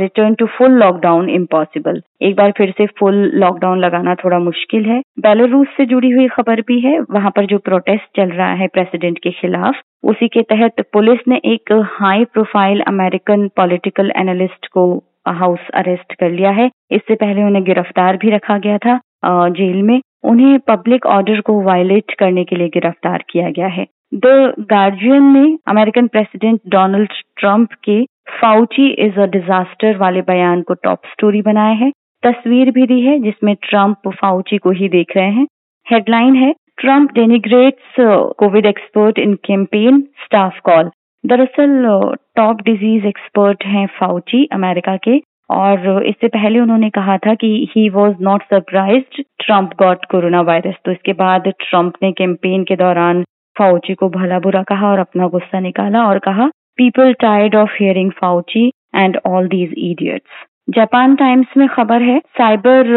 return 0.00 0.34
to 0.34 0.46
full 0.48 0.72
lockdown 0.78 1.28
impossible 1.30 2.00
एक 2.22 2.34
बार 2.36 2.52
फिर 2.56 2.70
से 2.78 2.86
फुल 2.98 3.14
लॉकडाउन 3.34 3.78
लगाना 3.80 4.14
थोड़ा 4.14 4.38
मुश्किल 4.38 4.84
है। 4.84 5.00
बेलारूस 5.20 5.68
से 5.76 5.86
जुड़ी 5.86 6.10
हुई 6.10 6.26
खबर 6.28 6.60
भी 6.60 6.80
है। 6.80 6.98
वहाँ 7.10 7.30
पर 7.36 7.46
जो 7.46 7.58
प्रोटेस्ट 7.60 8.16
चल 8.16 8.30
रहा 8.30 8.52
है 8.54 8.66
प्रेसिडेंट 8.68 9.18
के 9.18 9.30
खिलाफ, 9.30 9.80
उसी 10.04 10.28
के 10.28 10.42
तहत 10.44 10.84
पुलिस 10.92 11.28
ने 11.28 11.40
एक 11.44 11.72
high 11.92 12.24
profile 12.24 12.80
American 12.88 13.48
political 13.56 14.12
analyst 14.16 14.66
को 14.68 14.84
हाउस 15.28 15.68
अरेस्ट 15.74 16.12
कर 16.12 16.30
लिया 16.30 16.50
है। 16.50 16.70
इससे 16.92 17.14
पहले 17.14 17.42
उन्हें 17.42 17.64
गिरफ़्तार 17.64 18.16
भी 18.16 18.30
रखा 18.30 18.58
गया 18.58 18.78
था 18.78 18.98
जेल 19.24 19.82
में। 19.82 20.00
उन्हें 20.24 20.58
पब्लिक 20.68 21.06
ऑर्डर 21.06 21.40
को 21.40 21.60
वायलेट 21.62 22.14
करने 22.18 22.44
के 22.44 22.56
लिए 22.56 22.68
गिरफ़्तार 22.68 23.24
किया 23.30 23.50
गया 23.50 23.66
है। 23.68 23.86
द 24.12 24.54
गार्जियन 24.70 25.24
ने 25.32 25.42
अमेरिकन 25.68 26.06
प्रेसिडेंट 26.06 26.60
डोनाल्ड 26.68 27.10
ट्रंप 27.38 27.72
के 27.84 28.02
फाउची 28.40 28.86
इज़ 29.04 29.20
अ 29.20 29.26
डिजास्टर 29.32 29.96
वाले 29.96 30.22
बयान 30.30 30.62
को 30.62 30.74
टॉप 30.74 31.06
स्टोरी 31.10 31.42
बनाया 31.42 31.74
है। 31.74 31.90
तस्वीर 32.22 32.70
भी 32.70 32.86
दी 32.86 33.00
है 33.00 33.18
जिसमें 33.18 33.54
ट्रंप 33.62 34.08
फाउची 34.14 34.58
को 34.58 34.70
ही 34.70 34.88
देख 34.88 35.16
रहे 35.16 35.30
हैं। 35.32 35.46
हेडलाइन 35.86 36.34
है 36.36 36.52
Trump 36.78 37.12
denigrates 37.14 37.94
covid 38.38 38.66
expert 38.66 39.18
in 39.18 39.34
campaign 39.44 40.00
staff 40.24 40.58
call 40.64 40.90
दरअसल 41.24 41.88
टॉप 42.36 42.62
डिज़ीज़ 42.64 43.06
एक्सपर्ट 43.06 43.64
हैं 43.66 43.86
फाउची 44.00 44.44
अमेरिका 44.52 44.96
के। 45.08 45.20
और 45.50 46.04
इससे 46.06 46.28
पहले 46.28 46.60
उन्होंने 46.60 46.88
कहा 46.90 47.16
था 47.18 47.34
कि 47.34 47.48
he 47.70 47.88
was 47.90 48.16
not 48.22 48.42
surprise 48.50 49.22
Trump 49.40 49.70
got 49.78 50.04
corona 50.10 50.40
virus 50.42 50.74
तो 50.84 50.92
इसके 50.92 51.12
बाद 51.16 51.48
ट्रंप 51.60 51.94
ने 52.02 52.10
कैंपेन 52.12 52.64
के 52.64 52.76
दौरान 52.76 53.24
फाउची 53.58 53.94
को 53.94 54.08
भला 54.08 54.38
बुरा 54.38 54.62
कहा 54.62 54.90
और 54.90 54.98
अपना 54.98 55.26
गुस्सा 55.28 55.60
निकाला 55.60 56.06
और 56.08 56.18
कहा 56.18 56.46
people 56.76 57.12
tired 57.12 57.56
of 57.56 57.70
hearing 57.80 58.10
Fauci 58.10 58.70
and 58.94 59.18
all 59.26 59.48
these 59.48 59.74
idiots 59.78 60.46
Japan 60.70 61.14
Times 61.16 61.46
में 61.56 61.68
खबर 61.68 62.02
है, 62.02 62.18
cyber 62.18 62.96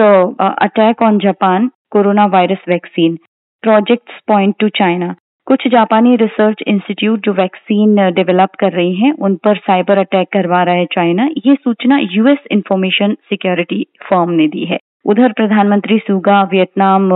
attack 0.61 1.01
on 1.01 1.17
Japan, 1.19 1.69
corona 1.91 2.25
virus 2.25 2.65
vaccine, 2.69 3.15
projects 3.63 4.19
point 4.27 4.55
to 4.59 4.69
China. 4.69 5.15
कुछ 5.47 5.67
जापानी 5.67 6.15
रिसर्च 6.15 6.61
इंस्टीट्यूट 6.67 7.25
जो 7.25 7.33
वैक्सीन 7.33 7.95
डेवलप 8.11 8.49
कर 8.59 8.71
रही 8.71 8.93
हैं, 8.95 9.11
उन 9.13 9.35
पर 9.35 9.57
साइबर 9.57 9.97
अटैक 9.97 10.27
करवा 10.33 10.63
रहा 10.63 10.75
है 10.75 10.85
चाइना। 10.85 11.27
ये 11.45 11.55
सूचना 11.55 11.99
यूएस 12.11 12.45
इंफॉर्मेशन 12.51 13.13
सिक्योरिटी 13.29 13.85
फर्म 14.03 14.31
ने 14.31 14.47
दी 14.47 14.65
है। 14.65 14.79
उधर 15.05 15.31
प्रधानमंत्री 15.31 15.97
सुगा 15.99 16.41
वियतनाम 16.43 17.11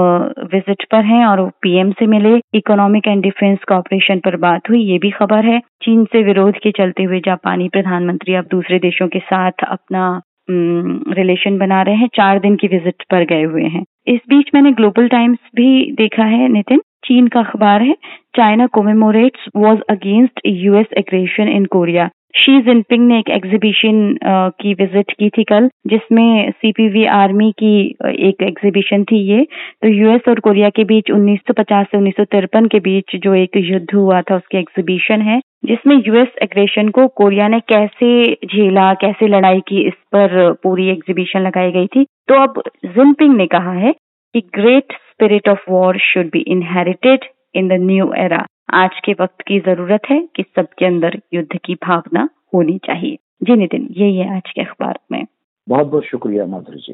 विज़िट 0.54 0.84
पर 0.92 1.04
हैं 1.06 1.26
और 1.26 1.42
पीएम 1.62 1.92
से 1.92 2.06
मिले। 2.08 2.36
इकोनॉमिक 2.54 3.08
एंड 3.08 3.22
डिफेंस 3.24 3.64
कॉपरेशन 3.68 4.20
पर 4.20 4.36
बात 4.38 4.70
हुई, 4.70 4.82
ये 4.82 4.98
भी 4.98 5.12
खबर 5.12 5.46
है। 5.46 5.60
चीन 5.84 6.04
से 6.06 6.24
विरोध 6.24 6.58
के 6.58 6.72
चलते 6.72 7.04
हुए 7.04 7.20
जापानी 7.20 7.70
प्रधानमंत्री 7.70 8.34
अब 8.36 8.48
दूसरे 8.52 8.80
देशों 8.80 9.08
के 9.08 9.20
साथ 9.20 9.64
अपना 9.68 10.10
रिलेशन 10.50 11.58
बना 11.58 11.82
रहे 11.82 11.96
हैं। 11.96 12.08
चार 12.16 12.40
दिन 12.40 12.56
की 12.56 12.68
विज़िट 12.68 13.04
पर 13.12 13.24
गए 13.26 13.44
हुए 13.44 13.64
हैं। 13.64 13.84
इस 14.08 14.20
बीच 14.30 14.50
मैंने 14.54 14.72
ग्लोबल 14.72 15.08
टाइम्स 15.08 15.40
भी 15.56 15.92
देखा 15.94 16.24
है, 16.26 16.48
नितिन। 16.50 16.82
चीन 17.06 17.28
का 17.28 17.40
अखबार 17.40 17.82
है। 17.82 17.96
China 18.36 18.68
commemorates 18.68 19.50
war 19.56 19.80
against 19.90 20.40
US 20.46 20.94
aggression 20.98 21.48
in 21.48 21.66
Korea 21.66 22.10
Xi 22.34 22.60
Jinping 22.62 23.08
ने 23.08 23.18
एक 23.20 23.30
एग्जीबिशन 23.30 24.18
की 24.60 24.74
विज़िट 24.74 25.12
की 25.12 25.30
थी 25.30 25.44
कल, 25.44 25.70
जिसमें 25.88 26.52
सीपीवी 26.52 27.06
आर्मी 27.14 27.52
की 27.52 27.80
एक 28.28 28.44
एग्जीबिशन 28.44 29.04
थी 29.04 29.18
ये। 29.24 29.44
तो 29.82 29.88
यूएस 29.88 30.28
और 30.30 30.40
कोरिया 30.40 30.70
के 30.70 30.84
बीच 30.84 31.12
1950 31.12 31.86
से 31.92 31.98
उन्नीस 31.98 32.14
सौ 32.18 32.24
तिरपन 32.26 32.66
के 32.66 32.80
बीच 32.80 33.16
जो 33.24 33.34
एक 33.36 33.58
युद्ध 33.58 33.88
हुआ 33.94 34.22
था, 34.22 34.36
उसकी 34.36 34.58
एग्जीबिशन 34.58 35.22
है, 35.22 35.40
जिसमें 35.66 35.96
यूएस 36.08 36.36
एग्रेशन 36.44 36.90
को 36.90 37.08
कोरिया 37.18 37.48
ने 37.48 37.60
कैसे 37.60 38.34
झेला, 38.46 38.94
कैसे 38.94 39.28
लड़ाई 39.28 39.60
की, 39.60 39.82
इस 39.88 39.94
पर 40.16 40.52
पूरी 40.64 40.90
एग्जीबिशन 40.90 41.42
लगाई 41.42 41.72
गई 41.72 41.88
थी। 41.88 42.04
तो 42.04 42.42
अब 42.44 42.62
जिनपिंग 42.86 43.36
ने 43.38 43.48
कहा 43.48 43.74
है 43.74 43.92
कि 44.36 44.42
great 44.56 44.94
spirit 44.94 45.50
of 45.50 45.72
war 45.72 45.98
should 46.04 46.28
be 46.28 46.40
inherited 46.48 47.26
in 47.56 47.68
the 47.68 47.82
new 47.82 48.12
era 48.18 48.46
आज 48.74 48.90
के 49.06 49.12
वक्त 49.12 49.42
की 49.42 49.60
ज़रूरत 49.60 50.02
है 50.10 50.28
कि 50.36 50.44
सबके 50.44 50.86
अंदर 50.86 51.22
युद्ध 51.34 51.60
की 51.66 51.76
भावना 51.76 52.30
होनी 52.54 52.78
चाहिए। 52.78 53.18
जी 53.44 53.56
नितिन 53.56 53.88
यही 53.92 54.18
है 54.18 54.36
आज 54.36 54.50
के 54.56 54.62
अखबार 54.62 55.00
में। 55.12 55.26
बहुत 55.70 55.88
बहुत 55.88 56.04
शुक्रिया 56.04 56.46
माधुरी 56.46 56.80
जी। 56.80 56.94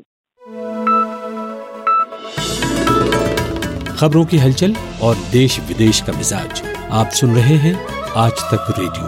खबरों 3.96 4.26
की 4.26 4.38
हलचल 4.38 4.76
और 5.04 5.16
देश 5.16 5.60
विदेश 5.68 6.02
का 6.02 6.14
मिजाज 6.14 6.64
आप 6.92 7.08
सुन 7.08 7.30
रहे 7.30 7.56
हैं 7.56 7.76
आज 8.18 8.32
तक 8.32 8.74
रेडियो। 8.80 9.08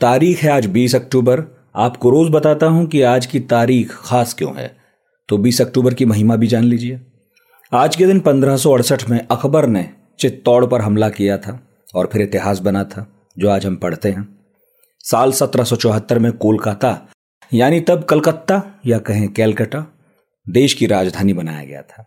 तारीख 0.00 0.38
है 0.38 0.50
आज 0.50 0.66
20 0.66 0.94
अक्टूबर। 0.94 1.66
आपको 1.76 2.10
रोज 2.10 2.30
बताता 2.30 2.66
हूँ 2.66 2.86
कि 2.86 3.02
आज 3.02 3.26
की 3.26 3.40
तारीख 3.40 3.92
खास 3.92 4.34
क्यों 4.34 4.56
है। 4.56 4.76
तो 5.28 5.38
20 5.38 5.60
अक्टूबर 5.60 5.94
की 5.94 6.04
महिमा 6.04 6.36
भी 6.36 6.46
जान 6.46 6.64
लीजिए। 6.64 7.00
आज 7.72 7.96
के 7.96 8.06
दिन 8.06 8.20
पंद्रह 8.20 8.58
में 9.10 9.26
अकबर 9.30 9.66
ने 9.66 9.90
चित्तौड़ 10.18 10.66
पर 10.66 10.80
हमला 10.80 11.08
किया 11.08 11.38
था 11.38 11.68
और 11.94 12.08
फिर 12.12 12.22
इतिहास 12.22 12.58
बना 12.58 12.84
था, 12.84 13.30
जो 13.38 13.48
आज 13.48 13.66
हम 13.66 13.76
पढ़ते 13.76 14.10
हैं। 14.10 14.38
साल 14.98 15.32
1774 15.32 16.18
में 16.18 16.32
कोलकाता, 16.32 17.08
यानी 17.54 17.80
तब 17.80 18.04
कलकत्ता 18.04 18.80
या 18.86 18.98
कहें 18.98 19.32
कैलकटा, 19.32 19.86
देश 20.48 20.74
की 20.74 20.86
राजधानी 20.86 21.32
बनाया 21.32 21.64
गया 21.64 21.82
था। 21.82 22.06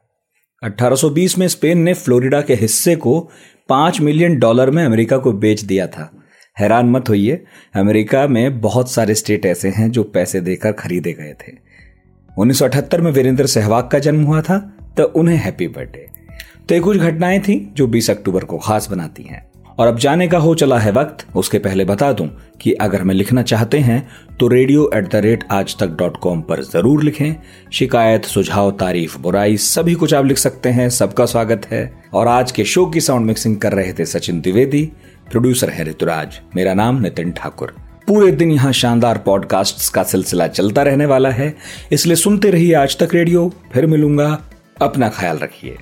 1820 0.64 1.38
में 1.38 1.48
स्पेन 1.48 1.78
ने 1.78 1.94
फ्लोरिडा 1.94 2.42
के 2.42 2.56
हिस्से 2.56 2.96
को 2.96 3.30
पाँच 3.70 4.02
मिलियन 4.02 4.40
डॉलर 4.40 4.72
में 4.72 4.86
अमेरिका 4.86 5.18
को 5.18 5.32
बेच 5.32 5.62
दिया 5.62 5.88
था। 5.88 6.12
हैरान 6.60 6.86
मत 6.86 7.10
होइए, 7.10 7.46
अमेरिका 7.76 8.28
में 8.28 8.62
बहुत 8.62 8.92
सारे 8.92 9.16
स्टेट 9.16 9.46
ऐसे 9.46 9.70
हैं 9.70 9.92
जो 9.92 10.04
पैसे 10.04 10.42
देकर 10.42 10.72
खरीदे 10.72 11.14
गए 11.14 11.34
थे। 11.34 11.52
1978 12.38 13.02
में 13.02 13.12
वीरेंद्र 13.12 13.46
सहवाग 13.46 13.88
का 13.88 14.00
जन्म 14.00 14.24
हुआ 14.24 14.42
था 14.42 14.78
तो 14.98 15.04
उन्हें 15.04 15.38
हैप्पी 15.38 15.68
बर्थडे 15.68 16.08
तो 16.70 16.76
ये 16.76 16.82
कुछ 16.82 16.98
घटनाएँ 16.98 17.40
थी 17.40 17.74
जो 17.76 17.88
20 17.88 18.10
अक्टूबर 18.10 18.44
को 18.44 18.58
खास 18.58 18.90
बनाती 18.92 19.24
हैं। 19.24 19.46
और 19.80 19.88
अब 19.88 19.98
जाने 19.98 20.28
का 20.28 20.38
हो 20.38 20.54
चला 20.56 20.78
है 20.80 20.92
वक्त, 20.92 21.26
उसके 21.36 21.60
पहले 21.60 21.86
बता 21.86 22.12
दूँ 22.14 22.28
कि 22.62 22.72
अगर 22.74 23.02
हमें 23.02 23.14
लिखना 23.16 23.42
चाहते 23.42 23.80
हैं 23.80 24.08
तो 24.40 24.48
रेडियो 24.48 24.90
एट 24.96 25.10
द 25.12 25.16
रेट 25.16 25.44
आज 25.52 25.76
तक 25.80 25.90
डॉट 25.90 26.18
कॉम 26.18 26.42
पर 26.42 26.62
ज़रूर 26.64 27.04
लिखें। 27.04 27.36
शिकायत, 27.74 28.26
सुझाव, 28.26 28.72
तारीफ़, 28.72 29.18
बुराई, 29.18 29.58
सभी 29.58 29.94
कुछ 29.94 30.14
आप 30.14 30.26
लिख 30.26 30.38
सकते 30.38 30.70
हैं। 30.70 30.90
सबका 30.90 31.26
स्वागत 31.26 31.66
है। 31.72 31.82
और 32.14 32.28
आज 32.28 32.52
के 32.52 32.66
शो 32.66 32.86
की 32.86 33.02
साउंड 33.02 33.26
मिक्सिंग 33.26 33.58
कर 33.58 33.74
रहे 33.74 33.94
थे 33.94 34.06
सचिन 34.06 34.42
द्विवेदी। 34.42 34.84
प्रोड्यूसर 35.32 35.70
है 35.70 35.84
ऋतुराज। 35.84 36.40
मेरा 36.56 36.74
नाम 36.74 37.02
नितिन 37.02 37.32
ठाकुर। 37.32 37.76
पूरे 38.08 38.32
दिन 38.32 38.52
यहाँ 38.52 38.72
शानदार 38.74 39.18
पॉडकास्ट 39.18 39.94
का 39.94 40.04
सिलसिला 40.04 40.48
चलता 40.48 40.84
रहने 40.84 41.06
वाला 41.06 41.30
है। 41.30 41.54
इसलिए 41.92 42.16
सुनते 42.16 42.50
रहिए 42.50 42.74
आज 42.74 42.98
तक 42.98 43.14
रेडियो 43.14 43.52
फिर 43.74 43.86
मिलूँगा 43.86 44.40
अपना 44.82 45.10
ख्याल 45.10 45.38
रखिए। 45.38 45.78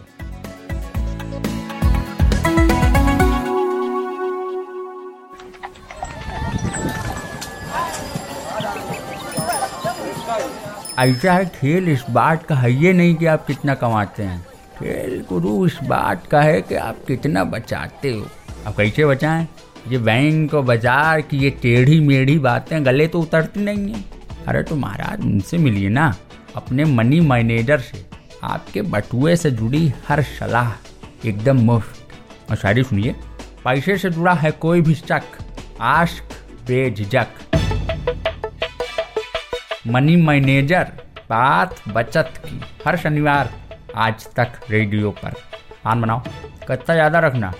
ऐसा 10.99 11.33
है, 11.33 11.45
खेल 11.45 11.89
इस 11.89 12.03
बात 12.09 12.43
का 12.43 12.55
है, 12.55 12.71
ये 12.73 12.91
नहीं 12.93 13.15
कि 13.15 13.25
आप 13.25 13.45
कितना 13.45 13.73
कमाते 13.75 14.23
हैं। 14.23 14.41
खेल 14.79 15.23
गुरु, 15.29 15.65
इस 15.65 15.77
बात 15.83 16.27
का 16.27 16.41
है 16.41 16.61
कि 16.61 16.75
आप 16.75 16.97
कितना 17.07 17.43
बचाते 17.43 18.11
हो। 18.11 18.25
आप 18.67 18.75
कैसे 18.77 19.05
बचाएँ? 19.05 19.47
ये 19.87 19.97
बैंक 19.97 20.53
और 20.53 20.61
बाज़ार 20.61 21.21
की 21.21 21.37
ये 21.37 21.49
टेढ़ी 21.61 21.99
मेढ़ी 21.99 22.37
बातें 22.39 22.85
गले 22.85 23.07
तो 23.07 23.21
उतरती 23.21 23.59
नहीं 23.59 23.93
है। 23.93 24.03
अरे 24.47 24.63
तो 24.63 24.75
महाराज, 24.75 25.21
उनसे 25.21 25.57
मिलिए 25.57 25.89
ना, 25.89 26.13
अपने 26.55 26.85
मनी 26.85 27.19
मैनेजर 27.19 27.79
से। 27.79 28.05
आपके 28.43 28.81
बटुए 28.81 29.35
से 29.35 29.51
जुड़ी 29.51 29.87
हर 30.07 30.21
सलाह 30.23 31.27
एकदम 31.27 31.57
मुफ़्त। 31.61 32.49
और 32.49 32.55
शायरी 32.57 32.83
सुनिए। 32.83 33.15
पैसे 33.63 33.97
से 33.97 34.09
जुड़ा 34.09 34.33
है 34.33 34.51
कोई 34.51 34.81
भी 34.81 34.95
शक, 34.95 35.23
आश्क 35.81 36.33
बेझक 36.67 37.27
मनी 39.87 40.15
मैनेजर, 40.15 40.91
बात 41.29 41.75
बचत 41.87 42.33
की, 42.45 42.59
हर 42.85 42.97
शनिवार 42.97 43.49
आज 43.95 44.27
तक 44.35 44.59
रेडियो 44.69 45.11
पर। 45.13 45.33
आन 45.85 46.01
बनाओ 46.01 46.21
कत्ता 46.67 46.93
ज़्यादा 46.93 47.19
रखना। 47.19 47.53